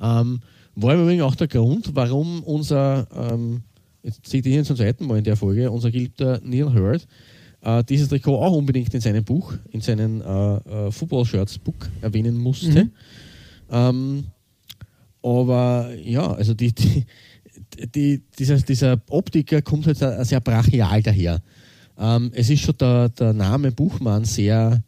Ähm, 0.01 0.39
war 0.75 0.93
im 0.93 1.01
Übrigen 1.01 1.21
auch 1.21 1.35
der 1.35 1.47
Grund, 1.47 1.91
warum 1.93 2.43
unser, 2.43 3.07
ähm, 3.15 3.61
jetzt 4.01 4.27
seht 4.27 4.45
ihr 4.45 4.53
hier 4.53 4.63
zum 4.63 4.75
zweiten 4.75 5.05
Mal 5.05 5.19
in 5.19 5.23
der 5.23 5.35
Folge, 5.35 5.69
unser 5.69 5.91
geliebter 5.91 6.41
Neil 6.43 6.73
Hurd, 6.73 7.07
äh, 7.61 7.83
dieses 7.83 8.09
Trikot 8.09 8.37
auch 8.37 8.53
unbedingt 8.53 8.93
in 8.93 9.01
seinem 9.01 9.23
Buch, 9.23 9.53
in 9.71 9.81
seinem 9.81 10.21
äh, 10.21 10.55
äh, 10.87 10.91
Football 10.91 11.25
Shirts 11.25 11.57
Book 11.57 11.89
erwähnen 12.01 12.35
musste. 12.35 12.89
Ähm, 13.71 14.25
aber 15.21 15.89
ja, 16.03 16.33
also 16.33 16.53
die, 16.53 16.73
die, 16.73 17.05
die, 17.95 18.21
dieser, 18.37 18.57
dieser 18.57 19.01
Optiker 19.09 19.61
kommt 19.61 19.87
halt 19.87 19.97
sehr 20.25 20.41
brachial 20.41 21.01
daher. 21.01 21.41
Ähm, 21.97 22.31
es 22.33 22.49
ist 22.49 22.61
schon 22.61 22.77
der, 22.77 23.09
der 23.09 23.33
Name 23.33 23.71
Buchmann 23.71 24.25
sehr 24.25 24.83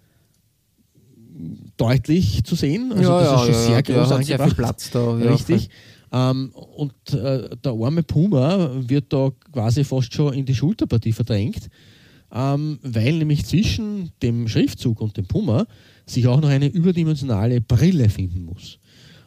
deutlich 1.77 2.43
zu 2.43 2.55
sehen. 2.55 2.91
Also 2.91 3.03
ja, 3.03 3.19
das 3.19 3.29
ja, 3.29 3.35
ist 3.35 3.41
schon 3.41 3.53
ja, 3.53 3.61
sehr 3.61 3.75
ja, 3.75 3.81
groß 3.81 4.11
hat 4.11 4.25
sehr 4.25 4.39
viel. 4.39 4.53
Platz 4.55 4.89
da. 4.91 5.17
Ja, 5.19 5.31
Richtig. 5.31 5.69
Ähm, 6.11 6.51
und 6.53 6.93
äh, 7.13 7.49
der 7.63 7.71
arme 7.73 8.03
Puma 8.03 8.71
wird 8.75 9.11
da 9.11 9.31
quasi 9.51 9.83
fast 9.83 10.13
schon 10.13 10.33
in 10.33 10.45
die 10.45 10.55
Schulterpartie 10.55 11.11
verdrängt, 11.11 11.69
ähm, 12.31 12.79
weil 12.83 13.17
nämlich 13.17 13.45
zwischen 13.45 14.11
dem 14.21 14.47
Schriftzug 14.47 15.01
und 15.01 15.17
dem 15.17 15.25
Puma 15.25 15.65
sich 16.05 16.27
auch 16.27 16.39
noch 16.39 16.49
eine 16.49 16.67
überdimensionale 16.67 17.59
Brille 17.59 18.09
finden 18.09 18.45
muss. 18.45 18.79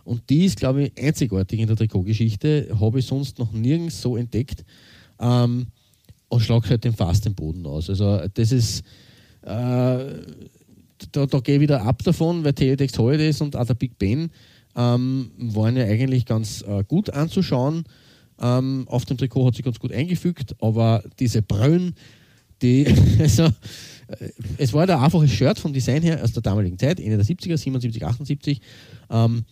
Und 0.08 0.30
die 0.30 0.46
ist, 0.46 0.58
glaube 0.58 0.84
ich, 0.84 0.92
einzigartig 0.98 1.60
in 1.60 1.66
der 1.66 1.76
Trikotgeschichte, 1.76 2.74
habe 2.80 2.98
ich 2.98 3.04
sonst 3.04 3.38
noch 3.38 3.52
nirgends 3.52 4.00
so 4.00 4.16
entdeckt. 4.16 4.64
Ähm, 5.20 5.66
und 6.28 6.40
schlagt 6.40 6.70
halt 6.70 6.82
den 6.82 6.94
fast 6.94 7.26
den 7.26 7.34
Boden 7.34 7.66
aus. 7.66 7.90
Also 7.90 8.22
das 8.32 8.50
ist, 8.50 8.80
äh, 9.42 9.98
da, 11.12 11.26
da 11.26 11.40
gehe 11.40 11.56
ich 11.56 11.60
wieder 11.60 11.82
ab 11.82 12.02
davon, 12.04 12.42
weil 12.42 12.54
Teletext 12.54 12.98
Holidays 12.98 13.42
und 13.42 13.54
auch 13.54 13.66
der 13.66 13.74
Big 13.74 13.98
Ben 13.98 14.30
ähm, 14.74 15.30
waren 15.36 15.76
ja 15.76 15.84
eigentlich 15.84 16.24
ganz 16.24 16.62
äh, 16.62 16.84
gut 16.88 17.10
anzuschauen. 17.10 17.84
Ähm, 18.40 18.86
auf 18.88 19.04
dem 19.04 19.18
Trikot 19.18 19.46
hat 19.46 19.56
sich 19.56 19.64
ganz 19.64 19.78
gut 19.78 19.92
eingefügt, 19.92 20.56
aber 20.62 21.02
diese 21.18 21.42
Brüllen, 21.42 21.94
die, 22.62 22.86
also, 23.18 23.42
äh, 23.42 24.30
es 24.56 24.72
war 24.72 24.86
da 24.86 25.02
einfaches 25.02 25.32
Shirt 25.32 25.58
vom 25.58 25.74
Design 25.74 26.02
her 26.02 26.22
aus 26.24 26.32
der 26.32 26.42
damaligen 26.42 26.78
Zeit, 26.78 26.98
Ende 26.98 27.18
der 27.18 27.26
70er, 27.26 27.58
77, 27.58 28.06
78, 28.06 28.60
ähm, 29.10 29.44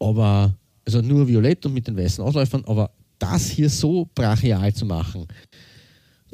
aber 0.00 0.54
also 0.84 1.00
nur 1.02 1.28
violett 1.28 1.64
und 1.66 1.74
mit 1.74 1.86
den 1.86 1.96
weißen 1.96 2.24
Ausläufern, 2.24 2.64
aber 2.64 2.90
das 3.18 3.50
hier 3.50 3.68
so 3.68 4.08
brachial 4.14 4.72
zu 4.74 4.86
machen, 4.86 5.26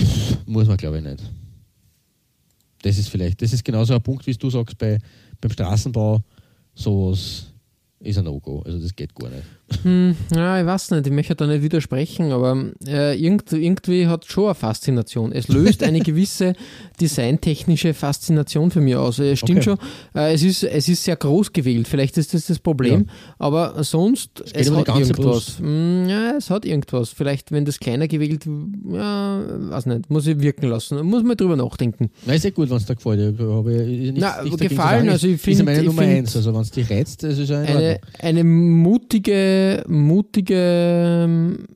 pff, 0.01 0.47
muss 0.47 0.67
man 0.67 0.77
glaube 0.77 0.99
ich 0.99 1.05
nicht. 1.05 1.23
Das 2.83 2.97
ist 2.97 3.09
vielleicht, 3.09 3.43
das 3.43 3.53
ist 3.53 3.65
genauso 3.65 3.95
ein 3.95 4.03
Punkt, 4.03 4.27
wie 4.27 4.33
du 4.33 4.49
sagst, 4.49 4.79
bei, 4.79 4.99
beim 5.41 5.51
Straßenbau, 5.51 6.21
sowas 6.75 7.47
ist 8.01 8.19
ein 8.19 8.25
No-Go. 8.25 8.63
Also 8.65 8.79
das 8.79 8.95
geht 8.95 9.15
gar 9.15 9.31
nicht. 9.31 9.43
Hm, 9.83 10.15
ja, 10.33 10.61
ich 10.61 10.67
weiß 10.67 10.93
nicht, 10.93 11.07
ich 11.09 11.13
möchte 11.13 11.35
da 11.35 11.47
nicht 11.47 11.63
widersprechen, 11.63 12.31
aber 12.31 12.57
äh, 12.87 13.19
irgend, 13.21 13.53
irgendwie 13.53 14.07
hat 14.07 14.25
es 14.25 14.31
schon 14.31 14.45
eine 14.45 14.55
Faszination. 14.55 15.33
Es 15.33 15.49
löst 15.49 15.83
eine 15.83 15.99
gewisse 16.01 16.53
designtechnische 17.01 17.95
Faszination 17.95 18.71
für 18.71 18.81
mich 18.81 18.97
aus. 18.97 19.19
Es 19.19 19.39
stimmt 19.41 19.57
Okay. 19.61 19.63
schon, 19.65 19.79
äh, 20.15 20.33
es, 20.35 20.43
ist, 20.43 20.63
es 20.63 20.89
ist 20.89 21.05
sehr 21.05 21.17
groß 21.17 21.53
gewählt, 21.53 21.89
vielleicht 21.89 22.17
ist 22.19 22.35
das 22.35 22.47
das 22.47 22.59
Problem, 22.59 23.07
aber 23.39 23.83
sonst, 23.85 24.43
es, 24.45 24.53
die 24.69 24.75
hat 24.75 24.89
irgendwas. 24.89 25.59
Hm, 25.59 26.09
ja, 26.09 26.35
es 26.37 26.51
hat 26.51 26.65
irgendwas. 26.65 27.11
Vielleicht, 27.11 27.51
wenn 27.53 27.65
das 27.65 27.79
kleiner 27.81 28.07
gewählt, 28.09 28.47
ja, 28.93 29.43
weiß 29.71 29.87
nicht, 29.87 30.11
muss 30.11 30.27
ich 30.27 30.39
wirken 30.41 30.69
lassen. 30.69 31.01
Muss 31.05 31.23
man 31.23 31.37
drüber 31.37 31.57
nachdenken. 31.57 32.11
Na, 32.25 32.35
ist 32.35 32.45
ja 32.45 32.51
gut, 32.51 32.71
wenn 32.71 32.77
es 32.77 32.87
dir 32.87 32.95
gefällt. 32.95 33.21
Ich 33.21 33.39
ja 33.41 34.13
nichts, 34.13 34.21
Na, 34.21 34.43
zu 34.45 34.57
gefallen, 34.57 35.09
also 35.09 35.27
ich 35.27 35.35
ist 35.35 35.43
find- 35.45 35.59
ja 35.59 35.65
meine 35.65 35.81
ich 35.81 35.87
Nummer 35.87 36.03
find- 36.03 36.15
eins. 36.19 36.37
Also 36.37 36.55
wenn 36.55 36.61
es 36.61 36.71
dich 36.71 36.89
reizt, 36.91 37.23
das 37.23 37.39
ist 37.39 37.49
ja 37.51 37.63
in 37.63 37.79
Eine, 38.21 38.45
mutige, 38.45 39.85
mutige, 39.89 40.55
ähm, 41.25 41.67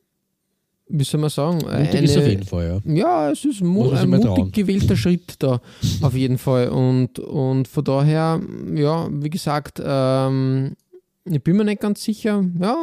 wie 0.89 1.05
soll 1.05 1.21
man 1.21 1.31
sagen, 1.31 1.57
Mutig 1.59 1.71
eine, 1.71 2.03
ist 2.03 2.17
auf 2.19 2.27
jeden 2.27 2.45
Fall, 2.45 2.81
ja. 2.85 2.95
Ja, 2.95 3.31
es 3.31 3.45
ist 3.45 3.63
mu 3.63 3.91
ein 3.91 4.09
mutig 4.11 4.25
trauen. 4.25 4.53
gewählter 4.53 4.97
Schritt 4.97 5.35
da, 5.39 5.61
auf 6.03 6.15
jeden 6.15 6.39
Fall. 6.39 6.69
Und, 6.69 7.19
und 7.19 7.69
von 7.69 7.85
daher, 7.85 8.41
ja, 8.75 9.09
wie 9.11 9.31
gesagt, 9.31 9.81
ähm, 9.85 10.77
ich 11.25 11.43
bin 11.43 11.57
mir 11.57 11.65
nicht 11.65 11.81
ganz 11.81 12.03
sicher. 12.03 12.45
Ja, 12.61 12.77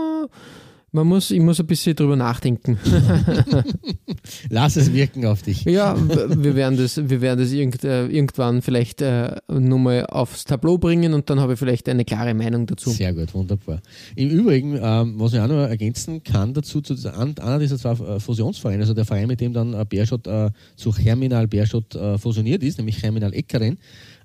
man 0.97 1.07
muss, 1.07 1.29
ich 1.31 1.39
muss 1.39 1.59
ein 1.59 1.67
bisschen 1.67 1.95
drüber 1.95 2.15
nachdenken. 2.15 2.77
Lass 4.49 4.75
es 4.75 4.91
wirken 4.93 5.25
auf 5.25 5.41
dich. 5.43 5.63
ja, 5.65 5.95
wir 5.97 6.55
werden 6.55 6.77
das, 6.77 6.97
wir 7.09 7.21
werden 7.21 7.39
das 7.39 7.51
irgend, 7.51 7.83
äh, 7.83 8.07
irgendwann 8.07 8.61
vielleicht 8.61 9.01
äh, 9.01 9.35
nochmal 9.47 10.05
aufs 10.07 10.43
Tableau 10.43 10.77
bringen 10.79 11.13
und 11.13 11.29
dann 11.29 11.39
habe 11.39 11.53
ich 11.53 11.59
vielleicht 11.59 11.87
eine 11.87 12.03
klare 12.03 12.33
Meinung 12.33 12.65
dazu. 12.65 12.89
Sehr 12.89 13.13
gut, 13.13 13.33
wunderbar. 13.33 13.81
Im 14.15 14.29
Übrigen, 14.29 14.77
ähm, 14.81 15.15
was 15.19 15.33
ich 15.33 15.39
auch 15.39 15.47
noch 15.47 15.67
ergänzen 15.67 16.23
kann 16.23 16.53
dazu, 16.53 16.81
zu 16.81 16.95
dieser- 16.95 17.17
einer 17.17 17.59
dieser 17.59 17.77
zwei 17.77 17.91
äh, 17.91 18.19
Fusionsvereine, 18.19 18.81
also 18.81 18.93
der 18.93 19.05
Verein, 19.05 19.27
mit 19.27 19.39
dem 19.39 19.53
dann 19.53 19.73
äh, 19.73 19.85
Beerschot 19.87 20.25
äh, 20.27 20.49
zu 20.75 20.95
Herminal 20.97 21.47
Beerschot 21.47 21.93
äh, 21.95 22.17
fusioniert 22.17 22.63
ist, 22.63 22.77
nämlich 22.79 23.01
Herminal 23.03 23.33
Eckeren, 23.33 23.77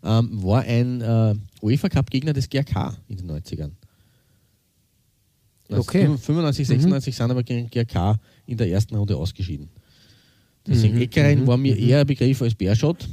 ähm, 0.04 0.42
war 0.42 0.62
ein 0.62 1.00
äh, 1.02 1.34
UEFA 1.62 1.88
Cup 1.90 2.10
Gegner 2.10 2.32
des 2.32 2.48
GRK 2.48 2.96
in 3.08 3.18
den 3.18 3.30
90ern. 3.30 3.70
Also 5.68 5.82
Okay. 5.82 6.06
95, 6.06 6.66
96 6.66 7.14
sind 7.16 7.30
aber 7.30 7.42
gegen 7.42 7.68
GRK 7.70 8.18
in 8.46 8.56
der 8.56 8.68
ersten 8.68 8.94
Runde 8.96 9.16
ausgeschieden. 9.16 9.68
Deswegen 10.66 10.96
Mhm, 10.96 11.02
Eckeren 11.02 11.46
war 11.46 11.56
mir 11.56 11.76
eher 11.76 12.00
ein 12.00 12.06
Begriff 12.06 12.40
als 12.42 12.54
Beerschot. 12.54 13.08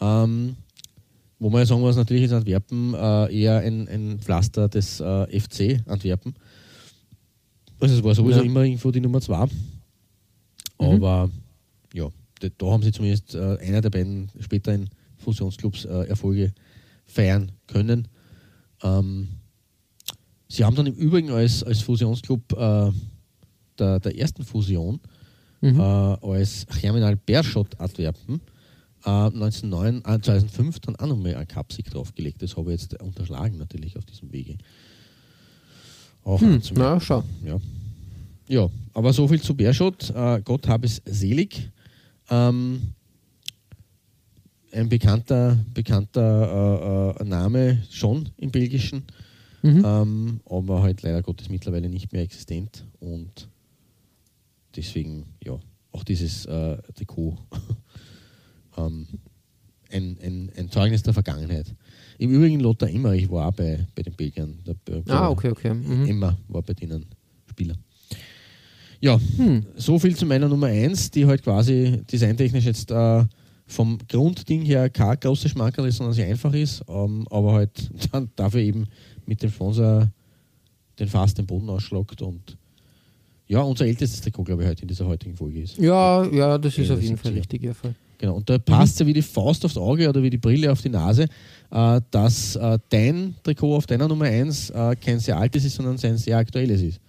Ähm, 0.00 0.56
wo 1.38 1.50
man 1.50 1.60
ja 1.60 1.66
sagen 1.66 1.80
muss, 1.80 1.96
natürlich 1.96 2.24
ist 2.24 2.32
Antwerpen 2.32 2.94
äh, 2.94 3.34
eher 3.40 3.58
ein, 3.60 3.88
ein 3.88 4.18
Pflaster 4.18 4.68
des 4.68 5.00
äh, 5.00 5.40
FC 5.40 5.80
Antwerpen. 5.86 6.34
Also 7.80 7.96
es 7.96 8.02
war 8.04 8.14
sowieso 8.14 8.40
Ja. 8.40 8.44
immer 8.44 8.62
irgendwo 8.62 8.90
die 8.90 9.00
Nummer 9.00 9.20
zwei. 9.20 9.46
Aber 10.78 11.30
ja, 11.92 12.08
da, 12.40 12.48
da 12.56 12.66
haben 12.66 12.82
sie 12.82 12.92
zumindest 12.92 13.34
äh, 13.34 13.58
einer 13.58 13.80
der 13.80 13.90
beiden 13.90 14.30
späteren 14.40 14.88
Fusionsclubs 15.18 15.84
äh, 15.84 16.04
Erfolge 16.08 16.52
feiern 17.06 17.52
können. 17.66 18.08
Ähm, 18.82 19.28
sie 20.54 20.64
haben 20.64 20.76
dann 20.76 20.86
im 20.86 20.94
Übrigen 20.94 21.30
als, 21.30 21.62
als 21.64 21.80
Fusionsclub 21.82 22.52
äh, 22.52 22.90
der, 23.78 24.00
der 24.00 24.18
ersten 24.18 24.44
Fusion 24.44 25.00
Mhm. 25.60 25.80
äh, 25.80 25.82
als 25.82 26.66
Germinal 26.80 27.16
Beerschot 27.16 27.80
Antwerpen 27.80 28.40
äh, 29.06 29.08
1909, 29.08 30.02
äh, 30.04 30.20
2005 30.20 30.80
dann 30.80 30.96
auch 30.96 31.06
nochmal 31.06 31.36
einen 31.36 31.48
Cupsieg 31.48 31.90
draufgelegt. 31.90 32.42
Das 32.42 32.54
habe 32.56 32.74
ich 32.74 32.82
jetzt 32.82 33.00
unterschlagen 33.02 33.56
natürlich 33.56 33.96
auf 33.96 34.04
diesem 34.04 34.30
Wege. 34.30 34.58
Auch 36.22 36.38
Hm, 36.40 36.60
na, 36.74 37.00
schau. 37.00 37.24
Ja. 37.44 37.58
ja, 38.46 38.68
aber 38.92 39.12
so 39.14 39.26
viel 39.26 39.40
zu 39.40 39.54
Beerschot. 39.54 40.10
Äh, 40.10 40.42
Gott 40.44 40.68
habe 40.68 40.86
es 40.86 41.00
selig. 41.06 41.70
Ähm, 42.28 42.92
ein 44.72 44.88
bekannter, 44.90 45.58
bekannter 45.72 47.16
äh, 47.18 47.22
äh, 47.22 47.24
Name 47.24 47.82
schon 47.90 48.28
im 48.36 48.50
Belgischen, 48.50 49.04
Mhm. 49.64 49.82
ähm, 49.84 50.40
aber 50.48 50.82
halt 50.82 51.00
leider 51.02 51.22
Gottes 51.22 51.48
mittlerweile 51.48 51.88
nicht 51.88 52.12
mehr 52.12 52.22
existent 52.22 52.84
und 53.00 53.48
deswegen, 54.76 55.24
ja, 55.42 55.58
auch 55.92 56.04
dieses 56.04 56.44
äh, 56.46 56.76
Trikot 56.94 57.38
ähm, 58.76 59.06
ein, 59.90 60.18
ein, 60.22 60.50
ein 60.56 60.70
Zeugnis 60.70 61.02
der 61.02 61.14
Vergangenheit. 61.14 61.74
Im 62.18 62.30
Übrigen 62.30 62.60
Lothar 62.60 62.90
Emmerich 62.90 63.30
war 63.30 63.48
auch 63.48 63.52
bei, 63.54 63.86
bei 63.94 64.02
den 64.02 64.14
Belgiern. 64.14 64.58
Der, 64.66 64.74
der, 64.86 65.02
Ah, 65.14 65.30
okay, 65.30 65.50
okay. 65.50 65.72
Mhm. 65.72 66.06
Emma 66.06 66.36
war 66.48 66.62
bei 66.62 66.74
denen 66.74 67.06
Spieler. 67.48 67.76
Ja, 69.00 69.18
Hm. 69.36 69.64
so 69.76 69.98
viel 69.98 70.16
zu 70.16 70.26
meiner 70.26 70.48
Nummer 70.48 70.66
1, 70.66 71.10
die 71.10 71.26
halt 71.26 71.42
quasi 71.42 72.02
designtechnisch 72.10 72.64
jetzt 72.64 72.90
äh, 72.90 73.24
vom 73.66 73.98
Grundding 74.08 74.62
her 74.62 74.90
kein 74.90 75.18
großes 75.20 75.52
Schmankerl 75.52 75.86
ist, 75.88 75.96
sondern 75.96 76.14
sehr 76.14 76.26
einfach 76.26 76.52
ist, 76.52 76.82
ähm, 76.88 77.26
aber 77.30 77.52
halt 77.54 77.90
dafür 78.36 78.60
eben 78.60 78.86
mit 79.26 79.42
dem 79.42 79.50
Sponsor 79.50 80.10
den 80.98 81.08
Fass 81.08 81.34
den 81.34 81.46
Boden 81.46 81.68
ausschlagt 81.70 82.22
und 82.22 82.56
ja, 83.46 83.60
unser 83.60 83.86
ältestes 83.86 84.20
Trikot, 84.22 84.44
glaube 84.44 84.62
ich, 84.62 84.68
heute 84.70 84.82
in 84.82 84.88
dieser 84.88 85.06
heutigen 85.06 85.36
Folge 85.36 85.60
ist. 85.62 85.76
Ja, 85.76 86.24
ja, 86.26 86.56
das 86.56 86.78
ist 86.78 86.90
auf 86.90 87.00
jeden 87.02 87.16
70er. 87.16 87.20
Fall 87.22 87.32
richtig. 87.32 87.62
Ja, 87.62 87.74
voll. 87.74 87.94
Genau, 88.16 88.36
und 88.36 88.48
da 88.48 88.56
passt 88.58 89.00
ja 89.00 89.06
wie 89.06 89.12
die 89.12 89.20
Faust 89.22 89.64
aufs 89.66 89.76
Auge 89.76 90.08
oder 90.08 90.22
wie 90.22 90.30
die 90.30 90.38
Brille 90.38 90.70
auf 90.72 90.80
die 90.80 90.88
Nase, 90.88 91.26
äh, 91.70 92.00
dass 92.10 92.56
äh, 92.56 92.78
dein 92.88 93.34
Trikot 93.42 93.76
auf 93.76 93.86
deiner 93.86 94.08
Nummer 94.08 94.26
1 94.26 94.70
äh, 94.70 94.96
kein 94.96 95.18
sehr 95.18 95.36
altes 95.36 95.64
ist, 95.64 95.74
sondern 95.74 95.98
ein 96.02 96.16
sehr 96.16 96.38
aktuelles 96.38 96.80
ist. 96.80 97.00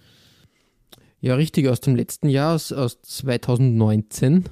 ja, 1.20 1.34
richtig, 1.36 1.68
aus 1.68 1.80
dem 1.80 1.96
letzten 1.96 2.28
Jahr, 2.28 2.54
aus, 2.56 2.70
aus 2.72 3.00
2019. 3.02 4.44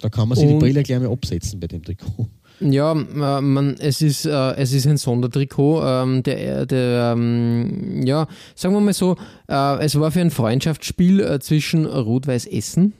Da 0.00 0.08
kann 0.10 0.28
man 0.28 0.36
sich 0.38 0.46
die 0.46 0.52
Und- 0.52 0.60
Brille 0.60 0.82
gleich 0.82 1.00
mal 1.00 1.10
absetzen 1.10 1.58
bei 1.58 1.66
dem 1.66 1.82
Trikot. 1.82 2.28
Ja, 2.60 2.92
äh, 2.92 3.40
man, 3.40 3.76
es, 3.78 4.00
ist, 4.02 4.26
äh, 4.26 4.52
es 4.54 4.72
ist 4.72 4.86
ein 4.86 4.96
Sondertrikot. 4.96 5.82
Ähm, 5.84 6.22
der, 6.22 6.66
der, 6.66 7.12
ähm, 7.12 8.02
ja, 8.04 8.26
sagen 8.54 8.74
wir 8.74 8.80
mal 8.80 8.94
so, 8.94 9.16
äh, 9.48 9.84
es 9.84 9.98
war 9.98 10.10
für 10.10 10.20
ein 10.20 10.30
Freundschaftsspiel 10.30 11.20
äh, 11.20 11.38
zwischen 11.40 11.86
Rot-Weiß 11.86 12.46
Essen 12.46 12.94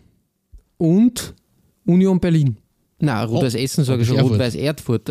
und 0.77 1.35
Union 1.87 2.21
Berlin. 2.21 2.59
Na, 2.99 3.25
Rot-Weiß 3.25 3.55
Essen 3.55 3.85
sage 3.85 4.03
ich 4.03 4.09
schon. 4.09 4.21
Rot-Weiß 4.21 4.55
Erfurt. 4.55 5.11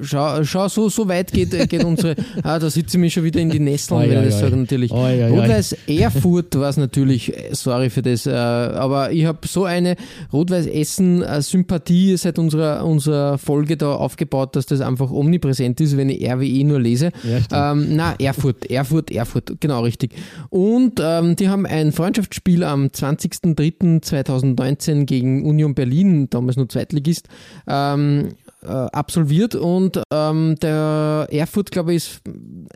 Schau, 0.00 0.42
schau 0.44 0.68
so, 0.68 0.88
so 0.88 1.06
weit 1.08 1.30
geht, 1.30 1.52
äh, 1.52 1.66
geht 1.66 1.84
unsere. 1.84 2.14
Ah, 2.42 2.58
da 2.58 2.68
sitze 2.68 2.96
ich 2.96 3.00
mich 3.00 3.12
schon 3.12 3.24
wieder 3.24 3.40
in 3.40 3.50
die 3.50 3.60
Nesseln, 3.60 4.00
Oi, 4.00 4.08
wenn 4.08 4.18
oi, 4.18 4.28
ich 4.28 4.34
sage 4.34 4.56
natürlich. 4.56 4.92
Oi, 4.92 4.98
oi, 4.98 5.24
oi. 5.24 5.40
Rot-Weiß 5.40 5.76
Erfurt 5.86 6.54
war 6.56 6.68
es 6.68 6.76
natürlich, 6.76 7.34
äh, 7.34 7.54
sorry 7.54 7.90
für 7.90 8.02
das, 8.02 8.26
äh, 8.26 8.32
aber 8.32 9.12
ich 9.12 9.24
habe 9.24 9.46
so 9.46 9.64
eine 9.64 9.96
Rot-Weiß 10.32 10.66
Essen-Sympathie 10.66 12.16
seit 12.16 12.38
unserer, 12.38 12.84
unserer 12.84 13.38
Folge 13.38 13.76
da 13.76 13.94
aufgebaut, 13.94 14.56
dass 14.56 14.66
das 14.66 14.80
einfach 14.80 15.10
omnipräsent 15.10 15.80
ist, 15.80 15.96
wenn 15.96 16.08
ich 16.08 16.28
RWE 16.28 16.64
nur 16.64 16.80
lese. 16.80 17.10
Ja, 17.22 17.72
ähm, 17.72 17.96
na, 17.96 18.14
Erfurt, 18.18 18.70
Erfurt, 18.70 19.10
Erfurt, 19.10 19.60
genau 19.60 19.82
richtig. 19.82 20.14
Und 20.50 21.00
ähm, 21.02 21.36
die 21.36 21.48
haben 21.48 21.66
ein 21.66 21.92
Freundschaftsspiel 21.92 22.64
am 22.64 22.86
20.03.2019 22.86 25.04
gegen 25.04 25.44
Union 25.44 25.74
Berlin, 25.74 26.28
damals 26.30 26.56
nur 26.56 26.68
Zweitligist, 26.68 27.28
ähm, 27.66 28.28
äh, 28.64 28.68
absolviert 28.68 29.54
und 29.54 30.00
ähm, 30.10 30.56
der 30.62 31.28
Erfurt, 31.30 31.70
glaube 31.70 31.92
ich, 31.92 31.96
ist 32.04 32.20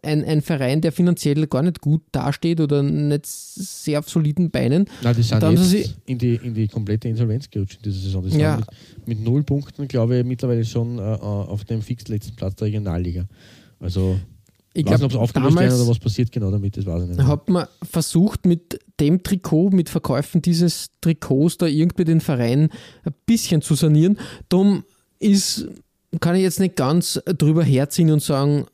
ein, 0.02 0.24
ein 0.24 0.42
Verein, 0.42 0.80
der 0.80 0.92
finanziell 0.92 1.46
gar 1.46 1.62
nicht 1.62 1.80
gut 1.80 2.02
dasteht 2.12 2.60
oder 2.60 2.82
nicht 2.82 3.26
sehr 3.26 3.98
auf 4.00 4.08
soliden 4.08 4.50
Beinen. 4.50 4.86
Nein, 5.02 5.16
die 5.16 5.22
sind 5.22 5.42
jetzt 5.42 5.64
sie- 5.70 5.86
in, 6.06 6.18
die, 6.18 6.34
in 6.36 6.54
die 6.54 6.68
komplette 6.68 7.08
Insolvenz 7.08 7.50
gerutscht 7.50 7.76
in 7.78 7.82
dieser 7.90 8.00
Saison. 8.00 8.22
Die 8.28 8.38
Ja. 8.38 8.56
mit, 8.56 8.66
mit 9.06 9.20
null 9.24 9.42
Punkten, 9.42 9.88
glaube 9.88 10.18
ich, 10.18 10.24
mittlerweile 10.24 10.64
schon 10.64 10.98
äh, 10.98 11.02
auf 11.02 11.64
dem 11.64 11.82
fix 11.82 12.08
letzten 12.08 12.36
Platz 12.36 12.54
der 12.56 12.66
Regionalliga. 12.68 13.26
Also, 13.80 14.18
Ich 14.74 14.84
nicht, 14.84 14.94
ob 14.94 15.02
es 15.02 15.08
glaube, 15.10 15.22
aufgelöst 15.24 15.56
werden 15.58 15.74
oder 15.80 15.88
was 15.88 15.98
passiert 15.98 16.30
genau 16.32 16.50
damit, 16.50 16.76
das 16.76 16.84
weiß 16.86 17.02
ich 17.04 17.08
nicht. 17.10 17.22
hat 17.26 17.48
man 17.48 17.66
versucht, 17.82 18.44
mit 18.46 18.78
dem 19.00 19.22
Trikot, 19.22 19.70
mit 19.70 19.88
Verkäufen 19.88 20.42
dieses 20.42 20.88
Trikots 21.00 21.56
da 21.58 21.66
irgendwie 21.66 22.04
den 22.04 22.20
Verein 22.20 22.68
ein 23.04 23.14
bisschen 23.26 23.62
zu 23.62 23.74
sanieren. 23.76 24.18
Darum 24.48 24.82
ist, 25.18 25.68
kann 26.20 26.36
ich 26.36 26.42
jetzt 26.42 26.60
nicht 26.60 26.76
ganz 26.76 27.20
drüber 27.26 27.62
herziehen 27.62 28.10
und 28.10 28.22
sagen, 28.22 28.66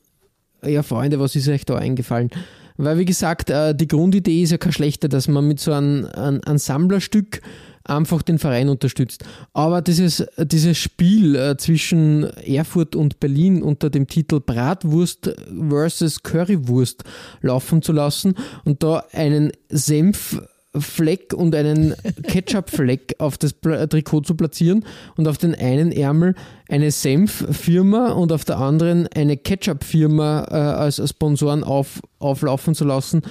ja 0.65 0.83
Freunde, 0.83 1.21
was 1.21 1.37
ist 1.37 1.49
euch 1.49 1.65
da 1.65 1.77
eingefallen? 1.77 2.31
Weil 2.77 2.99
wie 2.99 3.05
gesagt, 3.05 3.51
äh, 3.51 3.75
die 3.75 3.87
Grundidee 3.87 4.43
ist 4.43 4.51
ja 4.51 4.59
keine 4.59 4.73
schlechte, 4.73 5.09
dass 5.09 5.29
man 5.29 5.47
mit 5.47 5.61
so 5.61 5.73
einem, 5.73 6.07
einem, 6.07 6.41
einem 6.45 6.59
Sammlerstück 6.59 7.41
einfach 7.85 8.23
den 8.23 8.39
Verein 8.39 8.69
unterstützt. 8.69 9.25
Aber 9.53 9.83
dieses, 9.83 10.27
dieses 10.39 10.79
Spiel 10.79 11.37
äh, 11.37 11.57
zwischen 11.57 12.25
Erfurt 12.39 12.97
und 12.97 13.21
Berlin 13.21 13.63
unter 13.63 13.91
dem 13.91 14.07
Titel 14.07 14.41
Bratwurst 14.41 15.35
versus 15.69 16.23
Currywurst 16.23 17.05
laufen 17.43 17.83
zu 17.83 17.93
lassen 17.93 18.35
und 18.65 18.83
da 18.83 19.05
einen 19.13 19.53
Senf 19.69 20.41
Fleck 20.79 21.33
und 21.33 21.55
einen 21.55 21.95
Ketchup-Fleck 22.27 23.17
auf 23.19 23.39
das 23.39 23.55
Trikot 23.61 24.23
zu 24.23 24.35
platzieren 24.35 24.85
und 25.17 25.29
auf 25.29 25.39
den 25.39 25.55
einen 25.55 25.93
Ärmel 25.93 26.35
eine 26.69 26.91
Senf-Firma 26.91 28.13
und 28.13 28.33
auf 28.33 28.45
der 28.45 28.59
anderen 28.59 29.07
eine 29.09 29.37
Ketchup-Firma 29.37 30.47
äh, 30.51 30.55
als 30.55 31.09
Sponsoren 31.09 31.65
auf, 31.65 32.01
auflaufen 32.19 32.75
zu 32.75 32.85
lassen, 32.85 33.23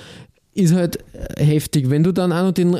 ist 0.53 0.73
halt 0.73 0.99
äh, 1.13 1.43
heftig. 1.43 1.89
Wenn 1.89 2.03
du 2.03 2.11
dann 2.11 2.31
auch 2.31 2.43
noch 2.43 2.51
den 2.51 2.79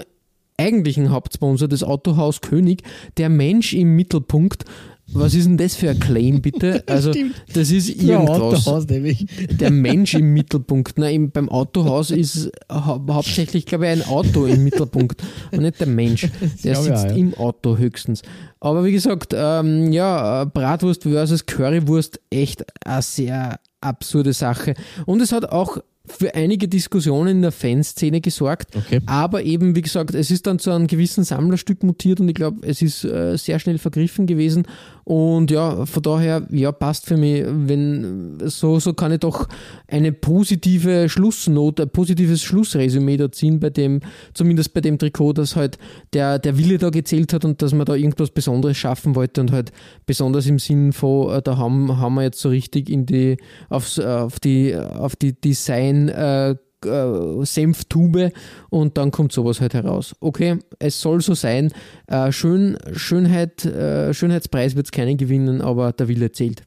eigentlichen 0.57 1.09
Hauptsponsor, 1.09 1.67
das 1.67 1.83
Autohaus 1.83 2.41
König, 2.41 2.83
der 3.17 3.29
Mensch 3.29 3.73
im 3.73 3.95
Mittelpunkt, 3.95 4.65
was 5.07 5.33
ist 5.33 5.45
denn 5.45 5.57
das 5.57 5.75
für 5.75 5.89
ein 5.89 5.99
Claim, 5.99 6.41
bitte? 6.41 6.83
Also, 6.93 7.11
das 7.53 7.71
ist 7.71 7.89
irgendwas. 7.89 8.39
Autohaus 8.39 8.87
nämlich. 8.87 9.25
Der 9.51 9.71
Mensch 9.71 10.13
im 10.13 10.33
Mittelpunkt. 10.33 10.97
Na, 10.97 11.09
im, 11.09 11.31
beim 11.31 11.49
Autohaus 11.49 12.11
ist 12.11 12.51
hau 12.71 13.03
hauptsächlich, 13.09 13.65
glaube 13.65 13.85
ich, 13.85 13.91
ein 13.91 14.03
Auto 14.03 14.45
im 14.45 14.63
Mittelpunkt 14.63 15.21
und 15.51 15.61
nicht 15.61 15.79
der 15.79 15.87
Mensch. 15.87 16.29
Der 16.63 16.75
sitzt 16.75 17.05
auch, 17.05 17.09
ja. 17.09 17.15
im 17.15 17.33
Auto 17.35 17.77
höchstens. 17.77 18.21
Aber 18.59 18.85
wie 18.85 18.91
gesagt, 18.91 19.33
ähm, 19.35 19.91
ja, 19.91 20.43
äh, 20.43 20.45
Bratwurst 20.45 21.03
versus 21.03 21.45
Currywurst, 21.45 22.19
echt 22.29 22.63
eine 22.85 23.01
sehr 23.01 23.59
absurde 23.81 24.33
Sache. 24.33 24.73
Und 25.05 25.21
es 25.21 25.31
hat 25.31 25.45
auch 25.45 25.77
für 26.05 26.35
einige 26.35 26.67
Diskussionen 26.67 27.37
in 27.37 27.41
der 27.41 27.53
Fanszene 27.53 28.19
gesorgt. 28.19 28.75
Okay. 28.75 28.99
Aber 29.05 29.43
eben, 29.43 29.75
wie 29.75 29.81
gesagt, 29.81 30.13
es 30.13 30.31
ist 30.31 30.45
dann 30.47 30.59
zu 30.59 30.71
einem 30.71 30.87
gewissen 30.87 31.23
Sammlerstück 31.23 31.81
mutiert 31.81 32.19
und 32.19 32.27
ich 32.27 32.35
glaube, 32.35 32.67
es 32.67 32.81
ist 32.81 33.05
äh, 33.05 33.37
sehr 33.37 33.57
schnell 33.59 33.77
vergriffen 33.77 34.27
gewesen. 34.27 34.67
Und 35.05 35.51
ja, 35.51 35.85
von 35.85 36.03
daher, 36.03 36.47
ja, 36.49 36.71
passt 36.71 37.05
für 37.05 37.17
mich, 37.17 37.43
wenn 37.45 38.37
so, 38.45 38.79
so 38.79 38.93
kann 38.93 39.11
ich 39.11 39.19
doch 39.19 39.49
eine 39.87 40.13
positive 40.13 41.09
Schlussnote, 41.09 41.83
ein 41.83 41.89
positives 41.89 42.41
Schlussresümee 42.41 43.17
da 43.17 43.31
ziehen 43.31 43.59
bei 43.59 43.69
dem, 43.69 43.99
zumindest 44.33 44.73
bei 44.73 44.81
dem 44.81 44.97
Trikot, 44.97 45.33
dass 45.33 45.55
halt 45.55 45.77
der, 46.13 46.39
der 46.39 46.57
Wille 46.57 46.77
da 46.77 46.89
gezählt 46.89 47.33
hat 47.33 47.43
und 47.43 47.61
dass 47.61 47.73
man 47.73 47.85
da 47.85 47.95
irgendwas 47.95 48.29
Besonderes 48.29 48.77
schaffen 48.77 49.15
wollte 49.15 49.41
und 49.41 49.51
halt 49.51 49.71
besonders 50.05 50.47
im 50.47 50.59
Sinn 50.59 50.93
von, 50.93 51.31
äh, 51.31 51.41
da 51.41 51.57
haben, 51.57 51.97
haben 51.97 52.15
wir 52.15 52.23
jetzt 52.23 52.39
so 52.39 52.49
richtig 52.49 52.89
in 52.89 53.05
die, 53.05 53.37
aufs, 53.69 53.99
auf 53.99 54.39
die, 54.39 54.75
auf 54.75 55.15
die 55.17 55.33
Design, 55.33 56.07
äh, 56.09 56.55
äh, 56.85 57.45
Senftube 57.45 58.31
und 58.69 58.97
dann 58.97 59.11
kommt 59.11 59.31
sowas 59.31 59.61
halt 59.61 59.73
heraus. 59.73 60.15
Okay, 60.19 60.59
es 60.79 60.99
soll 60.99 61.21
so 61.21 61.33
sein. 61.33 61.71
Äh, 62.07 62.31
Schön, 62.31 62.77
Schönheit, 62.93 63.65
äh, 63.65 64.13
Schönheitspreis 64.13 64.75
wird 64.75 64.87
es 64.87 64.91
keinen 64.91 65.17
gewinnen, 65.17 65.61
aber 65.61 65.91
der 65.91 66.07
Wille 66.07 66.31
zählt. 66.31 66.63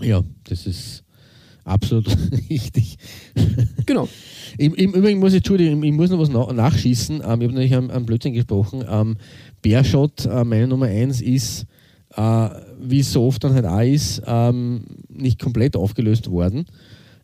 Ja, 0.00 0.22
das 0.44 0.66
ist 0.66 1.04
absolut 1.64 2.06
richtig. 2.50 2.98
Genau. 3.84 4.08
Im, 4.58 4.74
Im 4.74 4.92
Übrigen 4.92 5.20
muss 5.20 5.32
ich, 5.32 5.38
Entschuldigung, 5.38 5.82
ich 5.82 5.92
muss 5.92 6.10
noch 6.10 6.18
was 6.18 6.28
na 6.30 6.52
nachschießen. 6.52 7.16
Ähm, 7.16 7.22
ich 7.22 7.28
habe 7.28 7.46
nämlich 7.46 7.74
am, 7.74 7.90
am 7.90 8.06
Blödsinn 8.06 8.32
gesprochen. 8.32 8.84
Ähm, 8.88 9.16
Bärschott, 9.62 10.26
äh, 10.26 10.44
meine 10.44 10.68
Nummer 10.68 10.86
1 10.86 11.20
ist, 11.20 11.66
äh, 12.16 12.48
wie 12.80 13.00
es 13.00 13.12
so 13.12 13.26
oft 13.26 13.42
dann 13.44 13.54
halt 13.54 13.66
auch 13.66 13.80
ist, 13.80 14.22
ähm, 14.26 14.84
nicht 15.08 15.40
komplett 15.40 15.76
aufgelöst 15.76 16.30
worden, 16.30 16.66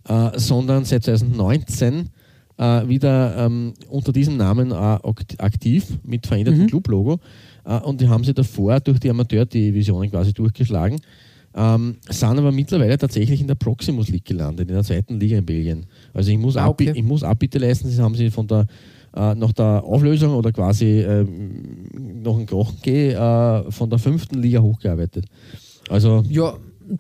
äh, 0.09 0.30
sondern 0.39 0.85
seit 0.85 1.05
2019 1.05 2.11
äh, 2.59 2.88
wieder 2.88 3.36
ähm, 3.46 3.72
unter 3.88 4.12
diesem 4.12 4.36
Namen 4.36 4.70
äh, 4.70 4.74
akt- 4.74 5.40
aktiv 5.40 5.98
mit 6.05 6.26
verändertem 6.26 6.66
Clublogo. 6.66 7.18
Äh, 7.64 7.78
und 7.80 8.00
die 8.00 8.09
haben 8.09 8.24
sie 8.24 8.34
davor 8.34 8.80
durch 8.80 8.98
die 9.00 9.11
Amateurdivisionen 9.11 10.11
quasi 10.11 10.32
durchgeschlagen. 10.32 11.00
Ähm, 11.55 11.96
sind 12.09 12.38
aber 12.38 12.50
mittlerweile 12.50 12.96
tatsächlich 12.96 13.40
in 13.40 13.46
der 13.46 13.57
Proximus 13.57 14.09
League 14.09 14.24
gelandet, 14.24 14.68
in 14.68 14.74
der 14.74 14.84
zweiten 14.84 15.20
Liga 15.20 15.36
in 15.36 15.44
Belgien. 15.44 15.84
Also 16.14 16.30
ich 16.30 16.38
muss, 16.38 16.57
Ah, 16.57 16.68
okay. 16.68 16.92
ich 16.94 17.03
muss 17.03 17.22
Abbitte 17.22 17.59
leisten, 17.59 17.90
sie 17.90 18.00
haben 18.03 18.14
sie 18.14 18.30
von 18.30 18.46
der 18.46 18.66
äh, 19.14 19.34
nach 19.34 19.53
der 19.53 19.84
Auflösung 19.84 20.34
oder 20.34 20.50
quasi 20.53 21.00
ähm, 21.03 22.22
noch 22.22 22.38
ein 22.38 22.46
Krochengeh 22.46 23.11
äh, 23.12 23.70
von 23.70 23.90
der 23.90 23.98
fünften 23.98 24.40
Liga 24.40 24.61
hochgearbeitet. 24.62 25.26
Also 25.90 26.22
Ja, 26.30 26.55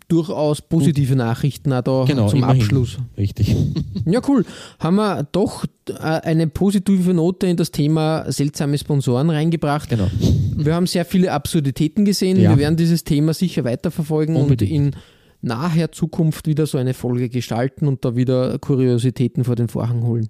durchaus 0.08 0.62
positive 0.62 1.16
Nachrichten 1.16 1.72
auch 1.72 1.82
da 1.82 2.04
genau, 2.06 2.28
zum 2.28 2.40
immerhin. 2.40 2.62
Abschluss. 2.62 2.98
Richtig. 3.16 3.54
Ja, 4.04 4.20
cool. 4.26 4.44
Haben 4.80 4.96
wir 4.96 5.28
doch 5.30 5.64
äh, 5.88 5.92
eine 5.92 6.48
positive 6.48 7.14
Note 7.14 7.46
in 7.46 7.56
das 7.56 7.70
Thema 7.70 8.24
seltsame 8.32 8.76
Sponsoren 8.76 9.30
reingebracht. 9.30 9.88
genau. 9.90 10.10
Wir 10.56 10.74
haben 10.74 10.88
sehr 10.88 11.04
viele 11.04 11.30
Absurditäten 11.30 12.04
gesehen. 12.04 12.40
Ja. 12.40 12.50
Wir 12.50 12.58
werden 12.58 12.76
dieses 12.76 13.04
Thema 13.04 13.32
sicher 13.32 13.62
weiterverfolgen 13.62 14.34
Unbedingt. 14.34 14.72
und 14.72 14.76
in 14.76 14.96
naher 15.40 15.92
Zukunft 15.92 16.48
wieder 16.48 16.66
so 16.66 16.78
eine 16.78 16.94
Folge 16.94 17.28
gestalten 17.28 17.86
und 17.86 18.04
da 18.04 18.16
wieder 18.16 18.58
Kuriositäten 18.58 19.44
vor 19.44 19.54
den 19.54 19.68
Vorhang 19.68 20.02
holen. 20.02 20.28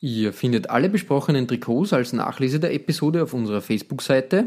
Ihr 0.00 0.32
findet 0.32 0.70
alle 0.70 0.88
besprochenen 0.88 1.48
Trikots 1.48 1.92
als 1.92 2.12
Nachlese 2.12 2.60
der 2.60 2.72
Episode 2.74 3.22
auf 3.22 3.34
unserer 3.34 3.60
Facebook-Seite. 3.60 4.46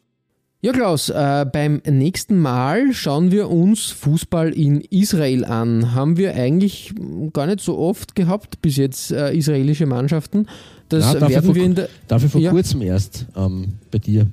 Ja, 0.63 0.71
Klaus, 0.73 1.09
äh, 1.09 1.45
beim 1.51 1.81
nächsten 1.89 2.39
Mal 2.39 2.93
schauen 2.93 3.31
wir 3.31 3.49
uns 3.49 3.85
Fußball 3.87 4.49
in 4.53 4.81
Israel 4.81 5.43
an. 5.43 5.95
Haben 5.95 6.17
wir 6.17 6.35
eigentlich 6.35 6.93
gar 7.33 7.47
nicht 7.47 7.61
so 7.61 7.79
oft 7.79 8.13
gehabt 8.15 8.61
bis 8.61 8.77
jetzt 8.77 9.11
äh, 9.11 9.33
israelische 9.35 9.87
Mannschaften. 9.87 10.45
Das 10.89 11.05
Ja, 11.13 11.19
dafür 11.19 11.29
werden 11.29 11.45
vor- 11.45 11.55
wir 11.55 11.63
in 11.63 11.75
der 11.75 11.89
Dafür 12.07 12.29
vor 12.29 12.41
Ja. 12.41 12.51
kurzem 12.51 12.81
erst 12.83 13.25
ähm, 13.35 13.73
bei 13.89 13.97
dir. 13.97 14.27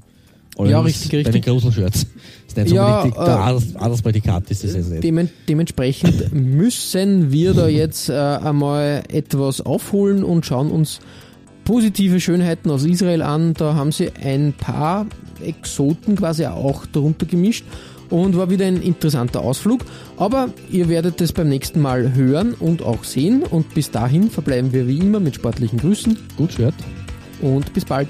Ja, 0.59 0.81
richtig, 0.81 1.13
richtig. 1.13 1.25
Bei 1.25 1.31
den 1.31 1.43
Gruselshirts. 1.43 2.01
Das 2.03 2.09
ist 2.49 2.57
nicht 2.57 2.69
so 2.71 2.75
Ja, 2.75 3.03
richtig, 3.03 3.21
äh, 3.23 3.25
der 3.25 3.39
Adels, 3.39 3.77
Adelsprädikat 3.77 4.51
ist 4.51 4.65
das 4.65 4.75
jetzt 4.75 4.91
nicht. 4.91 5.05
Demen 5.05 5.31
dementsprechend 5.49 6.33
müssen 6.35 7.31
wir 7.33 7.55
da 7.55 7.69
jetzt 7.69 8.09
äh, 8.11 8.13
einmal 8.13 9.05
etwas 9.09 9.61
aufholen 9.63 10.25
und 10.25 10.45
schauen 10.45 10.71
uns 10.73 10.99
positive 11.69 12.19
Schönheiten 12.19 12.71
aus 12.71 12.83
Israel 12.85 13.21
an. 13.21 13.53
Da 13.53 13.75
haben 13.75 13.93
sie 13.93 14.11
ein 14.25 14.55
paar 14.55 15.05
Exoten 15.45 16.17
quasi 16.17 16.47
auch 16.47 16.87
darunter 16.87 17.27
gemischt 17.27 17.67
und 18.09 18.39
war 18.39 18.49
wieder 18.49 18.65
ein 18.65 18.81
interessanter 18.81 19.43
Ausflug. 19.43 19.85
Aber 20.17 20.49
ihr 20.71 20.89
werdet 20.89 21.21
es 21.21 21.35
beim 21.35 21.51
nächsten 21.51 21.83
Mal 21.83 22.15
hören 22.15 22.55
und 22.55 22.81
auch 22.83 23.05
sehen. 23.05 23.43
Und 23.43 23.75
bis 23.75 23.91
dahin 23.91 24.31
verbleiben 24.31 24.73
wir 24.73 24.89
wie 24.89 24.99
immer 24.99 25.21
mit 25.21 25.35
sportlichen 25.35 25.79
Grüßen 25.79 26.17
Gut 26.39 26.55
Shirt. 26.55 26.75
und 27.43 27.71
bis 27.75 27.85
bald. 27.85 28.09